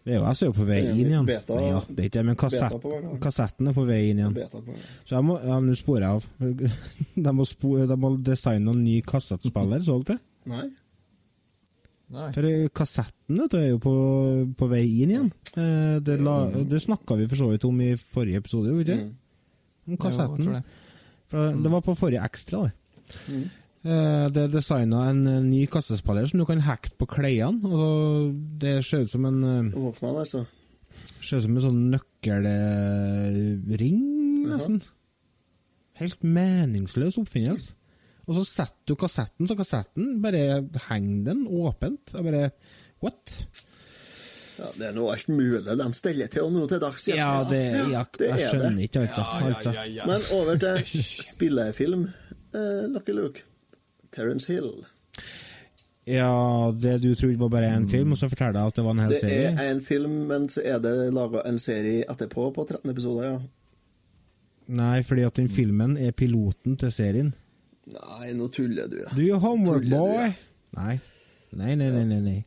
VHS 0.09 0.43
er 0.43 0.51
jo 0.51 0.55
på 0.57 0.67
vei 0.69 0.79
er 0.81 0.91
inn 0.95 1.11
igjen. 1.13 1.27
beta- 1.29 1.61
ja, 1.63 1.79
det 1.89 1.99
er 2.01 2.09
ikke 2.09 2.17
det, 2.19 2.25
men 2.27 2.37
kassett, 2.41 2.75
beta 2.83 3.19
kassetten 3.29 3.69
er 3.71 3.77
på 3.77 3.85
vei 3.89 4.01
inn 4.11 4.19
igjen. 4.25 4.35
Så 5.05 5.15
jeg 5.19 5.25
må, 5.29 5.39
ja, 5.45 5.61
nå 5.61 5.77
sporer 5.79 6.07
jeg 6.07 6.11
av. 6.17 6.27
De 7.29 7.33
må, 7.39 7.47
spo, 7.49 7.77
de 7.91 7.97
må 7.97 8.13
designe 8.23 8.73
en 8.75 8.83
ny 8.85 9.01
kassettspiller, 9.07 9.83
så 9.87 9.99
dere 10.03 10.17
det? 10.17 10.21
Nei. 10.53 10.67
Nei. 12.09 12.31
For 12.33 12.47
eh, 12.49 12.69
kassetten 12.73 13.37
vet 13.43 13.53
du, 13.53 13.59
er 13.61 13.69
jo 13.75 13.79
på, 13.85 13.95
på 14.57 14.69
vei 14.71 14.85
inn 15.05 15.11
igjen. 15.13 15.31
Eh, 15.61 15.99
Det, 16.01 16.15
la, 16.25 16.39
det 16.65 16.81
snakka 16.81 17.19
vi 17.21 17.27
for 17.29 17.37
så 17.43 17.51
vidt 17.53 17.67
om 17.69 17.81
i 17.85 17.91
forrige 18.01 18.41
episode, 18.41 18.71
gjorde 18.73 18.85
vi 18.85 18.93
ikke? 18.95 19.09
Om 19.93 19.99
kassetten. 20.01 20.45
Jo, 20.47 20.53
det. 20.57 20.63
For 21.29 21.59
det 21.65 21.71
var 21.75 21.83
på 21.85 21.95
forrige 22.01 22.25
ekstra, 22.25 22.63
det. 22.65 23.19
Mm. 23.29 23.43
Eh, 23.89 24.27
Det 24.35 24.43
er 24.43 24.49
designa 24.53 25.07
en 25.11 25.23
eh, 25.31 25.39
ny 25.47 25.63
kassespiller 25.73 26.27
som 26.29 26.39
du 26.43 26.47
kan 26.49 26.61
hacke 26.67 26.91
på 27.01 27.07
klærne. 27.09 27.63
Altså, 27.65 27.89
det 28.61 28.75
ser 28.85 29.07
ut 29.07 29.13
som 29.15 29.25
en 29.31 29.39
Åpna, 29.73 29.81
Walkman, 29.87 30.19
altså. 30.25 30.41
Ser 31.25 31.39
ut 31.41 31.47
som 31.47 31.57
en 31.57 31.65
sånn 31.65 31.81
nøkkelring, 31.95 33.99
nesten. 34.49 34.79
Helt 35.99 36.21
meningsløs 36.23 37.17
oppfinnelse. 37.19 37.73
Og 38.29 38.37
så 38.37 38.43
setter 38.45 38.93
du 38.93 38.95
kassetten, 39.01 39.49
så 39.49 39.55
kassetten 39.57 40.19
bare 40.21 40.61
henger 40.91 41.23
den 41.31 41.47
åpent. 41.49 42.13
Jeg 42.13 42.27
bare 42.27 42.51
What? 43.01 43.33
Ja, 44.59 44.67
det 44.75 44.87
er 44.89 44.93
nå 44.97 45.05
alt 45.09 45.29
mulig 45.31 45.61
de 45.65 45.87
steller 45.95 46.27
til 46.33 46.51
nå 46.53 46.67
til 46.69 46.81
dags. 46.83 47.07
Ja, 47.09 47.45
det, 47.49 47.63
ja, 47.93 48.03
det 48.19 48.29
jeg 48.35 48.49
skjønner 48.51 48.75
det. 48.77 48.89
ikke, 48.91 49.01
altså. 49.07 49.23
altså. 49.49 49.71
Men 50.11 50.21
over 50.37 50.55
til 50.61 50.77
spillefilm. 51.33 52.03
Eh, 52.53 52.85
Lucky 52.93 53.15
Luke. 53.17 53.41
Terence 54.15 54.53
Hill. 54.53 54.71
Ja, 56.09 56.73
det 56.73 57.03
du 57.03 57.11
trodde 57.15 57.37
var 57.39 57.51
bare 57.53 57.69
én 57.77 57.85
film, 57.91 58.13
og 58.13 58.19
så 58.19 58.29
forteller 58.33 58.61
jeg 58.61 58.67
at 58.73 58.77
det 58.79 58.85
var 58.85 58.95
en 58.95 59.03
hel 59.05 59.11
Det 59.13 59.21
serie? 59.21 59.49
er 59.61 59.71
en 59.75 59.83
film, 59.85 60.11
men 60.31 60.49
så 60.49 60.63
er 60.65 60.79
det 60.81 60.95
laga 61.13 61.43
en 61.49 61.59
serie 61.61 62.05
etterpå 62.09 62.47
på 62.57 62.65
13 62.65 62.91
episoder, 62.91 63.25
ja. 63.29 63.39
Nei, 64.69 65.03
fordi 65.03 65.23
at 65.25 65.37
den 65.37 65.49
filmen 65.49 65.97
er 65.97 66.11
piloten 66.17 66.77
til 66.81 66.93
serien. 66.93 67.35
Nei, 67.93 68.33
nå 68.37 68.49
tuller 68.53 68.89
du. 68.89 69.03
Du 69.17 69.23
er 69.27 69.37
homework, 69.41 69.85
boy! 69.89 70.33
Nei. 70.77 70.99
Nei, 71.53 71.75
nei, 71.75 71.91
nei, 71.91 72.05
nei. 72.05 72.21
nei. 72.21 72.39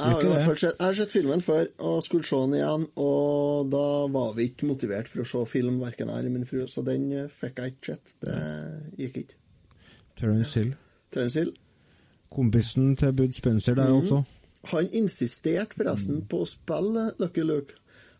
Jeg 0.00 0.16
har, 0.16 0.22
det. 0.24 0.58
sett, 0.58 0.76
jeg 0.78 0.86
har 0.86 0.94
sett 0.96 1.12
filmen 1.12 1.42
før 1.44 1.66
og 1.84 2.02
skulle 2.04 2.24
se 2.24 2.36
den 2.36 2.54
igjen, 2.56 2.86
og 2.96 3.68
da 3.72 3.86
var 4.12 4.30
vi 4.36 4.46
ikke 4.48 4.68
motivert 4.70 5.08
for 5.12 5.20
å 5.20 5.28
se 5.28 5.42
film, 5.58 5.76
verken 5.82 6.08
jeg 6.08 6.22
eller 6.24 6.32
min 6.32 6.46
fru, 6.48 6.62
så 6.68 6.80
den 6.84 7.10
eh, 7.12 7.26
fikk 7.28 7.60
jeg 7.60 7.74
ikke 7.74 7.90
sett. 7.92 8.14
Det 8.24 8.36
gikk 8.96 9.18
ikke. 9.26 9.36
Terence 10.16 10.56
Hill. 10.56 10.70
Terence 10.72 10.89
Hill. 11.16 11.54
Kompisen 12.30 12.96
til 12.96 13.12
Bud 13.12 13.32
Spencer 13.32 13.74
der 13.74 13.88
mm. 13.90 13.96
også. 14.02 14.22
Han 14.70 14.88
insisterte 14.92 15.78
forresten 15.78 16.24
på 16.28 16.42
å 16.44 16.48
spille 16.48 17.10
Lucky 17.18 17.42
Luke. 17.42 17.74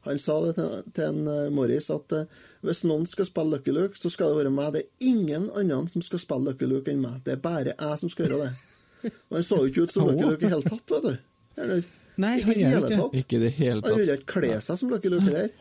Han 0.09 0.19
sa 0.19 0.39
det 0.47 0.55
til, 0.57 0.77
til 0.97 1.05
en 1.11 1.29
eh, 1.29 1.51
Morris 1.53 1.91
at 1.93 2.13
eh, 2.17 2.39
hvis 2.65 2.83
noen 2.89 3.05
skal 3.07 3.29
spille 3.29 3.59
Lucky 3.59 3.75
Luke, 3.77 3.99
så 4.01 4.09
skal 4.09 4.33
det 4.33 4.41
være 4.41 4.53
meg. 4.55 4.73
Det 4.73 4.83
er 4.83 5.09
ingen 5.13 5.51
annen 5.53 5.89
som 5.93 6.03
skal 6.03 6.23
spille 6.23 6.49
Lucky 6.49 6.69
Luke 6.69 6.91
enn 6.91 7.03
meg. 7.05 7.21
Det 7.27 7.37
er 7.37 7.43
bare 7.45 7.75
jeg 7.75 8.01
som 8.01 8.13
skal 8.13 8.27
gjøre 8.27 8.47
det. 8.47 9.11
Og 9.29 9.37
han 9.37 9.45
så 9.45 9.61
jo 9.61 9.69
ikke 9.69 9.85
ut 9.85 9.93
som 9.93 10.09
Lucky 10.09 10.31
Luke 10.31 10.47
i 10.47 10.53
hele 10.55 10.65
tatt, 10.65 10.95
vet 10.95 11.05
du. 11.05 11.27
Eller, 11.61 11.85
Nei, 12.21 12.35
ikke 12.41 12.55
i 12.57 12.63
det 12.63 12.71
hele 12.73 12.89
tatt. 12.89 13.19
Ikke 13.21 13.41
det 13.41 13.51
hele 13.57 13.85
Han 13.85 14.01
ville 14.01 14.17
ikke 14.19 14.33
kle 14.41 14.57
seg 14.65 14.81
som 14.81 14.93
Lucky 14.93 15.13
Luke 15.13 15.29
heller. 15.29 15.53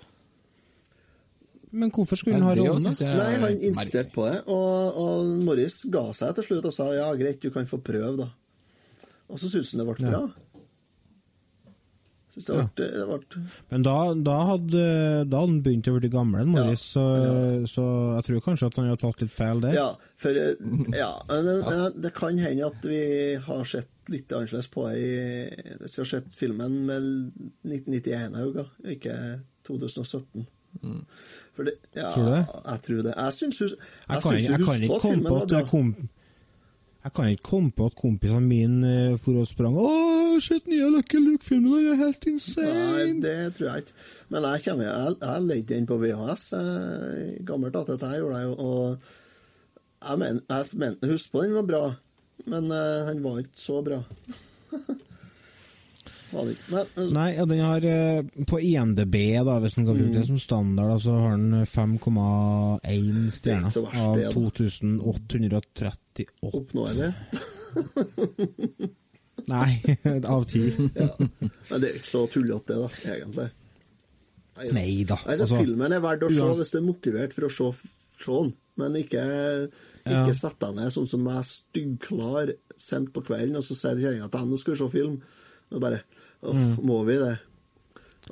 Men 1.71 1.91
hvorfor 1.93 2.17
skulle 2.17 2.35
han 2.39 2.43
ha 2.47 2.53
Nei, 2.55 2.61
det 2.63 2.67
rollen, 2.69 2.81
synes 2.87 2.99
da? 2.99 3.05
er 3.05 3.17
Nei, 3.19 3.39
han 3.43 3.63
insisterte 3.69 4.13
på 4.15 4.25
det, 4.25 4.39
og, 4.49 4.97
og 4.97 5.33
Morris 5.45 5.83
ga 5.93 6.01
seg 6.17 6.35
til 6.39 6.47
slutt 6.47 6.65
og 6.71 6.73
sa 6.73 6.87
ja, 6.95 7.09
greit, 7.19 7.41
du 7.43 7.51
kan 7.53 7.67
få 7.69 7.77
prøve, 7.85 8.15
da. 8.23 8.29
Og 9.29 9.37
så 9.37 9.49
syntes 9.51 9.75
han 9.75 9.83
det 9.83 9.89
ble 9.91 10.09
bra. 10.09 10.23
Det 12.39 12.45
Ja. 12.55 12.63
ble, 12.71 12.85
det 12.87 13.05
ble 13.09 13.39
Men 13.73 13.83
da, 13.83 13.93
da, 14.23 14.35
hadde, 14.53 14.81
da 15.27 15.39
hadde 15.41 15.49
han 15.49 15.57
begynt 15.65 15.89
å 15.91 15.95
bli 15.97 16.09
gammel, 16.13 16.45
Morris, 16.47 16.85
så, 16.95 17.03
så 17.67 17.83
jeg 18.15 18.27
tror 18.29 18.43
kanskje 18.45 18.69
at 18.69 18.77
han 18.79 18.87
har 18.93 18.99
tatt 19.01 19.23
litt 19.25 19.33
feil 19.33 19.59
der. 19.65 19.73
Ja, 19.75 19.87
for 20.15 20.37
ja, 20.95 21.09
det, 21.27 21.55
det- 22.05 22.13
kan 22.15 22.37
hende 22.39 22.69
at 22.69 22.85
vi 22.87 23.01
har 23.43 23.65
sett 23.67 23.89
litt 24.13 24.31
annerledes 24.33 24.69
på 24.73 24.87
det 24.87 25.01
i 25.03 25.75
Hvis 25.83 25.97
vi 25.97 26.01
har 26.01 26.09
sett 26.15 26.31
filmen 26.37 26.79
med 26.87 27.09
1991-øyne, 27.67 28.65
ikke 28.95 29.17
2017. 29.67 30.47
Det, 31.59 31.73
ja, 31.95 32.11
Tror 32.13 32.23
du 32.23 32.31
det? 32.31 32.45
Jeg 32.65 32.81
tror 32.85 33.01
det. 33.03 33.13
Jeg 33.17 33.33
syns 33.35 33.59
hun 33.59 33.67
Jeg 33.67 33.77
Jeg 34.09 34.21
kan, 34.23 34.33
jeg 34.39 34.59
kan 34.65 34.83
ikke 34.83 34.99
komme 35.01 35.23
på 35.27 35.41
at 35.43 35.51
jeg 35.51 35.67
kom 35.67 35.91
jeg 36.99 37.13
kan 37.15 37.29
ikke 37.31 37.43
komme 37.47 37.71
på 37.71 37.85
at 37.87 37.95
kompisene 37.95 38.43
mine 38.43 38.89
eh, 39.11 39.17
for 39.23 39.39
og 39.39 39.47
sprang 39.47 39.77
Å, 39.79 39.91
shit, 40.43 40.65
nye 40.67 40.89
Lucky 40.91 41.21
Luke-filmen, 41.23 41.71
den 41.71 41.93
er 41.93 42.01
helt 42.01 42.25
insane! 42.27 42.73
Nei, 42.75 43.05
det 43.23 43.35
tror 43.55 43.69
jeg 43.69 43.85
ikke. 43.85 43.95
Men 44.35 44.47
jeg 44.49 44.63
kommer, 44.65 44.89
jeg, 44.89 45.15
jeg 45.23 45.45
leide 45.47 45.69
den 45.71 45.87
på 45.87 45.99
VHS. 46.01 46.45
eh, 46.59 47.21
i 47.39 47.45
Gammelt 47.47 47.79
at 47.79 47.93
dette 47.93 48.11
gjorde 48.19 48.41
jeg 48.41 48.49
jo. 48.49 48.53
Og 48.67 50.09
jeg 50.09 50.21
mente 50.25 50.59
jeg 50.59 50.81
men, 50.83 50.99
husk 51.13 51.31
på 51.31 51.45
den 51.45 51.55
var 51.55 51.69
bra, 51.71 51.83
men 52.51 52.67
uh, 52.71 53.07
han 53.07 53.23
var 53.23 53.39
ikke 53.45 53.63
så 53.63 53.79
bra. 53.85 54.01
var 54.69 54.79
det 54.79 54.97
ikke. 54.99 54.99
Men, 54.99 54.99
eh, 54.99 55.05
Nei, 56.31 57.29
ja, 57.35 57.45
den 57.49 57.59
har 57.63 57.85
eh, 57.89 58.19
På 58.47 58.59
INDB, 58.61 59.15
da, 59.45 59.55
hvis 59.63 59.77
man 59.79 59.87
kan 59.87 59.97
bruke 59.97 60.13
det 60.19 60.25
som 60.27 60.37
standard, 60.39 61.01
så 61.01 61.15
har 61.17 61.31
den 61.37 61.65
5,1 61.65 63.31
stjerner 63.33 63.71
av 64.03 64.19
2838. 64.35 66.27
oppnår 66.45 66.93
det. 66.99 67.09
Nei, 69.49 69.71
av 70.35 70.45
ti. 70.49 70.65
Ja. 70.99 71.09
Men 71.17 71.81
det 71.81 71.89
er 71.89 71.97
ikke 71.99 72.11
så 72.11 72.23
tullete, 72.31 72.77
da, 72.83 72.89
egentlig. 73.15 73.49
Nei 74.75 75.03
da. 75.07 75.15
Altså, 75.23 75.45
Altså, 75.47 75.61
filmen 75.63 75.93
er 75.95 76.01
verdt 76.03 76.25
å 76.27 76.31
se 76.33 76.49
hvis 76.59 76.73
du 76.73 76.77
er 76.81 76.85
motivert 76.89 77.33
for 77.35 77.47
å 77.47 77.51
se, 77.53 77.69
se 78.19 78.31
den, 78.35 78.53
men 78.79 78.97
ikke, 79.01 79.23
Ja. 80.09 80.21
ikke 80.23 80.35
sett 80.37 80.59
deg 80.61 80.75
ned 80.77 80.91
sånn 80.95 81.07
som 81.09 81.25
jeg 81.29 81.37
er 81.41 81.47
styggklar 81.47 82.53
sent 82.79 83.09
på 83.15 83.23
kvelden, 83.27 83.55
og 83.59 83.63
så 83.65 83.75
sier 83.77 83.97
kjerringa 83.99 84.27
at 84.29 84.37
nå 84.45 84.57
skal 84.59 84.75
vi 84.75 84.81
se 84.83 84.89
film. 84.93 85.17
Og 85.69 85.81
bare 85.83 85.99
Uff, 86.41 86.79
må 86.83 87.03
vi 87.07 87.17
det? 87.19 87.35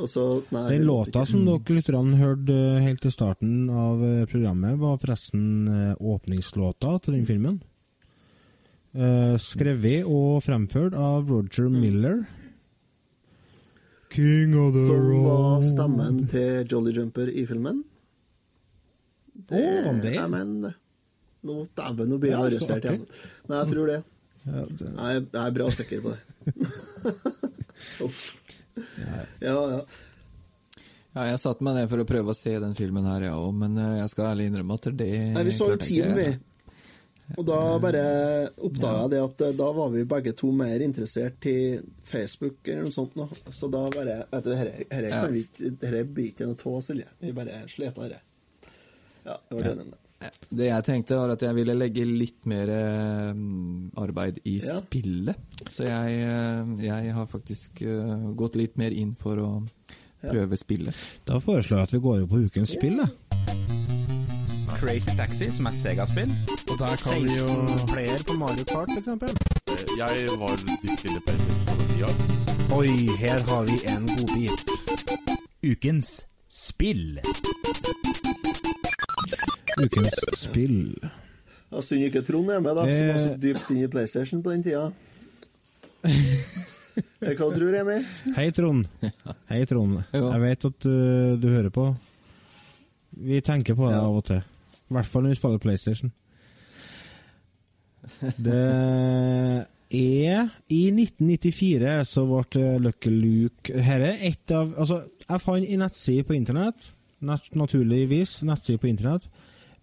Så 0.05 0.43
Nei. 0.49 0.61
Mm. 0.61 0.71
Den 0.71 0.85
låta 0.85 1.25
som 1.25 1.45
dere 1.45 1.75
lytterne 1.75 2.19
hørte 2.19 2.53
eh, 2.53 2.83
helt 2.85 3.01
til 3.01 3.13
starten 3.13 3.69
av 3.73 4.03
eh, 4.05 4.25
programmet, 4.29 4.77
var 4.77 4.99
forresten 5.01 5.47
eh, 5.67 5.93
åpningslåta 5.97 6.99
til 7.05 7.17
den 7.17 7.25
filmen. 7.29 7.59
Skrevet 9.37 10.07
og 10.09 10.39
fremført 10.41 10.95
av 10.97 11.27
Roger 11.29 11.67
Miller. 11.69 12.23
King 14.09 14.55
of 14.57 14.71
the 14.73 14.85
Som 14.87 15.11
var 15.21 15.65
stemmen 15.67 16.17
til 16.31 16.65
Jolly 16.71 16.95
Jumper 16.95 17.29
i 17.29 17.43
filmen. 17.45 17.83
Å, 19.51 19.61
var 19.85 20.01
det? 20.01 20.15
Men 20.33 20.55
det. 20.63 20.73
Nå, 21.45 21.59
dæven, 21.77 22.09
nå 22.09 22.17
blir 22.23 22.33
jeg 22.33 22.39
arrestert 22.47 22.87
igjen. 22.89 23.05
Men 23.45 23.59
jeg 23.59 23.73
tror 23.75 23.91
det. 23.91 23.99
Jeg 24.47 25.21
jeg 25.21 25.43
er 25.43 25.55
bra 25.59 25.69
sikker 25.77 26.01
på 26.07 26.15
det. 26.15 27.35
Ja, 29.41 29.55
ja. 29.71 29.79
Ja, 31.17 31.23
jeg 31.31 31.39
satte 31.41 31.65
meg 31.65 31.73
ned 31.79 31.87
for 31.89 32.03
å 32.03 32.05
prøve 32.05 32.29
å 32.29 32.37
se 32.37 32.51
den 32.61 32.75
filmen 32.77 33.07
her, 33.09 33.23
jeg 33.25 33.33
òg, 33.33 33.53
men 33.57 33.77
eh, 33.81 33.95
jeg 34.03 34.11
skal 34.13 34.27
ærlig 34.35 34.51
innrømme 34.51 34.75
at 34.77 34.89
det 34.99 35.07
Nei, 35.33 35.43
vi 35.47 35.53
så 35.55 35.71
jo 35.71 35.77
team, 35.81 36.11
vi. 36.13 36.27
Og 37.35 37.43
da 37.47 37.57
bare 37.83 38.03
oppdaga 38.63 39.07
jeg 39.07 39.11
det 39.11 39.21
at 39.23 39.41
eh, 39.47 39.55
da 39.57 39.71
var 39.75 39.89
vi 39.95 40.03
begge 40.07 40.35
to 40.37 40.51
mer 40.55 40.83
interessert 40.85 41.47
i 41.49 41.55
Facebook 42.07 42.61
eller 42.69 42.85
noe 42.85 42.93
sånt. 42.95 43.17
nå. 43.17 43.25
Så 43.51 43.67
da 43.73 43.81
bare 43.91 44.19
Vet 44.31 44.45
du, 44.45 44.53
dette 44.53 45.09
Ja. 45.09 45.23
blir 46.05 46.29
ikke 46.31 46.47
noe 46.47 46.55
av, 46.77 46.83
Silje. 46.85 47.09
Vi 47.19 47.33
bare 47.35 47.63
sleta 47.73 48.05
dette. 48.05 48.21
Ja, 49.25 49.35
det 49.49 49.57
var 49.57 49.63
det. 49.63 49.75
den. 49.81 49.95
Det 50.49 50.65
jeg 50.71 50.83
tenkte, 50.87 51.17
var 51.19 51.29
at 51.35 51.43
jeg 51.45 51.53
ville 51.53 51.75
legge 51.77 52.05
litt 52.07 52.45
mer 52.49 52.69
eh, 52.73 53.33
arbeid 54.01 54.39
i 54.49 54.55
Ja. 54.63 54.79
spillet. 54.81 55.35
Så 55.69 55.85
jeg, 55.85 56.15
eh, 56.25 56.71
jeg 56.85 57.13
har 57.13 57.27
faktisk 57.29 57.81
eh, 57.85 58.31
gått 58.35 58.55
litt 58.57 58.77
mer 58.81 58.91
inn 58.91 59.13
for 59.15 59.37
å 59.37 59.49
prøve 60.23 60.57
spillet. 60.57 60.95
Da 61.25 61.37
foreslår 61.39 61.77
jeg 61.83 61.87
at 61.89 61.93
vi 61.93 61.99
går 61.99 62.23
over 62.23 62.27
på 62.33 62.41
ukens 62.49 62.73
spill. 62.73 62.97
da. 62.97 63.07
Crazy 64.77 65.13
Taxi, 65.17 65.51
som 65.51 65.65
er 65.67 65.71
Sega-spill. 65.73 66.33
Og 66.69 66.77
der 66.81 66.95
kan 67.01 67.23
vi 67.23 67.37
jo 67.37 67.85
player 67.89 68.21
på 68.27 68.35
Mario 68.37 68.63
Kart, 68.69 68.89
f.eks. 68.97 69.07
Jeg 69.97 70.37
var 70.37 70.57
litt 70.83 71.05
inne 71.05 71.21
på 71.25 71.33
det 71.33 71.45
på 71.65 71.77
den 71.77 71.87
tida. 71.93 72.11
Oi, 72.77 72.91
her 73.21 73.39
har 73.47 73.63
vi 73.69 73.77
en 73.89 74.05
godbit. 74.05 74.65
Ukens 75.65 76.25
spill. 76.49 77.19
Ukens 79.83 80.17
spill. 80.39 80.79
Ja, 81.71 81.81
Synd 81.83 82.05
ikke 82.07 82.21
Trond 82.25 82.49
er 82.53 82.61
med, 82.63 82.75
da, 82.77 82.85
som 82.93 83.07
var 83.11 83.17
så 83.21 83.31
Eh. 83.33 83.39
dypt 83.43 83.71
inne 83.73 83.83
i 83.85 83.91
PlayStation 83.91 84.43
på 84.43 84.51
den 84.55 84.63
tida. 84.63 84.91
Eh, 87.21 87.35
Hva 87.37 87.45
tror 87.53 87.59
du, 87.61 87.67
Remi? 87.69 87.99
Hei, 88.33 88.47
Trond. 88.51 88.87
Hei, 89.51 89.59
Trond. 89.69 89.99
Jeg 90.13 90.39
vet 90.41 90.63
at 90.65 90.85
uh, 90.89 91.35
du 91.37 91.45
hører 91.51 91.69
på. 91.69 91.83
Vi 93.21 93.37
tenker 93.45 93.75
på 93.77 93.85
det 93.91 93.93
Ja. 93.99 94.01
av 94.07 94.15
og 94.17 94.23
til. 94.25 94.39
I 94.89 94.95
hvert 94.95 95.05
fall 95.05 95.21
når 95.27 95.29
vi 95.35 95.37
spiller 95.37 95.61
PlayStation. 95.61 96.11
Det 98.41 98.57
er 98.57 100.47
I 100.73 100.89
1994 100.89 102.05
så 102.09 102.23
ble 102.29 102.65
Lucky 102.81 103.11
Luke 103.13 103.81
Her 103.83 104.01
er 104.07 104.17
et 104.31 104.51
av 104.55 104.73
Altså, 104.79 105.01
jeg 105.27 105.41
fant 105.43 105.67
en 105.69 105.81
nettside 105.83 106.23
på 106.27 106.33
internett, 106.37 106.93
nat 107.21 107.45
naturligvis 107.53 108.39
nettside 108.47 108.79
på 108.81 108.87
internett, 108.89 109.27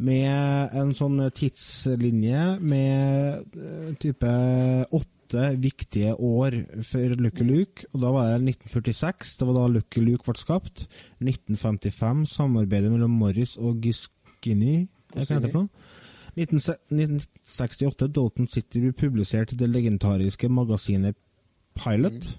med 0.03 0.75
en 0.75 0.93
sånn 0.97 1.21
tidslinje 1.35 2.45
med 2.61 3.59
eh, 3.59 3.91
type 4.03 4.31
åtte 4.91 5.51
viktige 5.59 6.15
år 6.15 6.57
for 6.87 7.15
Lucky 7.19 7.47
Luke. 7.47 7.89
Og 7.93 8.03
da 8.03 8.13
var 8.15 8.33
det 8.33 8.55
1946, 8.57 9.37
det 9.41 9.49
var 9.49 9.59
da 9.59 9.67
Lucky 9.77 10.03
Luke 10.05 10.27
ble 10.27 10.39
skapt. 10.39 10.87
1955, 11.23 12.25
samarbeidet 12.35 12.93
mellom 12.93 13.15
Morris 13.23 13.57
og 13.59 13.83
Giskini. 13.85 14.85
Hva 15.13 15.23
heter 15.23 15.45
det 15.47 15.53
for 15.55 15.67
noe? 15.67 15.93
1968, 16.35 18.09
Dalton 18.11 18.49
City 18.51 18.81
blir 18.83 18.97
publisert 18.99 19.53
i 19.55 19.59
det 19.59 19.69
legendariske 19.71 20.51
magasinet 20.51 21.15
Pilot. 21.79 22.35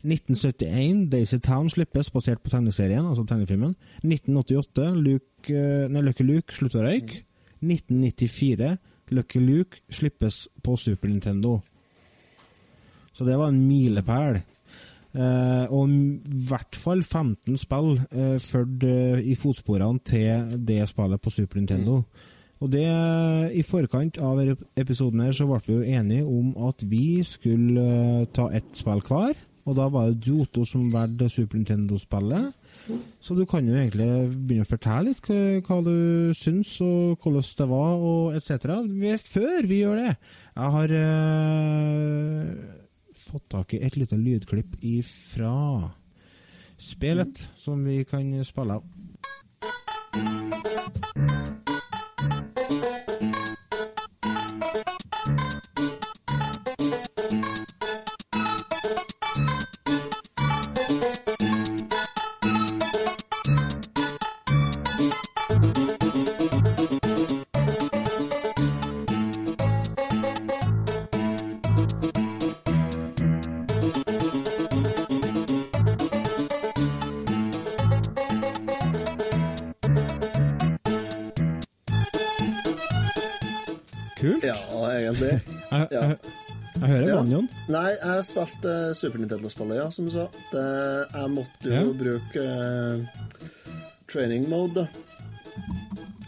1971, 0.00 1.10
Daisy 1.12 1.38
Town 1.44 1.68
slippes 1.70 2.10
basert 2.10 2.40
på 2.42 2.52
tegneserien, 2.52 3.04
altså 3.04 3.24
tegnefilmen. 3.28 3.74
1988, 4.02 4.94
Luke, 4.96 5.52
eh, 5.52 6.00
Lucky 6.02 6.24
Luke 6.24 6.56
slutter 6.56 6.80
å 6.80 6.86
røyke. 6.88 7.24
1994, 7.60 8.76
Lucky 9.10 9.40
Luke 9.40 9.82
slippes 9.92 10.46
på 10.64 10.76
Super 10.76 11.08
Nintendo. 11.08 11.58
Så 13.12 13.24
det 13.24 13.36
var 13.36 13.48
en 13.48 13.60
milepæl. 13.68 14.40
Eh, 15.10 15.64
og 15.74 15.90
i 15.90 16.42
hvert 16.48 16.76
fall 16.78 17.02
15 17.02 17.56
spill 17.58 17.96
eh, 18.14 18.36
fulgte 18.38 18.90
eh, 19.18 19.24
i 19.32 19.34
fotsporene 19.34 19.98
til 20.06 20.58
det 20.66 20.84
spillet 20.88 21.20
på 21.20 21.32
Super 21.34 21.58
Nintendo. 21.58 22.02
Og 22.60 22.68
det, 22.72 22.86
I 23.56 23.62
forkant 23.64 24.18
av 24.20 24.38
episoden 24.76 25.22
her 25.24 25.32
så 25.32 25.46
ble 25.48 25.60
vi 25.64 25.74
jo 25.78 25.98
enige 25.98 26.26
om 26.28 26.52
at 26.68 26.84
vi 26.86 27.22
skulle 27.26 27.84
eh, 28.20 28.26
ta 28.36 28.50
ett 28.54 28.76
spill 28.76 29.02
hver. 29.08 29.34
Og 29.68 29.76
da 29.76 29.86
var 29.92 30.08
det 30.08 30.24
du, 30.24 30.40
Otto, 30.40 30.64
som 30.64 30.88
valgte 30.92 31.28
Super 31.28 31.60
Nintendo-spillet. 31.60 32.52
Så 33.20 33.36
du 33.36 33.44
kan 33.48 33.66
jo 33.68 33.76
egentlig 33.76 34.08
begynne 34.32 34.64
å 34.64 34.70
fortelle 34.70 35.10
litt 35.10 35.20
hva, 35.66 35.80
du 35.84 36.32
syns, 36.36 36.72
og 36.84 37.20
hvordan 37.20 37.44
det 37.60 37.68
var, 37.70 38.04
og 38.10 38.36
etc. 38.38 38.50
Før 39.26 39.68
vi 39.68 39.82
gjør 39.82 40.00
det, 40.00 40.14
jeg 40.56 40.74
har 40.76 40.96
eh, 41.02 42.44
fått 43.26 43.50
tak 43.52 43.76
i 43.76 43.82
et 43.84 44.00
lite 44.00 44.18
lydklipp 44.18 44.80
ifra 44.80 45.54
spillet, 46.80 47.44
som 47.60 47.84
vi 47.84 48.02
kan 48.08 48.32
spille 48.48 48.80
av. 48.80 48.84
Ja. 86.00 86.16
jeg, 86.80 86.88
hører 86.88 87.08
Ja. 87.08 87.16
banjoen. 87.20 87.48
Nei, 87.68 87.90
jeg 88.00 88.24
spilte 88.24 88.72
eh, 88.88 88.92
Super 88.94 89.18
Nintendo-spillet, 89.22 89.76
ja, 89.82 89.90
som 89.90 90.04
du 90.08 90.10
sa. 90.14 90.26
Det, 90.52 90.64
jeg 91.14 91.30
måtte 91.36 91.68
jo 91.68 91.74
Ja. 91.74 91.92
bruke 92.04 92.44
uh, 92.46 93.04
training 94.10 94.48
mode, 94.48 94.74
da. 94.74 94.86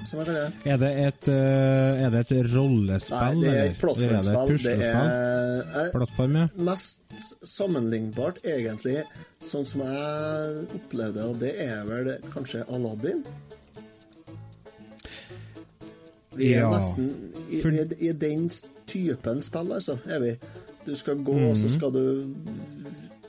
Som 0.05 0.18
jeg 0.18 0.27
kaller 0.27 0.51
det. 0.51 0.73
Er 0.73 0.77
det 0.83 0.89
et, 1.07 1.29
uh, 1.31 2.03
er 2.05 2.11
det 2.11 2.20
et 2.27 2.51
rollespill? 2.53 3.16
Nei, 3.16 3.45
det 3.47 3.53
er 3.55 3.64
et 3.70 3.79
plattformspill. 3.81 4.83
Det 4.83 4.89
er, 4.91 5.62
er 5.85 5.91
Plattform, 5.95 6.35
ja. 6.37 6.49
mest 6.68 7.23
sammenlignbart, 7.49 8.43
egentlig, 8.45 8.99
sånn 9.41 9.64
som 9.68 9.81
jeg 9.87 10.66
opplevde 10.77 11.25
og 11.31 11.39
det 11.41 11.55
er 11.64 11.85
vel 11.89 12.12
kanskje 12.35 12.64
Aladdin. 12.68 13.23
Vi 16.35 16.53
er 16.55 16.61
Ja, 16.64 16.70
nesten 16.73 17.32
i, 17.53 17.61
for- 17.62 17.76
i, 17.76 17.86
i 18.09 18.12
den 18.12 18.48
typen 18.86 19.42
spill, 19.42 19.72
altså, 19.76 19.98
er 20.07 20.20
vi. 20.24 20.32
Du 20.86 20.94
skal 20.98 21.20
gå, 21.22 21.32
og 21.50 21.57
så 21.57 21.68
Mhm. 21.68 21.74
skal 21.76 21.92
du 21.92 22.34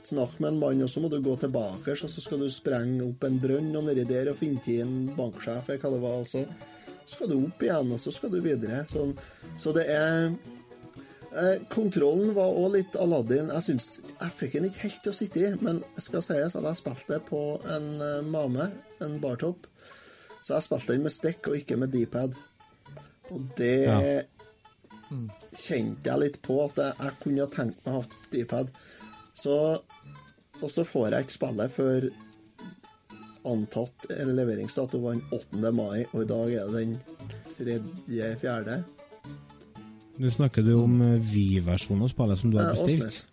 snakke 0.04 0.40
med 0.42 0.48
en 0.52 0.58
mann, 0.60 0.82
og 0.82 0.90
så 0.90 1.00
må 1.00 1.08
du 1.10 1.20
gå 1.22 1.36
tilbake, 1.40 1.92
og 1.92 2.10
så 2.10 2.20
skal 2.20 2.38
du 2.42 2.48
sprenge 2.52 3.02
opp 3.06 3.24
en 3.24 3.38
brønn 3.40 3.70
og 3.76 3.84
nedi 3.86 4.04
der 4.04 4.30
og 4.32 4.36
finne 4.40 4.60
til 4.64 4.80
en 4.84 4.96
banksjef, 5.16 5.68
eller 5.70 5.80
hva 5.80 5.92
det 5.94 6.02
var, 6.02 6.18
og 6.20 6.26
så 6.26 6.44
skal 7.06 7.28
du 7.30 7.38
opp 7.46 7.62
igjen, 7.62 7.92
og 7.92 7.98
så 8.00 8.12
skal 8.12 8.30
du 8.34 8.40
videre. 8.44 8.84
Sånn. 8.92 9.16
Så 9.58 9.72
det 9.76 9.88
er 9.88 10.34
Eh, 11.34 11.58
Kontrollen 11.68 12.28
var 12.36 12.46
òg 12.54 12.76
litt 12.76 12.94
Aladdin. 12.94 13.48
Jeg 13.50 13.62
synes, 13.62 14.00
jeg 14.20 14.30
fikk 14.38 14.52
den 14.52 14.64
ikke 14.68 14.82
helt 14.84 15.00
til 15.02 15.10
å 15.10 15.14
sitte 15.16 15.40
i, 15.42 15.48
men 15.66 15.80
skal 15.98 16.22
sies 16.22 16.54
at 16.54 16.62
jeg 16.62 16.76
spilte 16.78 17.08
det 17.16 17.24
på 17.26 17.40
en 17.74 17.88
eh, 18.00 18.20
Mame, 18.22 18.68
en 19.02 19.16
bartopp, 19.18 19.66
Så 20.46 20.54
jeg 20.54 20.62
spilte 20.62 20.92
den 20.92 21.02
med 21.02 21.10
stikk 21.10 21.48
og 21.48 21.56
ikke 21.56 21.76
med 21.76 21.90
D-pad. 21.90 22.36
Og 23.32 23.40
det 23.56 23.84
Ja. 23.86 24.22
kjente 25.56 26.10
jeg 26.10 26.18
litt 26.20 26.42
på, 26.42 26.58
at 26.64 26.76
jeg, 26.76 27.12
kunne 27.22 27.46
tenkt 27.46 27.78
meg 27.86 27.94
å 27.94 28.02
ha 28.02 28.04
D-pad. 28.32 28.70
Så 29.34 29.80
Og 30.62 30.70
så 30.70 30.84
får 30.86 31.10
jeg 31.10 31.24
ikke 31.24 31.34
spille 31.34 31.68
før 31.68 32.10
antatt 33.44 34.06
en 34.10 34.30
leveringsdato 34.36 35.00
var 35.02 35.14
den 35.14 35.24
8. 35.34 35.72
mai, 35.74 36.04
og 36.14 36.22
i 36.22 36.28
dag 36.30 36.52
er 36.54 36.70
det 36.70 36.84
den 36.86 37.00
3.-4. 37.58 38.84
Nå 40.18 40.30
snakker 40.30 40.62
du 40.64 40.76
om 40.78 40.94
Wii-versjonen 41.18 42.04
av 42.06 42.08
spillet 42.12 42.38
som 42.38 42.50
du 42.52 42.58
har 42.58 42.70
Eh, 42.70 42.84
bestilt. 42.86 43.26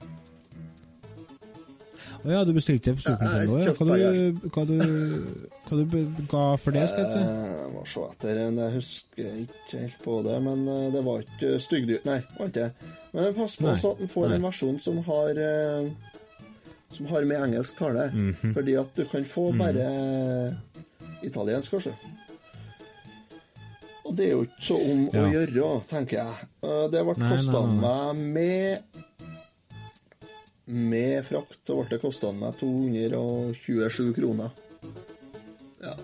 Å 2.22 2.30
ja, 2.30 2.42
du 2.46 2.52
bestilte 2.54 2.92
det 2.92 3.00
på 3.00 3.06
Super 3.06 3.26
Ja, 3.26 3.42
Ja. 3.66 3.74
Hva, 3.74 3.96
du, 3.98 4.38
hva, 4.54 4.64
du, 4.70 4.78
hva 5.66 5.78
du 5.80 5.98
ga 6.30 6.44
for 6.62 6.76
det, 6.76 6.84
skal 6.92 7.06
jeg 7.08 7.14
si? 7.16 7.22
Eh, 7.26 7.52
Jeg 7.64 7.72
må 7.74 7.84
se 7.90 8.04
etter. 8.12 8.42
Jeg 8.46 8.76
husker 8.76 9.40
ikke 9.46 9.82
helt 9.82 10.00
på 10.06 10.18
det, 10.28 10.38
men 10.46 10.64
eh, 10.70 10.88
det 10.94 11.04
var 11.08 11.26
ikke 11.26 11.56
styggdyrt. 11.66 12.06
Nei, 12.10 12.20
var 12.38 12.52
ikke 12.52 12.68
det. 12.68 12.94
Men 13.16 13.34
pass 13.36 13.58
på 13.60 13.74
så 13.76 13.94
at 13.96 14.06
en 14.06 14.12
får 14.14 14.36
en 14.38 14.46
versjon 14.48 14.78
som 14.80 15.02
har 15.10 15.42
eh, 15.48 15.92
Som 16.92 17.06
har 17.08 17.24
med 17.26 17.40
engelsk 17.48 17.78
tale. 17.80 18.10
Mhm. 18.14 18.54
Fordi 18.54 18.74
at 18.86 18.96
du 19.00 19.06
kan 19.08 19.24
få 19.26 19.50
bare 19.58 19.90
italiensk, 21.24 21.72
kanskje. 21.72 21.94
Og 24.06 24.16
det 24.18 24.26
er 24.26 24.32
jo 24.34 24.42
ikke 24.44 24.66
så 24.66 24.78
om 24.92 25.04
å 25.14 25.26
gjøre, 25.32 25.68
tenker 25.88 26.18
jeg. 26.20 26.48
Det 26.92 27.04
ble 27.06 27.14
kosta 27.22 27.62
meg 27.70 28.22
med 28.36 29.02
Med 30.68 31.26
frakt 31.26 31.58
så 31.68 31.76
ble 31.80 31.90
det 31.90 32.02
kosta 32.04 32.30
meg 32.36 32.54
227 32.60 34.14
kroner. 34.16 34.52
Ja. 35.82 35.96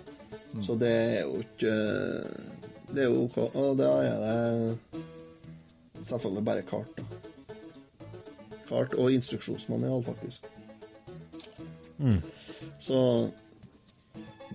Så 0.66 0.74
det 0.82 0.89
er 0.89 1.20
jo 1.28 1.41
ikke 1.43 1.74
Det 2.89 3.03
er 3.03 3.10
jo 3.12 3.26
ok. 3.28 3.38
Og 3.53 3.78
da 3.78 3.89
er 4.01 4.18
det 4.24 6.05
selvfølgelig 6.08 6.45
bare 6.47 6.64
kart, 6.68 6.97
da. 6.97 7.03
Kart 8.68 8.93
og 8.99 9.12
instruksjonsmanual, 9.14 10.01
faktisk. 10.08 10.47
Så 12.80 12.99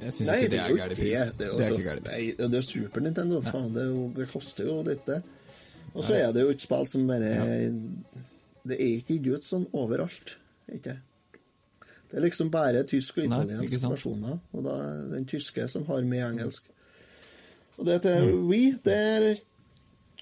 Jeg 0.03 0.13
syns 0.17 0.29
Nei, 0.29 0.41
det 0.43 0.51
det 0.51 0.59
er 0.59 0.65
er 0.73 0.77
gæren 0.77 0.97
pris. 0.97 0.99
det. 0.99 1.11
Det 1.13 1.15
er, 1.19 1.31
Det 1.39 1.47
er 1.47 1.53
også, 1.53 1.79
ikke 1.79 1.95
pris. 2.03 2.09
nei, 2.11 2.49
det 2.49 2.59
er 2.59 2.67
Super 2.67 3.01
Nintendo. 3.05 3.41
Faen, 3.47 3.71
det, 3.75 3.83
er 3.83 3.91
jo, 3.93 4.09
det 4.17 4.27
koster 4.33 4.65
jo 4.67 4.81
litt, 4.83 5.05
det. 5.07 5.21
Og 5.95 6.05
så 6.05 6.15
er 6.19 6.33
det 6.33 6.43
jo 6.43 6.51
et 6.55 6.63
spill 6.65 6.87
som 6.89 7.07
bare 7.07 7.33
Det 8.69 8.77
er 8.79 8.93
ikke 8.99 9.17
gitt 9.17 9.41
ut 9.41 9.47
sånn 9.47 9.65
overalt. 9.77 10.37
Ikke? 10.73 10.97
Det 12.11 12.19
er 12.19 12.27
liksom 12.27 12.51
bare 12.53 12.85
tysk 12.85 13.19
og 13.19 13.25
italiensk 13.25 13.87
versjoner. 13.89 14.39
Og 14.53 14.65
da 14.67 14.77
er 14.85 15.03
den 15.15 15.27
tyske 15.29 15.65
som 15.73 15.87
har 15.89 16.05
med 16.07 16.27
engelsk. 16.27 16.69
Og 17.79 17.89
det 17.89 18.03
til 18.05 18.35
We, 18.47 18.63
der 18.85 19.33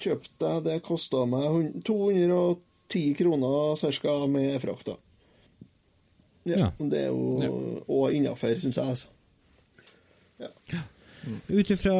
kjøpte 0.01 0.53
jeg 0.55 0.65
Det 0.65 0.77
kosta 0.87 1.25
meg 1.29 1.83
210 1.85 3.15
kroner 3.19 3.77
ca. 4.01 4.15
med 4.31 4.61
frakta. 4.63 4.97
Ja, 6.47 6.57
Ja. 6.57 6.71
Det 6.79 6.99
er 6.99 7.09
jo 7.09 7.83
Og 7.89 8.15
innafor, 8.15 8.55
syns 8.59 8.77
jeg, 8.77 8.87
altså. 8.87 9.07
Ut 11.51 11.71
ifra 11.75 11.95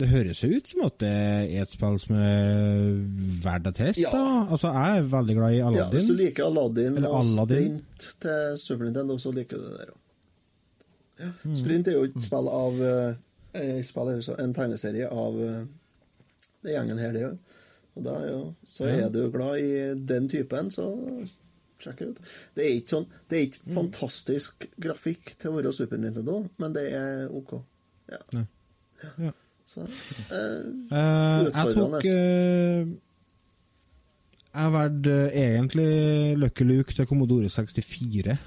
Det 0.00 0.08
høres 0.08 0.40
jo 0.42 0.48
ut 0.56 0.66
som 0.70 0.84
at 0.86 0.94
det 1.02 1.10
er 1.12 1.62
et 1.62 1.72
spill 1.74 1.98
som 2.00 2.16
er 2.16 2.98
verdt 3.44 3.68
å 3.68 3.72
teste. 3.76 4.04
Ja. 4.06 4.46
Altså, 4.48 4.70
jeg 4.72 4.98
er 5.02 5.08
veldig 5.12 5.36
glad 5.38 5.56
i 5.56 5.60
Aladdin. 5.60 5.80
Ja, 5.82 5.88
hvis 5.92 6.06
du 6.08 6.14
liker 6.16 6.46
Aladdin 6.48 6.96
Eller 6.96 7.08
og 7.12 7.20
Aladdin. 7.24 7.78
Sprint 7.98 8.06
til 8.24 8.58
Super 8.62 8.84
Nintendo, 8.88 9.18
så 9.20 9.32
liker 9.36 9.60
du 9.60 9.66
det 9.68 9.78
der 9.82 9.92
òg. 9.92 9.98
Ja. 11.18 11.30
Mm. 11.44 11.56
Sprint 11.58 11.88
er 11.90 11.96
jo 11.98 12.06
et 12.08 12.18
spill 12.24 12.48
av 12.54 12.80
eh, 12.92 13.14
et 13.58 13.86
spill, 13.88 14.08
er 14.12 14.20
jo 14.20 14.26
så- 14.28 14.38
En 14.40 14.54
tegneserie 14.54 15.08
av 15.10 15.40
eh, 15.42 15.64
det 16.62 16.72
gjengen 16.76 16.98
her, 16.98 17.12
det 17.12 17.24
òg. 17.28 17.38
Og 17.98 18.04
da, 18.04 18.18
ja, 18.28 18.40
så 18.66 18.84
er 18.86 19.08
du 19.10 19.24
glad 19.34 19.58
i 19.58 19.94
den 20.06 20.28
typen, 20.30 20.70
så 20.70 20.86
sjekk 21.82 21.98
det 21.98 22.06
ut. 22.12 22.20
Det 22.54 22.64
er 22.64 22.76
ikke 22.80 22.94
sånn 22.96 23.06
Det 23.28 23.36
er 23.38 23.46
ikke 23.48 23.66
Mm. 23.66 23.74
fantastisk 23.74 24.66
grafikk 24.80 25.36
til 25.38 25.50
å 25.50 25.56
være 25.60 25.72
Super 25.74 25.96
Nintendo, 25.98 26.48
men 26.58 26.72
det 26.72 26.92
er 26.94 27.28
OK. 27.34 27.58
Ja. 28.08 28.20
Ja. 28.38 28.44
Ja. 29.28 29.32
Så, 29.68 29.84
eh, 29.84 30.62
Eh, 30.90 31.48
jeg 31.52 31.74
tok 31.76 32.06
eh, 32.08 32.86
Jeg 34.58 34.72
valgte 34.74 35.16
egentlig 35.36 35.90
Lucky 36.40 36.64
Luke 36.64 36.94
til 36.96 37.06
Commodore 37.06 37.50
64. 37.52 38.38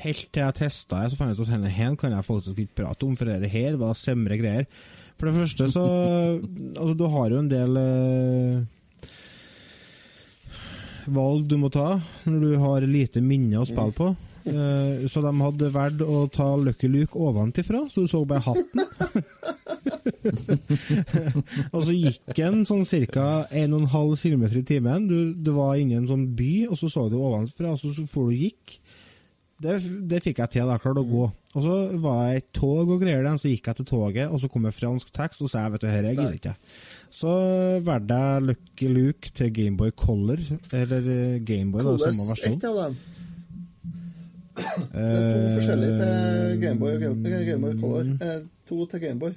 Helt 0.00 0.30
til 0.32 0.40
jeg 0.42 0.56
testa 0.56 1.02
det, 1.02 1.10
så 1.12 1.18
fant 1.18 1.30
jeg 1.34 1.36
ut 1.38 1.44
at 1.44 1.52
denne 1.52 1.68
her 1.76 1.94
kan 2.00 2.14
jeg 2.16 2.24
faktisk 2.24 2.58
ikke 2.64 2.78
prate 2.80 3.04
om, 3.06 3.16
for 3.18 3.28
dette 3.28 3.50
her 3.52 3.76
var 3.76 3.92
semre 4.00 4.38
greier. 4.40 4.64
For 5.20 5.28
det 5.28 5.36
første 5.36 5.68
så 5.68 5.84
Altså, 6.80 6.94
du 6.96 7.06
har 7.12 7.28
jo 7.34 7.42
en 7.42 7.50
del 7.52 7.76
valg 11.10 11.46
du 11.48 11.56
må 11.60 11.68
ta 11.72 11.98
når 12.24 12.40
du 12.40 12.50
har 12.62 12.86
lite 12.88 13.20
minne 13.24 13.60
å 13.60 13.68
spille 13.68 13.92
på. 13.96 14.10
Eh, 14.48 15.06
så 15.10 15.20
de 15.24 15.32
hadde 15.36 15.68
valgt 15.74 16.02
å 16.04 16.24
ta 16.32 16.46
Lucky 16.56 16.88
Luke 16.88 17.18
ovenfra, 17.18 17.84
så 17.90 18.04
du 18.04 18.08
så 18.10 18.22
bare 18.28 18.44
hatten. 18.46 18.80
og 21.74 21.84
så 21.84 21.94
gikk 21.94 22.32
den 22.38 22.64
sånn 22.68 22.86
ca. 23.12 23.28
1,5 23.50 24.22
km 24.22 24.44
i 24.48 24.64
timen. 24.66 25.08
Du, 25.10 25.18
du 25.34 25.52
var 25.56 25.80
inne 25.80 25.96
i 25.96 26.00
en 26.00 26.10
sånn 26.10 26.26
by, 26.36 26.54
og 26.70 26.80
så 26.80 26.90
så 26.92 27.08
du 27.10 27.18
ovenfra, 27.20 27.74
og 27.74 27.82
så 27.82 27.92
så 27.94 28.06
for 28.08 28.30
du 28.30 28.46
gikk. 28.46 28.78
Det, 29.60 29.74
det 30.08 30.22
fikk 30.24 30.38
jeg 30.40 30.54
til, 30.54 30.70
da. 30.70 30.78
Klarte 30.80 31.02
å 31.02 31.08
gå. 31.08 31.26
Og 31.50 31.64
så 31.64 31.74
var 32.00 32.20
jeg 32.30 32.40
i 32.40 32.44
tog 32.56 32.92
og 32.94 33.02
greier 33.02 33.26
den, 33.26 33.40
så 33.40 33.50
gikk 33.50 33.66
jeg 33.68 33.80
til 33.80 33.88
toget, 33.90 34.30
og 34.30 34.40
så 34.40 34.48
kom 34.48 34.64
det 34.64 34.72
fransk 34.72 35.10
tekst, 35.12 35.42
og 35.42 35.50
så 35.50 35.52
sa 35.52 35.64
jeg 35.66 35.74
vet 35.74 35.84
du, 35.84 35.88
jeg 35.90 36.16
gidder 36.16 36.38
ikke. 36.38 36.54
Så 37.12 37.32
valgte 37.84 38.20
jeg 38.22 38.46
Lucky 38.48 38.92
Luke 38.94 39.34
til 39.36 39.52
Gameboy 39.58 39.92
Color, 39.92 40.46
eller 40.78 41.10
eh, 41.16 41.42
Gameboy, 41.44 41.84
da, 41.84 41.98
samme 42.06 42.30
versjon. 42.30 42.56
av 42.70 42.80
dem? 42.86 43.28
Det 44.60 45.04
er 45.04 45.30
to 45.34 45.54
forskjellige 45.58 45.94
til 46.00 46.60
Gameboy 46.62 46.90
og 46.94 47.00
Game- 47.02 47.28
eh, 47.34 47.46
Gameboy 47.46 47.80
Color. 47.80 48.10
Eh, 48.26 48.40
to 48.68 48.86
til 48.86 49.00
Gameboy. 49.00 49.32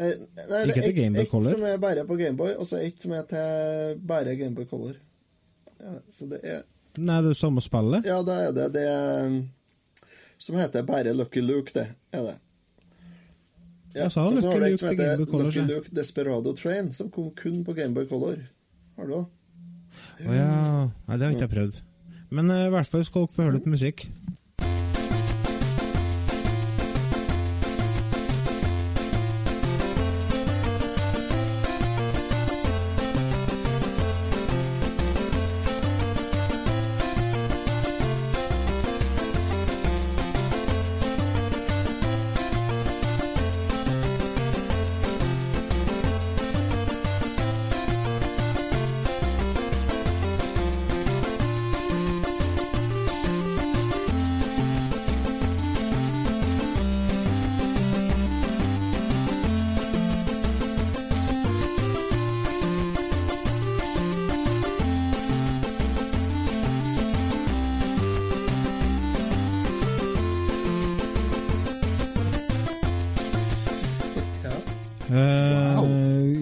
Eh, 0.00 0.12
nei, 0.50 0.60
Ikke 0.70 0.82
til 0.82 0.94
Gameboy 0.94 1.24
Color? 1.30 1.50
ett 1.50 1.56
som 1.58 1.64
er 1.66 1.76
bare 1.82 2.04
på 2.06 2.16
Gameboy, 2.16 2.52
og 2.58 2.66
så 2.66 2.78
ett 2.80 3.02
som 3.02 3.12
er 3.12 3.22
til 3.28 3.98
bare 4.06 4.36
Gameboy 4.38 4.64
Color. 4.70 4.94
Ja, 5.80 5.94
så 6.12 6.28
det 6.30 6.40
er 6.44 6.62
Nei, 6.98 7.20
det 7.22 7.30
er 7.30 7.34
samme 7.38 7.60
spillet. 7.62 8.04
Ja, 8.06 8.20
det 8.26 8.36
er 8.46 8.52
det 8.52 8.68
det 8.74 8.82
er, 8.90 9.34
som 10.38 10.56
heter 10.58 10.82
bare 10.82 11.12
Lucky 11.14 11.40
Luke, 11.40 11.70
det 11.74 11.86
er 12.12 12.22
det. 12.22 12.36
Ja, 13.94 14.02
Jeg 14.02 14.10
sa 14.12 14.24
Lucky 14.30 14.58
Luke 14.58 14.78
som 14.78 14.88
til 14.88 14.98
heter 14.98 15.24
Color, 15.26 15.44
Lucky. 15.44 15.66
Luke 15.66 15.90
Desperado 15.96 16.52
Train, 16.54 16.92
som 16.92 17.10
kom 17.10 17.30
kun 17.36 17.64
på 17.64 17.72
Gameboy 17.74 18.06
Color. 18.08 18.36
Har 18.96 19.06
du 19.06 19.14
òg? 19.14 19.26
Å 20.26 20.34
ja. 20.34 20.50
Nei, 21.08 21.16
det 21.16 21.26
har 21.26 21.30
ikke 21.34 21.46
jeg 21.48 21.50
prøvd. 21.56 21.82
Men 22.30 22.50
eh, 22.50 22.66
i 22.68 22.72
hvert 22.72 22.88
fall 22.90 23.04
skal 23.06 23.26
dere 23.26 23.34
få 23.34 23.46
høre 23.46 23.56
litt 23.58 23.70
musikk. 23.70 24.06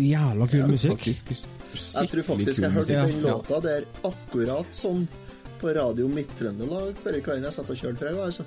Jævla 0.08 0.48
kul 0.50 0.66
musikk. 0.72 0.98
Faktisk 0.98 1.46
Jeg 1.68 2.08
tror 2.10 2.22
faktisk 2.32 2.62
jeg 2.62 2.70
hørte 2.72 3.00
den 3.06 3.20
låta 3.22 3.60
der 3.60 3.84
akkurat 4.08 4.74
som 4.74 5.04
på 5.60 5.74
Radio 5.74 6.08
Midt-Trøndelag 6.08 6.94
forrige 7.02 7.26
kvelden 7.26 7.48
jeg 7.48 7.56
satt 7.56 7.70
og 7.70 7.78
kjørte 7.80 7.98
fra. 8.02 8.24
Altså. 8.24 8.44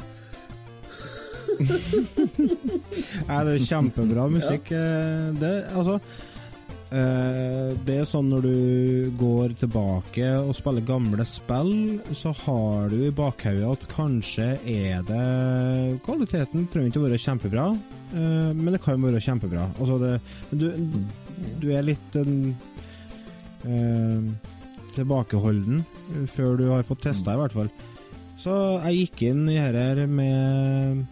Nei, 3.27 3.39
det 3.45 3.53
er 3.53 3.65
kjempebra 3.65 4.27
musikk. 4.31 4.71
Ja. 4.73 5.31
Det, 5.35 5.51
altså 5.75 5.97
eh, 6.95 7.71
Det 7.85 7.97
er 8.01 8.07
sånn 8.09 8.29
når 8.31 8.47
du 8.47 8.57
går 9.19 9.55
tilbake 9.61 10.31
og 10.39 10.53
spiller 10.57 10.85
gamle 10.87 11.25
spill, 11.27 11.73
så 12.17 12.33
har 12.45 12.91
du 12.93 12.99
i 13.07 13.15
bakhodet 13.15 13.67
at 13.67 13.87
kanskje 13.91 14.49
er 14.63 15.03
det 15.07 15.25
Kvaliteten 16.05 16.67
trenger 16.71 16.93
ikke 16.93 17.03
å 17.03 17.07
være 17.09 17.21
kjempebra, 17.25 17.67
eh, 18.13 18.51
men 18.55 18.73
det 18.73 18.81
kan 18.83 18.97
jo 18.97 19.07
være 19.07 19.23
kjempebra. 19.23 19.67
Altså 19.79 19.97
det, 20.01 20.13
du, 20.51 20.67
du 21.61 21.67
er 21.73 21.87
litt 21.87 22.17
eh, 22.19 22.27
tilbakeholden 24.95 25.81
eh, 25.81 26.25
før 26.29 26.59
du 26.59 26.65
har 26.71 26.87
fått 26.87 27.05
testa, 27.07 27.35
i 27.35 27.41
hvert 27.41 27.55
fall. 27.55 27.71
Så 28.41 28.53
jeg 28.87 29.03
gikk 29.03 29.25
inn 29.29 29.45
i 29.51 29.59
dette 29.59 30.07
med 30.09 31.05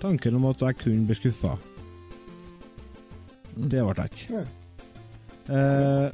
tanken 0.00 0.38
om 0.38 0.48
at 0.52 0.62
jeg 0.64 0.78
kunne 0.84 1.06
bli 1.08 1.16
skuffa. 1.18 1.56
Det 3.60 3.82
ble 3.84 4.04
jeg 4.04 4.10
ikke. 4.14 4.44
Eh, 5.50 6.06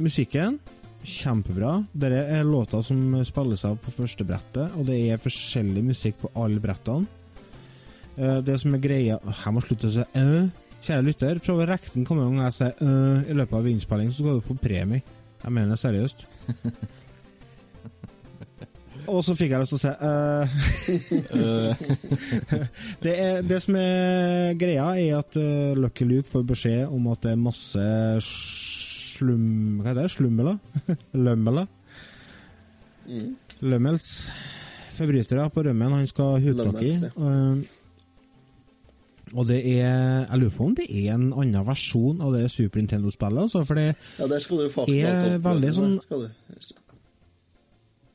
musikken 0.00 0.60
kjempebra. 1.02 1.78
Dette 1.92 2.20
er 2.36 2.44
låter 2.46 2.84
som 2.84 3.00
spilles 3.26 3.64
av 3.66 3.78
på 3.82 3.92
første 3.94 4.26
brettet, 4.28 4.76
og 4.76 4.86
det 4.88 4.98
er 5.10 5.20
forskjellig 5.20 5.82
musikk 5.90 6.20
på 6.22 6.32
alle 6.38 6.60
brettene. 6.62 7.08
Eh, 8.16 8.40
det 8.44 8.56
som 8.60 8.74
er 8.74 8.82
greia 8.82 9.18
Jeg 9.22 9.54
må 9.54 9.62
slutte 9.64 9.88
å 9.88 9.94
si 9.94 10.04
øh. 10.18 10.48
Kjære 10.80 11.04
lytter, 11.04 11.38
prøv 11.44 11.60
å 11.60 11.68
rekke 11.68 11.92
den 11.92 12.06
kommende 12.08 12.30
gang 12.30 12.46
jeg 12.48 12.56
sier 12.56 12.74
øh 12.86 13.28
i 13.28 13.34
løpet 13.36 13.58
av 13.58 13.66
innspillingen, 13.68 14.12
så 14.16 14.22
skal 14.22 14.38
du 14.38 14.46
få 14.46 14.56
premie. 14.56 15.02
Jeg 15.42 15.52
mener 15.52 15.74
det 15.74 15.82
seriøst. 15.82 16.24
Og 19.10 19.24
så 19.24 19.34
fikk 19.34 19.52
jeg 19.52 19.60
lyst 19.60 19.72
til 19.74 19.78
å 19.80 19.82
si 19.82 21.18
øh. 21.36 21.74
det, 23.04 23.12
er, 23.12 23.42
det 23.42 23.58
som 23.64 23.76
er 23.80 24.54
greia, 24.60 24.86
er 24.94 25.18
at 25.18 25.36
uh, 25.40 25.76
Lucky 25.76 26.06
Luke 26.06 26.30
får 26.30 26.46
beskjed 26.48 26.86
om 26.88 27.10
at 27.12 27.26
det 27.26 27.34
er 27.34 27.40
masse 27.40 27.84
slum... 28.24 29.80
Hva 29.80 29.90
heter 29.90 30.06
det? 30.06 30.12
Slummeler? 30.14 30.56
Lømmeler? 31.26 31.68
Lømmels. 33.60 34.08
Forbrytere 34.94 35.48
på 35.52 35.64
rømmen 35.66 35.96
han 35.98 36.08
skal 36.08 36.34
ha 36.36 36.40
hudtak 36.44 36.80
i. 36.86 36.94
Uh, 37.16 37.79
og 39.34 39.46
det 39.46 39.60
er 39.62 40.26
Jeg 40.26 40.38
lurer 40.40 40.54
på 40.56 40.64
om 40.66 40.74
det 40.74 40.86
er 40.90 41.12
en 41.14 41.28
annen 41.32 41.66
versjon 41.66 42.20
av 42.24 42.32
det 42.34 42.50
Super 42.50 42.80
Nintendo-spillet, 42.82 43.44
altså, 43.46 43.64
for 43.68 43.78
det 43.78 43.94
Ja, 44.18 44.26
der 44.26 44.40
skal 44.42 44.64
du 44.64 44.68
faktisk 44.68 45.04
Er 45.06 45.36
opp- 45.36 45.44
veldig 45.46 45.72
sånn- 45.76 46.00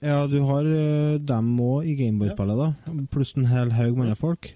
Ja, 0.06 0.28
du 0.28 0.40
har 0.46 0.66
uh, 0.68 1.18
dem 1.18 1.54
òg 1.64 1.88
i 1.88 1.96
Gameboy-spillet, 1.98 2.60
da. 2.60 2.98
Pluss 3.10 3.32
en 3.40 3.48
hel 3.50 3.72
haug 3.74 3.96
med 3.96 4.10
andre 4.10 4.20
folk. 4.20 4.52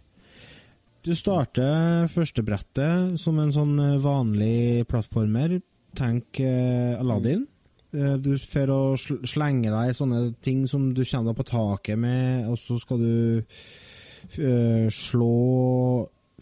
Du 1.02 1.14
starter 1.16 2.10
første 2.12 2.44
brettet 2.46 3.16
som 3.22 3.40
en 3.40 3.54
sånn 3.56 3.80
eh, 3.80 3.96
vanlig 4.04 4.84
plattformer. 4.92 5.56
Tenk 5.98 6.42
uh, 6.44 7.00
Aladdin. 7.00 7.48
Eh, 7.96 8.18
du 8.22 8.36
får 8.38 8.70
å 8.70 8.80
sl 9.00 9.24
slenge 9.26 9.72
deg 9.74 9.96
sånne 9.98 10.36
ting 10.44 10.68
som 10.70 10.92
du 10.94 11.02
kommer 11.08 11.32
deg 11.32 11.40
på 11.40 11.48
taket 11.50 11.98
med, 11.98 12.50
og 12.52 12.60
så 12.62 12.78
skal 12.84 13.00
du 13.02 13.42
uh, 13.42 14.86
slå 14.94 15.32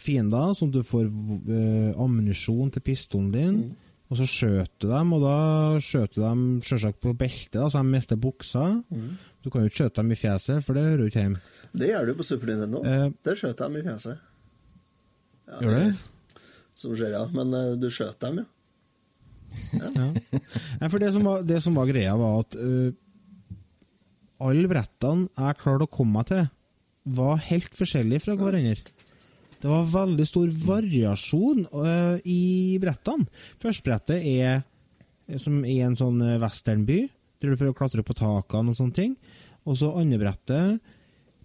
fiender, 0.02 0.54
sånn 0.58 0.72
at 0.72 0.78
du 0.80 0.86
får 0.86 1.08
uh, 1.10 1.92
ammunisjon 2.04 2.72
til 2.74 2.84
pistolen 2.86 3.30
din. 3.34 3.60
Og 4.08 4.20
så 4.22 4.28
skjøt 4.30 4.72
du 4.80 4.88
dem, 4.88 5.10
og 5.18 5.24
da 5.26 5.38
skjøt 5.84 6.14
du 6.16 6.22
dem 6.22 6.44
selvsagt 6.64 7.02
på 7.04 7.12
beltet, 7.18 7.58
da, 7.58 7.68
så 7.68 7.82
de 7.82 7.92
mister 7.92 8.20
buksa. 8.24 8.68
Du 9.44 9.50
kan 9.52 9.64
jo 9.64 9.68
ikke 9.68 9.82
skjøte 9.82 10.00
dem 10.00 10.14
i 10.16 10.20
fjeset, 10.20 10.64
for 10.64 10.78
det 10.78 10.86
hører 10.86 11.04
jo 11.04 11.10
ikke 11.12 11.26
hjemme. 11.26 11.42
Det 11.76 11.90
gjør 11.92 12.08
du 12.08 12.14
på 12.16 12.28
Super 12.28 12.52
Nintendo. 12.54 12.84
Eh. 12.88 13.10
Der 13.28 13.40
skjøt 13.40 13.64
dem 13.64 13.76
i 13.76 13.84
fjeset. 13.84 14.22
Ja, 15.48 15.60
Gjør 15.64 15.76
det? 15.76 15.90
Som 16.78 16.96
skjer, 16.96 17.18
ja. 17.18 17.26
Men 17.36 17.52
uh, 17.56 17.74
du 17.80 17.90
skjøt 17.92 18.24
dem, 18.24 18.40
ja. 18.44 18.48
Nei, 20.80 20.88
for 20.92 21.02
det 21.02 21.12
som 21.16 21.24
var, 21.26 21.44
det 21.48 21.60
som 21.64 21.76
var 21.80 21.90
greia, 21.90 22.16
var 22.20 22.44
at 22.44 22.58
uh, 22.60 22.92
alle 24.48 24.70
brettene 24.70 25.28
jeg 25.32 25.60
klarte 25.62 25.88
å 25.88 25.92
komme 25.92 26.20
meg 26.20 26.30
til, 26.32 26.48
var 27.18 27.40
helt 27.48 27.76
forskjellige 27.76 28.24
fra 28.26 28.36
hverandre. 28.40 28.96
Det 29.62 29.70
var 29.72 29.90
veldig 29.90 30.28
stor 30.30 30.52
variasjon 30.68 31.66
uh, 31.74 32.18
i 32.30 32.78
brettene. 32.82 33.26
Førstebrettet 33.62 34.22
er 34.22 34.60
eh, 34.60 35.40
som 35.42 35.64
i 35.66 35.80
en 35.82 35.98
sånn 35.98 36.22
øh, 36.22 36.38
westernby, 36.42 37.02
der 37.42 37.54
du 37.54 37.60
får 37.60 37.74
klatre 37.78 38.04
opp 38.04 38.12
på 38.12 38.18
takene 38.22 38.74
og 38.74 38.78
sånne 38.78 38.98
ting. 38.98 39.18
Og 39.68 39.80
så 39.80 39.92
andre 39.98 40.22
brettet, 40.22 40.94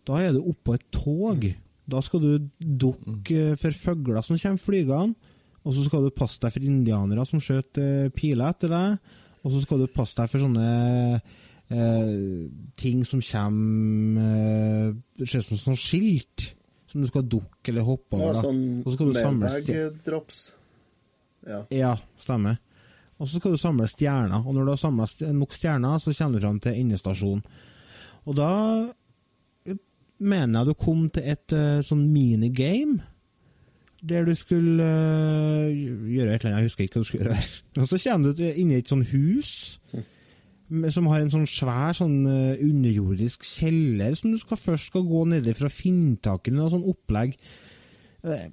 da 0.07 0.21
er 0.21 0.35
du 0.35 0.43
oppå 0.45 0.77
et 0.77 0.87
tog. 0.95 1.47
Da 1.89 2.03
skal 2.05 2.23
du 2.23 2.49
dukke 2.59 3.57
for 3.61 3.75
fugler 3.75 4.25
som 4.25 4.39
kommer 4.39 4.63
flygende. 4.63 5.31
Og 5.63 5.77
så 5.77 5.85
skal 5.87 6.07
du 6.07 6.15
passe 6.15 6.41
deg 6.43 6.55
for 6.55 6.67
indianere 6.67 7.25
som 7.29 7.43
skjøt 7.43 7.79
eh, 7.79 8.09
piler 8.15 8.51
etter 8.51 8.73
deg. 8.73 9.13
Og 9.43 9.55
så 9.55 9.63
skal 9.63 9.83
du 9.83 9.91
passe 9.95 10.19
deg 10.19 10.31
for 10.31 10.43
sånne 10.43 10.67
eh, 11.71 12.49
ting 12.79 13.05
som 13.07 13.23
kommer 13.23 14.27
eh, 14.27 15.27
ser 15.27 15.43
ut 15.43 15.53
som 15.53 15.61
sånn 15.61 15.79
skilt 15.79 16.51
som 16.93 17.03
du 17.03 17.09
skal 17.11 17.25
dukke 17.33 17.73
eller 17.73 17.87
hoppe 17.89 18.19
over. 18.19 18.35
Ja, 18.37 18.43
sånn 18.45 18.63
og 18.83 18.91
så 18.91 18.97
skal 18.99 19.13
du 19.13 19.19
samle 19.19 19.87
drops. 20.07 20.41
Ja. 21.49 21.61
Ja, 21.75 21.93
stemmer. 22.23 22.59
Og 23.23 23.29
så 23.31 23.39
skal 23.41 23.55
du 23.55 23.61
samle 23.61 23.87
stjerner. 23.91 24.43
Og 24.47 24.55
når 24.55 24.67
du 24.67 24.73
har 24.75 24.81
samla 24.83 25.07
nok 25.35 25.55
stjerner, 25.57 25.99
så 26.03 26.13
kommer 26.15 26.39
du 26.39 26.45
fram 26.45 26.61
til 26.63 26.79
endestasjonen. 26.83 27.43
Og 28.27 28.37
da 28.39 28.51
eh, 29.67 29.79
mener 30.23 30.61
jeg 30.63 30.71
du 30.71 30.75
kom 30.79 31.09
til 31.15 31.27
et 31.35 31.55
eh, 31.57 31.81
sånn 31.87 32.05
minigame. 32.13 33.01
Der 34.03 34.25
du 34.27 34.33
skulle 34.35 34.83
eh, 34.83 35.69
gjøre 36.11 36.35
et 36.35 36.43
eller 36.43 36.57
annet, 36.57 36.65
jeg 36.65 36.71
husker 36.71 36.87
ikke 36.87 36.99
hva 36.99 37.05
du 37.05 37.09
skulle 37.11 37.29
gjøre. 37.29 37.45
Og 37.83 37.91
så 37.91 38.01
kommer 38.03 38.35
du 38.35 38.43
inn 38.51 38.73
i 38.75 38.81
et 38.83 38.91
sånt 38.91 39.11
hus 39.15 39.53
med- 39.93 40.09
som 40.95 41.07
har 41.11 41.21
en 41.23 41.33
sånn 41.33 41.47
svær 41.51 41.97
sånn 41.99 42.19
eh, 42.31 42.63
underjordisk 42.65 43.45
kjeller 43.47 44.15
som 44.19 44.33
du 44.33 44.39
skal 44.41 44.61
først 44.61 44.91
skal 44.93 45.05
gå 45.09 45.25
nedi 45.33 45.55
for 45.57 45.69
å 45.69 45.73
finne 45.75 46.17
tak 46.23 46.49
i 46.49 46.55
noe 46.55 46.73
sånn 46.73 46.87
opplegg. 46.93 47.37
Eh, 48.25 48.49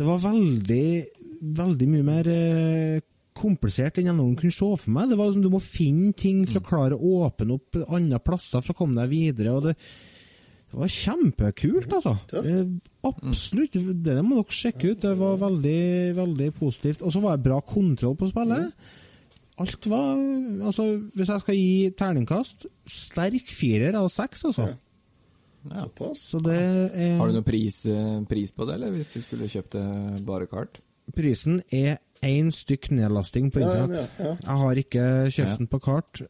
Det 0.00 0.06
var 0.06 0.22
veldig, 0.22 0.84
veldig 1.60 1.88
mye 1.92 2.04
mer 2.06 2.28
eh, 2.32 3.00
komplisert 3.36 3.98
enn 4.00 4.08
jeg 4.10 4.16
noen 4.16 4.36
kunne 4.38 4.54
se 4.54 4.70
for 4.80 4.92
meg. 4.94 5.10
Det 5.10 5.18
var 5.18 5.28
liksom, 5.30 5.42
Du 5.44 5.52
må 5.52 5.60
finne 5.64 6.12
ting 6.16 6.46
for 6.48 6.60
å 6.60 6.66
klare 6.66 6.96
å 6.96 7.26
åpne 7.26 7.58
opp 7.58 7.76
andre 7.88 8.18
plasser 8.24 8.64
for 8.64 8.72
å 8.74 8.78
komme 8.80 8.96
deg 9.00 9.12
videre. 9.12 9.52
og 9.56 9.68
det 9.68 9.76
det 10.70 10.78
var 10.78 10.86
kjempekult, 10.86 11.92
altså. 11.96 12.12
Eh, 12.46 12.66
absolutt. 13.02 13.72
Det 13.74 14.12
må 14.22 14.36
dere 14.38 14.54
sjekke 14.54 14.92
ut. 14.92 15.00
Det 15.02 15.16
var 15.18 15.40
veldig 15.40 16.14
veldig 16.14 16.50
positivt. 16.54 17.02
Og 17.02 17.10
så 17.10 17.22
var 17.24 17.34
det 17.36 17.42
bra 17.48 17.58
kontroll 17.60 18.14
på 18.14 18.28
spillet. 18.30 18.70
Alt 19.60 19.86
var 19.90 20.14
Altså, 20.66 20.86
hvis 21.16 21.28
jeg 21.28 21.42
skal 21.44 21.58
gi 21.58 21.90
terningkast, 21.96 22.66
sterk 22.88 23.50
firer 23.52 23.96
av 23.98 24.08
seks, 24.12 24.44
altså. 24.48 24.70
Ja. 24.70 24.78
Så 26.16 26.40
det 26.40 26.56
er 26.56 27.18
Har 27.20 27.28
du 27.28 27.36
noen 27.36 27.44
pris, 27.44 27.82
eh, 27.84 28.22
pris 28.28 28.52
på 28.56 28.64
det, 28.64 28.78
eller 28.78 28.94
hvis 28.94 29.10
du 29.12 29.20
skulle 29.20 29.48
kjøpt 29.50 29.76
det 29.76 30.24
bare 30.24 30.48
kart? 30.48 30.80
Prisen 31.12 31.60
er 31.68 31.98
én 32.24 32.48
stykk 32.54 32.90
nedlasting 32.96 33.50
på 33.52 33.60
internett. 33.60 34.10
ja, 34.18 34.24
ja. 34.24 34.36
Jeg 34.40 34.56
har 34.62 34.80
ikke 34.84 35.04
kjøpt 35.34 35.58
den 35.58 35.68
på 35.68 35.80
kart, 35.84 36.22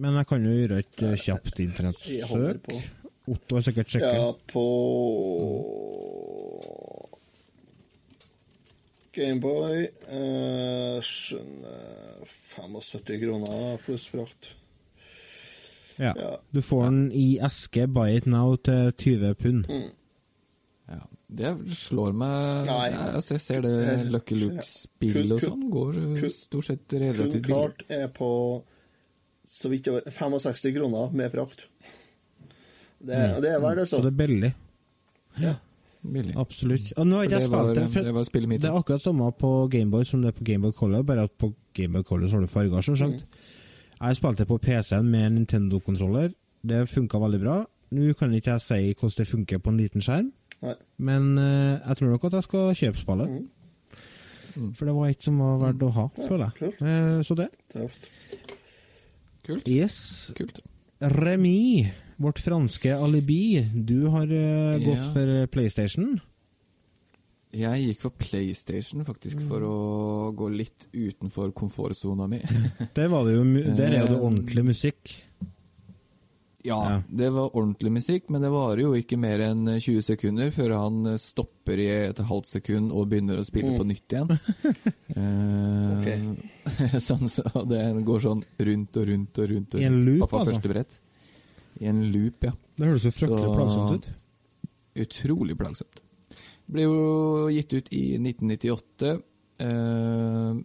men 0.00 0.16
jeg 0.20 0.26
kan 0.30 0.44
jo 0.44 0.54
gjøre 0.56 0.78
et 0.84 1.02
eh, 1.02 1.16
kjapt 1.20 1.60
internettsøk. 1.60 2.72
Otto 3.24 3.56
har 3.56 3.64
sikkert 3.64 3.88
sjekket. 3.88 4.16
Ja, 4.20 4.32
på 4.52 4.64
Gameboy 9.14 9.84
eh, 9.86 10.98
skjønner 11.04 12.24
75 12.54 13.20
kroner 13.22 13.80
pluss 13.84 14.06
frakt. 14.12 14.52
Ja. 15.96 16.10
Ja. 16.18 16.32
Du 16.50 16.60
får 16.62 16.84
den 16.88 17.02
i 17.14 17.26
eske 17.46 17.86
buy 17.86 18.16
it 18.18 18.26
now 18.26 18.56
til 18.56 18.90
20 18.98 19.34
pund. 19.38 19.68
Ja. 20.90 21.00
Det 21.34 21.50
slår 21.74 22.12
meg 22.14 22.66
Nei. 22.68 22.88
ja, 22.92 23.04
altså 23.16 23.34
Jeg 23.38 23.42
ser 23.42 23.62
det 23.64 23.76
Lucky 24.12 24.36
Luke-spill 24.38 25.32
og 25.34 25.40
sånn 25.42 25.64
går 25.72 25.96
eh, 26.18 26.26
stort 26.30 26.68
sett 26.68 26.94
relativt 27.00 27.46
billig. 27.46 27.48
Klart 27.48 27.84
er 27.88 28.10
på 28.14 28.28
så 29.44 29.70
vidt 29.72 29.88
over 29.92 30.04
65 30.08 30.74
kroner 30.76 31.14
med 31.16 31.32
frakt. 31.34 31.66
Det, 33.04 33.18
det 33.44 33.50
er 33.52 33.60
verdt 33.60 33.82
det, 33.82 33.88
Så 33.90 33.98
så. 33.98 34.02
det 34.04 34.12
er 34.12 34.18
billig. 34.20 34.52
Billig. 36.12 36.34
Absolutt. 36.36 36.92
Og 36.96 37.06
nå 37.06 37.16
har 37.16 37.24
ikke 37.24 37.38
jeg 37.40 37.42
det 37.42 37.50
var, 37.50 37.64
spilt 37.66 37.78
det. 37.80 37.88
for- 37.92 38.02
det 38.04 38.14
var 38.14 38.24
spillet 38.28 38.48
mitt. 38.48 38.60
Det 38.62 38.70
er 38.70 38.78
akkurat 38.78 39.00
samme 39.02 39.32
på 39.38 39.50
Gameboy 39.70 40.04
som 40.04 40.22
det 40.22 40.28
er 40.28 40.38
på 40.38 40.44
Gameboy 40.44 40.72
Color, 40.72 41.02
bare 41.02 41.22
at 41.24 41.30
på 41.38 41.52
Gameboy 41.74 42.02
Color 42.02 42.26
så 42.28 42.36
har 42.36 42.40
du 42.40 42.46
farger, 42.46 42.80
selvsagt. 42.82 43.24
Jeg 44.00 44.16
spilte 44.16 44.44
på 44.46 44.58
PC-en 44.58 45.10
med 45.10 45.30
Nintendo-kontroller. 45.32 46.32
Det 46.66 46.88
funka 46.88 47.18
veldig 47.18 47.40
bra. 47.40 47.64
Nå 47.94 48.12
kan 48.18 48.32
ikke 48.34 48.50
jeg 48.56 48.60
si 48.60 48.94
hvordan 48.94 49.16
det 49.18 49.26
funker 49.28 49.58
på 49.58 49.70
en 49.70 49.76
liten 49.76 50.00
skjerm, 50.02 50.32
Nei. 50.62 50.74
men 50.98 51.38
uh, 51.38 51.78
jeg 51.88 51.96
tror 51.96 52.08
nok 52.10 52.24
at 52.24 52.32
jeg 52.32 52.42
skal 52.42 52.74
kjøpe 52.74 52.98
spillet. 52.98 53.48
For 54.74 54.84
det 54.86 54.94
var 54.94 55.08
et 55.10 55.22
som 55.22 55.38
var 55.38 55.58
verdt 55.58 55.82
å 55.82 55.90
ha, 55.92 56.08
føler 56.28 56.50
jeg. 56.60 56.72
Eh, 56.80 57.22
så 57.26 57.34
det. 57.34 57.48
Tøft. 57.74 58.10
Kult. 59.44 59.68
Yes. 59.68 59.96
Kult. 60.38 60.60
Remi, 61.02 61.90
vårt 62.16 62.38
franske 62.42 62.94
alibi. 62.96 63.64
Du 63.74 64.06
har 64.12 64.26
uh, 64.30 64.78
gått 64.78 65.02
Ja. 65.02 65.10
for 65.14 65.46
PlayStation. 65.54 66.20
Jeg 67.54 67.84
gikk 67.86 68.00
for 68.02 68.10
PlayStation, 68.18 69.04
faktisk, 69.06 69.38
for 69.46 69.62
å 69.62 69.74
gå 70.34 70.48
litt 70.50 70.88
utenfor 70.90 71.52
komfortsona 71.54 72.26
mi. 72.26 72.40
Der, 72.98 73.06
var 73.12 73.28
det 73.28 73.36
jo, 73.36 73.44
der 73.78 73.92
er 73.92 74.00
jo 74.00 74.08
det 74.08 74.16
Eh, 74.18 74.24
ordentlig 74.26 74.64
musikk. 74.66 75.12
Ja, 76.64 76.78
Ja. 76.88 77.02
det 77.12 77.28
var 77.30 77.52
ordentlig 77.54 77.92
musikk, 77.92 78.30
men 78.32 78.40
det 78.40 78.50
varer 78.50 78.80
jo 78.80 78.94
ikke 78.96 79.18
mer 79.20 79.38
enn 79.44 79.66
20 79.68 80.00
sekunder 80.02 80.50
før 80.50 80.72
han 80.80 81.18
stopper 81.20 81.78
i 81.78 81.88
et 82.08 82.18
halvt 82.24 82.46
sekund 82.56 82.90
og 82.90 83.10
begynner 83.12 83.38
å 83.38 83.44
spille 83.44 83.76
på 83.76 83.84
nytt 83.84 84.16
igjen. 84.16 84.32
eh, 85.20 86.98
sånn, 87.06 87.28
så 87.28 87.44
det 87.68 87.84
går 88.08 88.24
sånn 88.24 88.42
rundt 88.58 88.96
og 88.96 89.08
rundt 89.12 89.38
og 89.38 89.50
rundt. 89.52 89.74
Og 89.76 89.78
rundt. 89.78 89.80
I 89.82 89.86
en 89.92 90.00
loop, 90.08 90.24
på 90.30 90.40
altså. 90.40 90.54
første 90.54 90.72
brett. 90.72 90.96
I 91.80 91.86
en 91.90 92.02
loop, 92.12 92.44
ja. 92.46 92.52
Det 92.78 92.86
høres 92.88 93.04
jo 93.08 93.10
fryktelig 93.14 93.54
plagsomt 93.56 93.94
ut. 93.96 94.08
Utrolig 95.04 95.56
plagsomt. 95.58 96.00
Ble 96.70 96.82
jo 96.86 97.48
gitt 97.52 97.72
ut 97.76 97.88
i 97.92 98.04
1998. 98.18 99.14
Uh, 99.64 100.58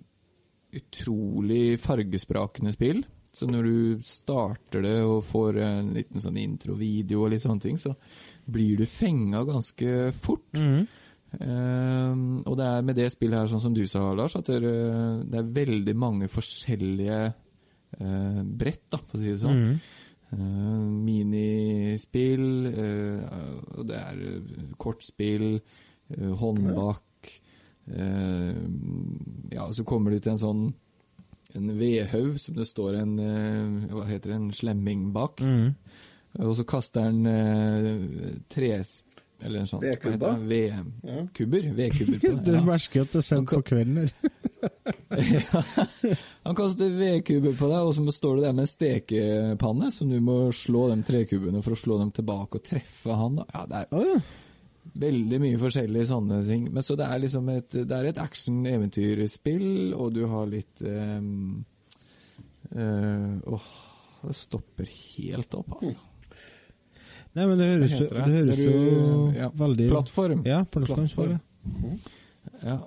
utrolig 0.74 1.80
fargesprakende 1.82 2.74
spill. 2.76 3.02
Så 3.34 3.46
når 3.50 3.64
du 3.68 4.00
starter 4.06 4.82
det 4.86 4.96
og 5.06 5.22
får 5.28 5.60
en 5.62 5.92
liten 5.94 6.22
sånn 6.22 6.38
introvideo 6.42 7.26
og 7.26 7.34
litt 7.34 7.44
sånne 7.46 7.62
ting, 7.62 7.78
så 7.82 7.94
blir 8.50 8.80
du 8.82 8.86
fenga 8.90 9.44
ganske 9.50 10.12
fort. 10.18 10.48
Mhm. 10.58 10.88
Uh, 11.30 12.42
og 12.50 12.56
det 12.58 12.66
er 12.66 12.82
med 12.88 12.96
det 12.98 13.12
spillet 13.14 13.38
her, 13.38 13.50
sånn 13.52 13.62
som 13.62 13.74
du 13.78 13.84
sa, 13.86 14.02
Lars, 14.18 14.34
at 14.40 14.48
det, 14.50 14.56
er- 14.64 15.20
det 15.30 15.38
er 15.38 15.52
veldig 15.60 15.94
mange 15.96 16.26
forskjellige 16.34 17.20
uh, 18.02 18.40
brett, 18.50 18.82
da, 18.90 18.98
for 18.98 19.18
å 19.18 19.22
si 19.22 19.30
det 19.30 19.38
sånn. 19.44 19.60
Mhm. 19.60 19.76
Eh, 20.30 20.82
minispill, 21.06 22.68
eh, 22.70 23.22
og 23.80 23.88
det 23.90 23.98
er 23.98 24.20
eh, 24.30 24.68
kortspill, 24.78 25.56
håndbak 26.10 27.06
Ja, 29.54 29.66
så 29.70 29.84
kommer 29.86 30.10
du 30.10 30.18
til 30.18 30.32
en 30.32 30.40
sånn 30.42 30.64
en 31.54 31.68
vedhaug 31.78 32.40
som 32.42 32.56
det 32.58 32.66
står 32.66 32.98
en 32.98 33.12
Hva 33.92 34.08
heter 34.08 34.32
det, 34.32 34.38
en 34.40 34.48
slemming 34.54 35.12
bak. 35.14 35.42
Mm. 35.46 35.76
Og 36.38 36.56
så 36.58 36.66
kaster 36.70 37.08
han 37.10 37.26
eh, 37.26 38.36
tres... 38.52 39.00
Eller 39.40 39.64
en 39.64 39.70
sånn 39.70 39.84
det. 40.20 40.60
Ja. 41.08 41.22
merker 42.66 43.02
at 43.06 43.14
det 43.14 43.22
er 43.22 43.28
sent 43.30 43.52
på 43.52 43.62
kvelden 43.70 44.02
her. 44.02 44.12
Han 46.46 46.58
kaster 46.58 46.92
vedkubber 46.98 47.56
på 47.56 47.70
deg, 47.72 47.88
og 47.88 47.96
så 47.96 48.04
står 48.16 48.40
det 48.40 48.46
der 48.48 48.58
med 48.58 48.66
en 48.66 48.72
stekepanne, 48.74 49.92
som 49.96 50.12
du 50.12 50.20
må 50.24 50.38
slå 50.56 50.90
de 50.92 51.00
trekubbene 51.08 51.64
for 51.66 51.76
å 51.76 51.80
slå 51.80 52.02
dem 52.02 52.12
tilbake 52.16 52.60
og 52.60 52.68
treffe 52.68 53.16
han. 53.16 53.40
Ja, 53.54 53.66
det 53.70 53.82
er 53.86 54.12
ja. 54.12 54.20
veldig 55.06 55.42
mye 55.46 55.62
forskjellige 55.62 56.12
sånne 56.12 56.44
ting. 56.48 56.68
Men 56.76 56.86
så 56.86 57.00
det 57.00 57.08
er 57.08 57.24
liksom 57.24 57.52
et, 57.56 57.80
det 57.80 57.96
er 57.96 58.12
et 58.12 58.22
action-eventyrspill, 58.22 59.70
og 59.96 60.14
du 60.18 60.24
har 60.32 60.52
litt 60.52 60.84
um, 60.84 61.62
uh, 62.76 63.40
Åh, 63.56 63.74
det 64.28 64.36
stopper 64.36 64.90
helt 64.92 65.56
opp, 65.56 65.78
altså. 65.80 66.09
Nei, 67.40 67.48
men 67.48 67.60
det 67.62 67.68
høres, 67.72 67.94
det 67.96 68.08
det 68.12 68.20
det? 68.20 68.38
høres 68.38 68.60
du, 68.60 68.70
jo 68.70 69.18
ja, 69.40 69.50
veldig 69.64 69.90
Plattform. 69.94 70.42
Ja, 70.48 70.62
plattformspill. 70.76 71.36
Plattform. 71.40 72.00
Ja, 72.66 72.78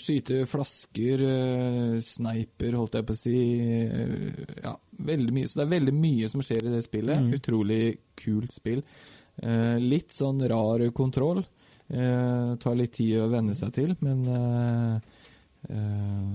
skyte 0.00 0.42
flasker, 0.48 1.22
eh, 1.28 1.96
sniper, 2.04 2.76
holdt 2.80 2.96
jeg 2.98 3.06
på 3.08 3.14
å 3.16 3.20
si. 3.20 3.36
eh, 3.60 4.44
Ja, 4.64 4.74
veldig 5.12 5.32
mye. 5.36 5.48
Så 5.48 5.60
det 5.60 5.66
er 5.66 5.74
veldig 5.78 5.94
mye 5.96 6.28
som 6.32 6.44
skjer 6.44 6.68
i 6.68 6.72
det 6.76 6.82
spillet. 6.86 7.28
Utrolig 7.36 7.82
kult 8.20 8.52
spill. 8.56 8.82
Eh, 9.42 9.76
litt 9.80 10.12
sånn 10.12 10.40
rar 10.48 10.84
kontroll. 10.96 11.44
Eh, 11.92 12.54
tar 12.62 12.76
litt 12.78 12.92
tid 12.96 13.18
å 13.20 13.28
venne 13.32 13.54
seg 13.58 13.72
til, 13.76 13.96
men 14.00 14.22
eh, 14.32 15.00
eh, 15.68 16.32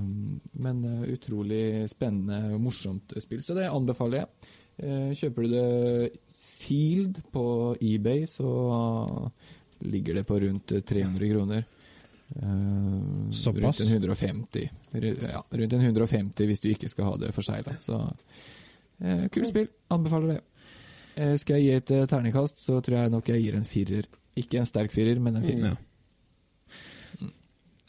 Men 0.61 0.83
utrolig 1.07 1.87
spennende 1.89 2.53
og 2.55 2.61
morsomt 2.67 3.13
spill, 3.21 3.41
så 3.45 3.55
det 3.57 3.69
anbefaler 3.69 4.23
jeg. 4.23 4.27
Eh, 4.77 5.13
kjøper 5.17 5.45
du 5.45 5.53
det 5.55 6.09
sealed 6.29 7.17
på 7.33 7.45
eBay, 7.81 8.27
så 8.29 8.49
ligger 9.87 10.19
det 10.19 10.25
på 10.29 10.37
rundt 10.43 10.73
300 10.85 11.31
kroner. 11.31 11.63
Eh, 12.35 13.31
Såpass? 13.31 13.63
Rundt 13.63 13.81
en 13.81 13.95
150. 13.95 14.69
Ja, 15.31 15.41
rundt 15.49 15.73
en 15.73 15.81
150 15.81 16.45
hvis 16.45 16.61
du 16.61 16.69
ikke 16.69 16.91
skal 16.93 17.09
ha 17.09 17.17
det 17.23 17.33
forsegla. 17.33 17.77
Så 17.81 17.97
eh, 19.01 19.25
kult 19.33 19.49
spill. 19.49 19.71
Anbefaler 19.93 20.37
det. 20.37 20.43
Skal 21.41 21.57
jeg 21.57 21.65
gi 21.65 21.77
et 21.79 22.09
terningkast, 22.11 22.59
så 22.61 22.77
tror 22.85 22.99
jeg 22.99 23.09
nok 23.09 23.29
jeg 23.31 23.41
gir 23.41 23.55
en 23.57 23.65
firer. 23.65 24.05
Ikke 24.37 24.59
en 24.61 24.67
sterk 24.69 24.93
firer, 24.93 25.17
men 25.17 25.39
en 25.39 25.45
firer. 25.45 25.71
Ja. 25.71 25.77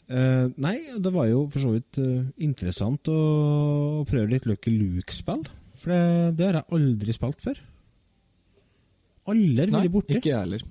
Uh, 0.09 0.49
nei, 0.57 0.79
det 0.97 1.11
var 1.13 1.27
jo 1.29 1.43
for 1.53 1.61
så 1.61 1.75
vidt 1.75 1.99
uh, 2.01 2.23
interessant 2.41 3.11
å, 3.13 3.17
å 4.01 4.05
prøve 4.09 4.31
litt 4.31 4.47
Lucky 4.49 4.73
Luke-spill. 4.73 5.43
For 5.79 5.93
det, 5.95 6.37
det 6.39 6.47
har 6.49 6.59
jeg 6.61 6.79
aldri 6.79 7.15
spilt 7.15 7.43
før. 7.47 7.59
Aldri 9.29 9.69
vært 9.73 9.91
borti. 9.93 10.17
ikke 10.19 10.31
jeg 10.33 10.39
heller. 10.45 10.63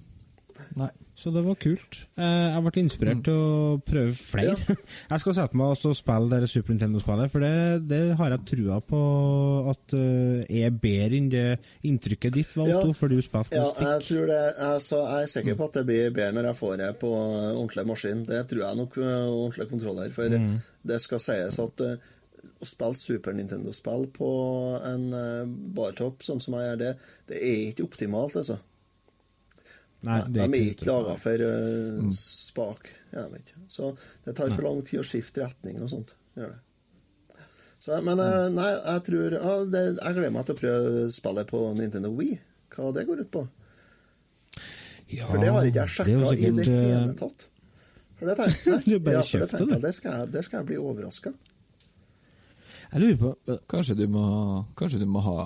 Nei. 0.79 0.89
Så 1.19 1.33
det 1.35 1.41
var 1.43 1.57
kult. 1.59 1.97
Eh, 2.15 2.45
jeg 2.55 2.63
ble 2.63 2.83
inspirert 2.85 3.21
til 3.27 3.35
å 3.35 3.79
prøve 3.83 4.13
flere. 4.15 4.77
jeg 5.11 5.23
skal 5.25 5.35
sette 5.35 5.59
meg 5.59 5.73
og 5.75 5.97
spille 5.99 6.29
det 6.31 6.47
Super 6.51 6.77
Nintendo-spillet, 6.77 7.33
for 7.33 7.43
det, 7.43 7.51
det 7.91 7.99
har 8.21 8.35
jeg 8.37 8.45
trua 8.53 8.77
på 8.87 9.01
at 9.73 9.97
eh, 9.99 10.45
er 10.63 10.77
bedre 10.79 11.19
enn 11.19 11.27
det 11.33 11.43
inntrykket 11.91 12.37
ditt 12.39 12.53
var, 12.55 12.71
Ja. 12.71 12.85
For 12.95 13.11
du 13.11 13.19
spilte 13.19 13.59
Ja, 13.59 13.65
med 13.67 13.83
jeg 13.83 14.05
stikk. 14.05 14.07
tror 14.13 14.31
det 14.31 14.39
jeg, 14.39 14.85
jeg 14.93 15.25
er 15.25 15.33
sikker 15.35 15.59
på 15.59 15.67
at 15.67 15.81
det 15.81 15.85
blir 15.91 16.15
bedre 16.21 16.37
når 16.39 16.51
jeg 16.53 16.61
får 16.63 16.77
det 16.85 16.93
på 17.03 17.11
eh, 17.19 17.51
ordentlig 17.57 17.87
maskin. 17.91 18.23
Det 18.31 18.45
tror 18.53 18.63
jeg 18.63 18.81
nok 18.85 18.97
ordentlig 19.01 19.35
ordentlig 19.43 19.69
kontroller. 19.75 20.15
For 20.15 20.39
det 20.93 21.01
skal 21.03 21.25
sies 21.27 21.59
at 21.67 21.85
eh, 21.89 21.99
å 22.59 22.69
spille 22.69 22.99
Super 22.99 23.37
Nintendo-spill 23.37 24.09
på 24.15 24.31
en 24.89 25.07
uh, 25.15 25.51
bartopp, 25.77 26.25
sånn 26.27 26.43
som 26.43 26.59
jeg 26.59 26.71
gjør 26.71 26.81
det, 26.83 26.93
det 27.31 27.43
er 27.43 27.61
ikke 27.71 27.87
optimalt, 27.87 28.39
altså. 28.41 28.59
Nei, 30.07 30.21
det 30.31 30.45
de 30.47 30.47
er 30.47 30.73
ikke 30.73 30.87
laga 30.87 31.17
for 31.19 31.43
eh, 31.43 32.11
spak. 32.15 32.91
Ja, 33.11 33.25
de 33.27 33.35
er 33.35 33.41
ikke. 33.43 33.57
Så 33.67 33.91
det 34.25 34.37
tar 34.39 34.53
for 34.55 34.63
lang 34.69 34.85
tid 34.87 35.03
å 35.03 35.07
skifte 35.07 35.43
retning 35.43 35.81
og 35.83 35.91
sånt. 35.91 36.13
Gjør 36.39 36.53
det. 36.53 36.61
Så, 37.79 37.99
men 38.07 38.19
uh, 38.19 38.47
nei, 38.51 38.69
jeg 38.75 39.03
tror 39.07 39.35
uh, 39.39 39.61
det, 39.71 39.81
Jeg 40.01 40.15
gleder 40.17 40.33
meg 40.35 40.47
til 40.47 40.57
å 40.57 40.59
prøve 40.59 41.03
spillet 41.15 41.51
på 41.51 41.61
Nintendo 41.79 42.11
Wii. 42.15 42.39
Hva 42.75 42.91
det 42.95 43.05
går 43.09 43.23
ut 43.25 43.31
på. 43.35 43.45
Ja, 45.09 45.27
For 45.27 45.41
det 45.41 45.53
har 45.55 45.67
ikke 45.67 45.85
jeg 45.85 45.95
sjekka 45.95 46.33
i 46.35 46.51
det 46.59 46.67
eh, 46.69 46.83
hele 46.85 47.15
tatt. 47.17 47.47
For 48.19 48.29
det 48.29 48.35
tenkte 48.39 48.75
jeg. 48.75 48.83
Ja, 49.09 49.23
for 49.23 49.45
det, 49.45 49.51
tenkte 49.55 49.79
det, 49.83 49.93
skal 49.97 50.19
jeg, 50.19 50.31
det 50.35 50.43
skal 50.45 50.61
jeg 50.61 50.69
bli 50.73 50.81
overraska. 50.83 51.33
Jeg 52.93 53.01
lurer 53.03 53.17
på 53.21 53.31
eh, 53.53 53.59
Kanskje 53.69 53.95
du 53.99 54.05
må, 54.09 54.25
kanskje 54.79 55.01
du 55.03 55.07
må 55.11 55.21
ha 55.27 55.39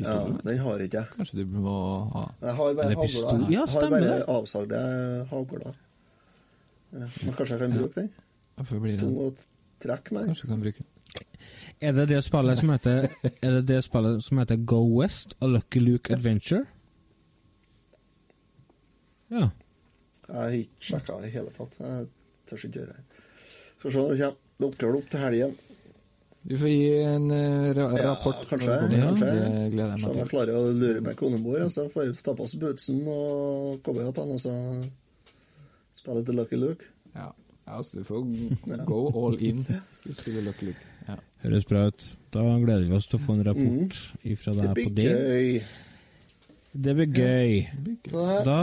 Ja, 0.00 0.14
den 0.46 0.58
har 0.62 0.80
ikke 0.80 0.96
jeg. 1.00 1.08
Kanskje 1.16 1.42
du 1.42 1.56
må 1.60 1.76
ha 2.14 2.22
Jeg 2.40 2.54
har 2.56 2.74
bare 2.78 2.88
det. 2.94 3.52
Ja, 3.52 3.60
har 3.64 3.72
stemmer 3.74 3.96
bare 3.98 4.18
det. 4.20 4.28
avsagde 4.32 4.82
hagler. 5.32 5.74
Men 6.92 7.34
kanskje 7.36 7.56
jeg 7.56 7.60
kan 7.60 7.74
bruke 7.76 7.94
den? 8.00 8.08
Hvorfor 8.56 8.80
blir 8.84 8.98
Tung 9.02 9.12
det 9.18 9.26
å 9.26 9.34
trekke 9.84 10.14
med. 10.16 10.26
Kanskje 10.30 10.46
du 10.48 10.52
kan 10.54 10.62
bruke 10.64 10.82
den. 10.84 10.88
Er 11.80 11.92
det 11.96 12.06
det 12.10 12.20
spillet 12.24 12.58
som 12.60 12.70
heter 12.74 13.08
Er 13.42 13.54
det 13.58 13.62
det 13.70 13.80
spillet 13.84 14.22
som 14.24 14.38
heter 14.42 14.60
Go 14.68 14.80
West 15.00 15.34
A 15.40 15.48
Lucky 15.50 15.80
Luke 15.82 16.12
Adventure? 16.14 16.64
Ja. 19.30 19.48
Jeg 20.30 20.36
har 20.36 20.54
ikke 20.60 20.86
sjekka 20.90 21.16
i 21.26 21.30
hele 21.34 21.50
tatt. 21.56 21.74
Jeg 21.80 22.06
tør 22.46 22.64
ikke 22.66 22.78
gjøre 22.80 22.94
det. 22.94 23.24
Skal 23.80 23.92
se 23.94 23.98
når 24.04 24.14
det 24.14 24.20
kommer. 24.22 24.46
Dukker 24.60 24.90
det 24.92 24.98
opp 25.00 25.10
til 25.10 25.22
helgen. 25.24 25.52
Du 26.42 26.54
får 26.58 26.68
gi 26.68 27.02
en 27.04 27.30
eh, 27.30 27.72
ra 27.76 27.86
Ja, 27.98 28.04
rapport. 28.10 28.46
kanskje. 28.48 28.66
når 28.66 28.88
det 28.88 29.00
kommer. 29.00 29.08
kanskje. 29.08 29.26
Det 29.30 29.72
gleder 29.74 29.90
jeg 29.90 30.00
Se 30.00 30.06
om 30.10 30.16
jeg 30.16 30.28
klarer 30.30 30.56
å 30.56 30.62
lure 30.72 31.00
meg 31.04 31.16
konemor, 31.16 31.58
og 31.66 31.70
så 31.74 31.84
får 31.92 32.06
vi 32.06 32.22
ta 32.24 32.34
på 32.34 32.46
oss 32.46 32.54
bootsen 32.62 33.02
og 33.06 33.82
cowboyhattene, 33.84 34.38
og 34.38 34.40
så 34.40 34.54
spille 36.00 36.24
til 36.24 36.34
Lucky 36.40 36.56
Luke. 36.56 36.84
Ja, 37.14 37.28
ja 37.66 37.76
altså, 37.76 37.98
du 38.00 38.04
får 38.04 38.86
go 38.88 39.02
all 39.26 39.36
in. 39.44 39.66
Du 40.06 40.14
spiller 40.14 40.42
Lucky 40.48 40.70
Luke. 40.70 40.88
Ja. 41.08 41.18
Høres 41.44 41.64
bra 41.68 41.86
ut. 41.90 42.08
Da 42.32 42.40
gleder 42.40 42.86
vi 42.88 42.96
oss 42.96 43.06
til 43.10 43.18
å 43.20 43.22
få 43.26 43.36
en 43.36 43.44
rapport 43.44 44.00
ifra 44.24 44.54
deg 44.56 44.84
på 44.84 44.90
det. 44.96 45.62
Det 46.72 46.92
blir 46.94 47.08
gøy. 47.10 47.54
Da 48.46 48.58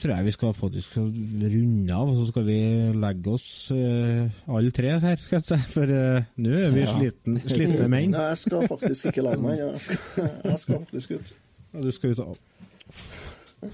tror 0.00 0.12
jeg 0.16 0.24
vi 0.26 0.32
skal 0.34 0.54
faktisk 0.56 0.96
runde 0.98 1.94
av, 1.94 2.10
og 2.10 2.16
så 2.18 2.24
skal 2.32 2.46
vi 2.48 2.56
legge 2.98 3.34
oss 3.36 3.46
uh, 3.70 4.26
alle 4.50 4.72
tre 4.74 4.96
her, 4.98 5.20
skal 5.22 5.38
jeg 5.38 5.46
si. 5.46 5.58
For 5.76 5.86
uh, 5.94 6.26
nå 6.42 6.56
er 6.58 6.74
vi 6.74 6.82
Ja. 6.82 6.90
sliten, 6.96 7.38
slitne 7.46 7.86
menn. 7.94 8.10
Nei, 8.16 8.24
jeg 8.32 8.40
skal 8.42 8.66
faktisk 8.72 9.12
ikke 9.12 9.22
legge 9.28 9.44
meg. 9.46 9.60
Jeg, 9.62 9.80
skal- 9.86 10.32
jeg 10.50 10.58
skal 10.64 10.80
faktisk 10.82 11.14
ut. 11.20 11.32
Ja, 11.74 11.84
du 11.86 11.90
skal 11.94 12.16
ut 12.16 12.24
og 12.26 12.38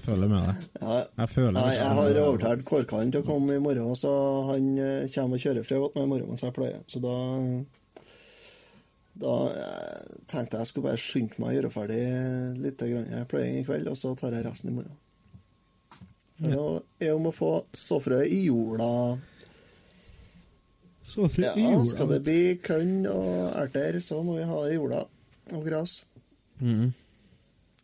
Føler 0.01 0.25
med 0.29 0.41
deg. 0.47 0.63
Ja, 0.81 0.95
Jeg 1.21 1.29
føler 1.29 1.51
Nei, 1.59 1.73
jeg 1.77 1.89
har 1.97 2.17
overtalt 2.23 2.63
Kårkallen 2.65 3.11
til 3.13 3.21
å 3.21 3.25
komme 3.27 3.53
i 3.53 3.61
morgen, 3.61 3.91
så 3.97 4.11
han 4.47 4.71
eh, 4.81 5.03
kommer 5.13 5.37
og 5.37 5.43
kjører 5.43 5.67
fra 5.67 5.77
godt 5.83 5.97
meg 5.99 6.07
i 6.07 6.09
morgen 6.09 6.31
mens 6.31 6.41
jeg 6.41 6.55
pleier. 6.55 6.79
Så 6.89 7.01
da 7.03 7.13
Da 9.21 9.35
eh, 9.51 10.19
tenkte 10.27 10.57
jeg 10.57 10.65
jeg 10.65 10.71
skulle 10.71 10.89
bare 10.89 11.01
skynde 11.01 11.39
meg 11.39 11.53
å 11.53 11.55
gjøre 11.55 11.73
ferdig 11.73 12.01
litt 12.63 12.83
pløying 13.31 13.61
i 13.61 13.65
kveld, 13.67 13.87
og 13.91 13.99
så 13.99 14.13
tar 14.19 14.35
jeg 14.35 14.47
resten 14.47 14.73
i 14.73 14.75
morgen. 14.79 14.97
Det 16.35 16.51
ja. 16.51 16.65
er 17.07 17.15
om 17.15 17.29
å 17.29 17.35
få 17.35 17.51
såfrø 17.79 18.19
i 18.27 18.41
jorda. 18.49 18.89
Såfrø 21.07 21.53
i 21.53 21.63
jorda. 21.63 21.77
Ja, 21.77 21.85
skal 21.87 22.11
det 22.11 22.21
bli 22.25 22.39
kønn 22.63 23.05
og 23.07 23.55
erter, 23.63 24.01
så 24.03 24.19
må 24.25 24.35
vi 24.41 24.47
ha 24.49 24.61
det 24.65 24.73
i 24.73 24.79
jorda. 24.79 25.05
Og 25.55 25.63
gress. 25.63 25.99
Mm. 26.59 26.89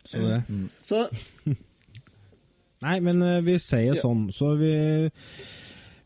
Så 0.04 0.20
det. 0.26 0.42
Så 0.90 1.06
Nei, 2.86 2.98
men 3.06 3.22
eh, 3.22 3.44
vi 3.46 3.60
sier 3.62 3.94
sånn, 4.00 4.26
så 4.34 4.56
vi 4.58 4.74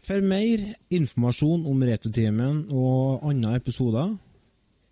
For 0.05 0.21
mer 0.25 0.65
informasjon 0.93 1.63
om 1.69 1.83
Returtimen 1.87 2.65
og 2.69 3.23
andre 3.25 3.55
episoder, 3.61 4.11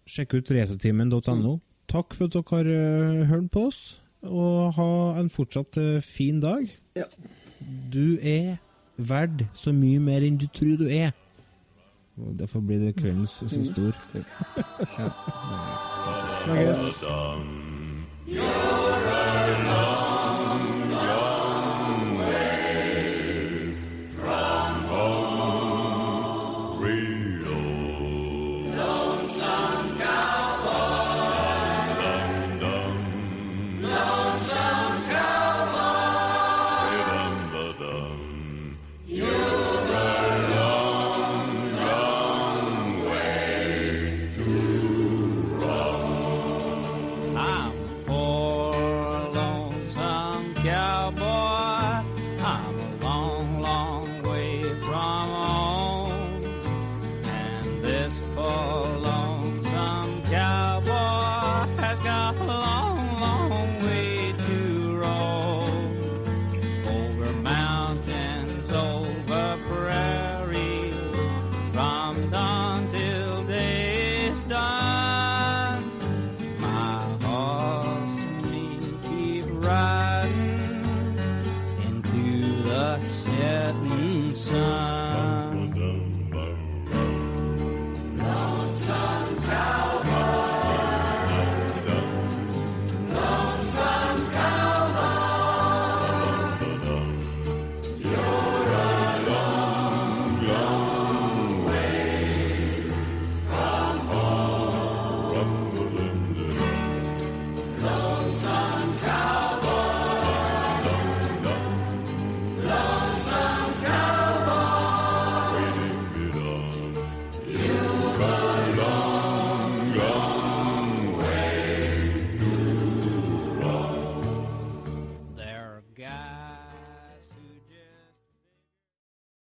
sjekk 0.10 0.38
ut 0.40 0.52
retrotimen.no. 0.52 1.60
Takk 1.92 2.16
for 2.16 2.26
at 2.30 2.36
dere 2.36 2.44
har 2.52 2.70
eh, 2.72 3.26
hørt 3.30 3.52
på 3.52 3.68
oss. 3.68 4.00
og 4.24 4.74
ha 4.78 5.20
en 5.20 5.30
fortsatt 5.30 5.78
eh, 5.78 6.02
fin 6.02 6.40
dag. 6.40 6.64
Ja. 6.96 7.04
Du 7.94 8.18
er 8.22 8.58
verd 8.98 9.46
så 9.54 9.74
mye 9.76 10.00
mer 10.00 10.24
enn 10.24 10.38
du 10.40 10.48
tror 10.48 10.78
du 10.80 10.88
er. 10.88 11.12
Og 12.18 12.40
Derfor 12.40 12.62
blir 12.62 12.80
det 12.80 12.96
kveldens 12.96 13.42
så 13.42 13.48
stor. 13.50 13.92
Snakkes. 16.46 17.04
I'm 18.26 19.83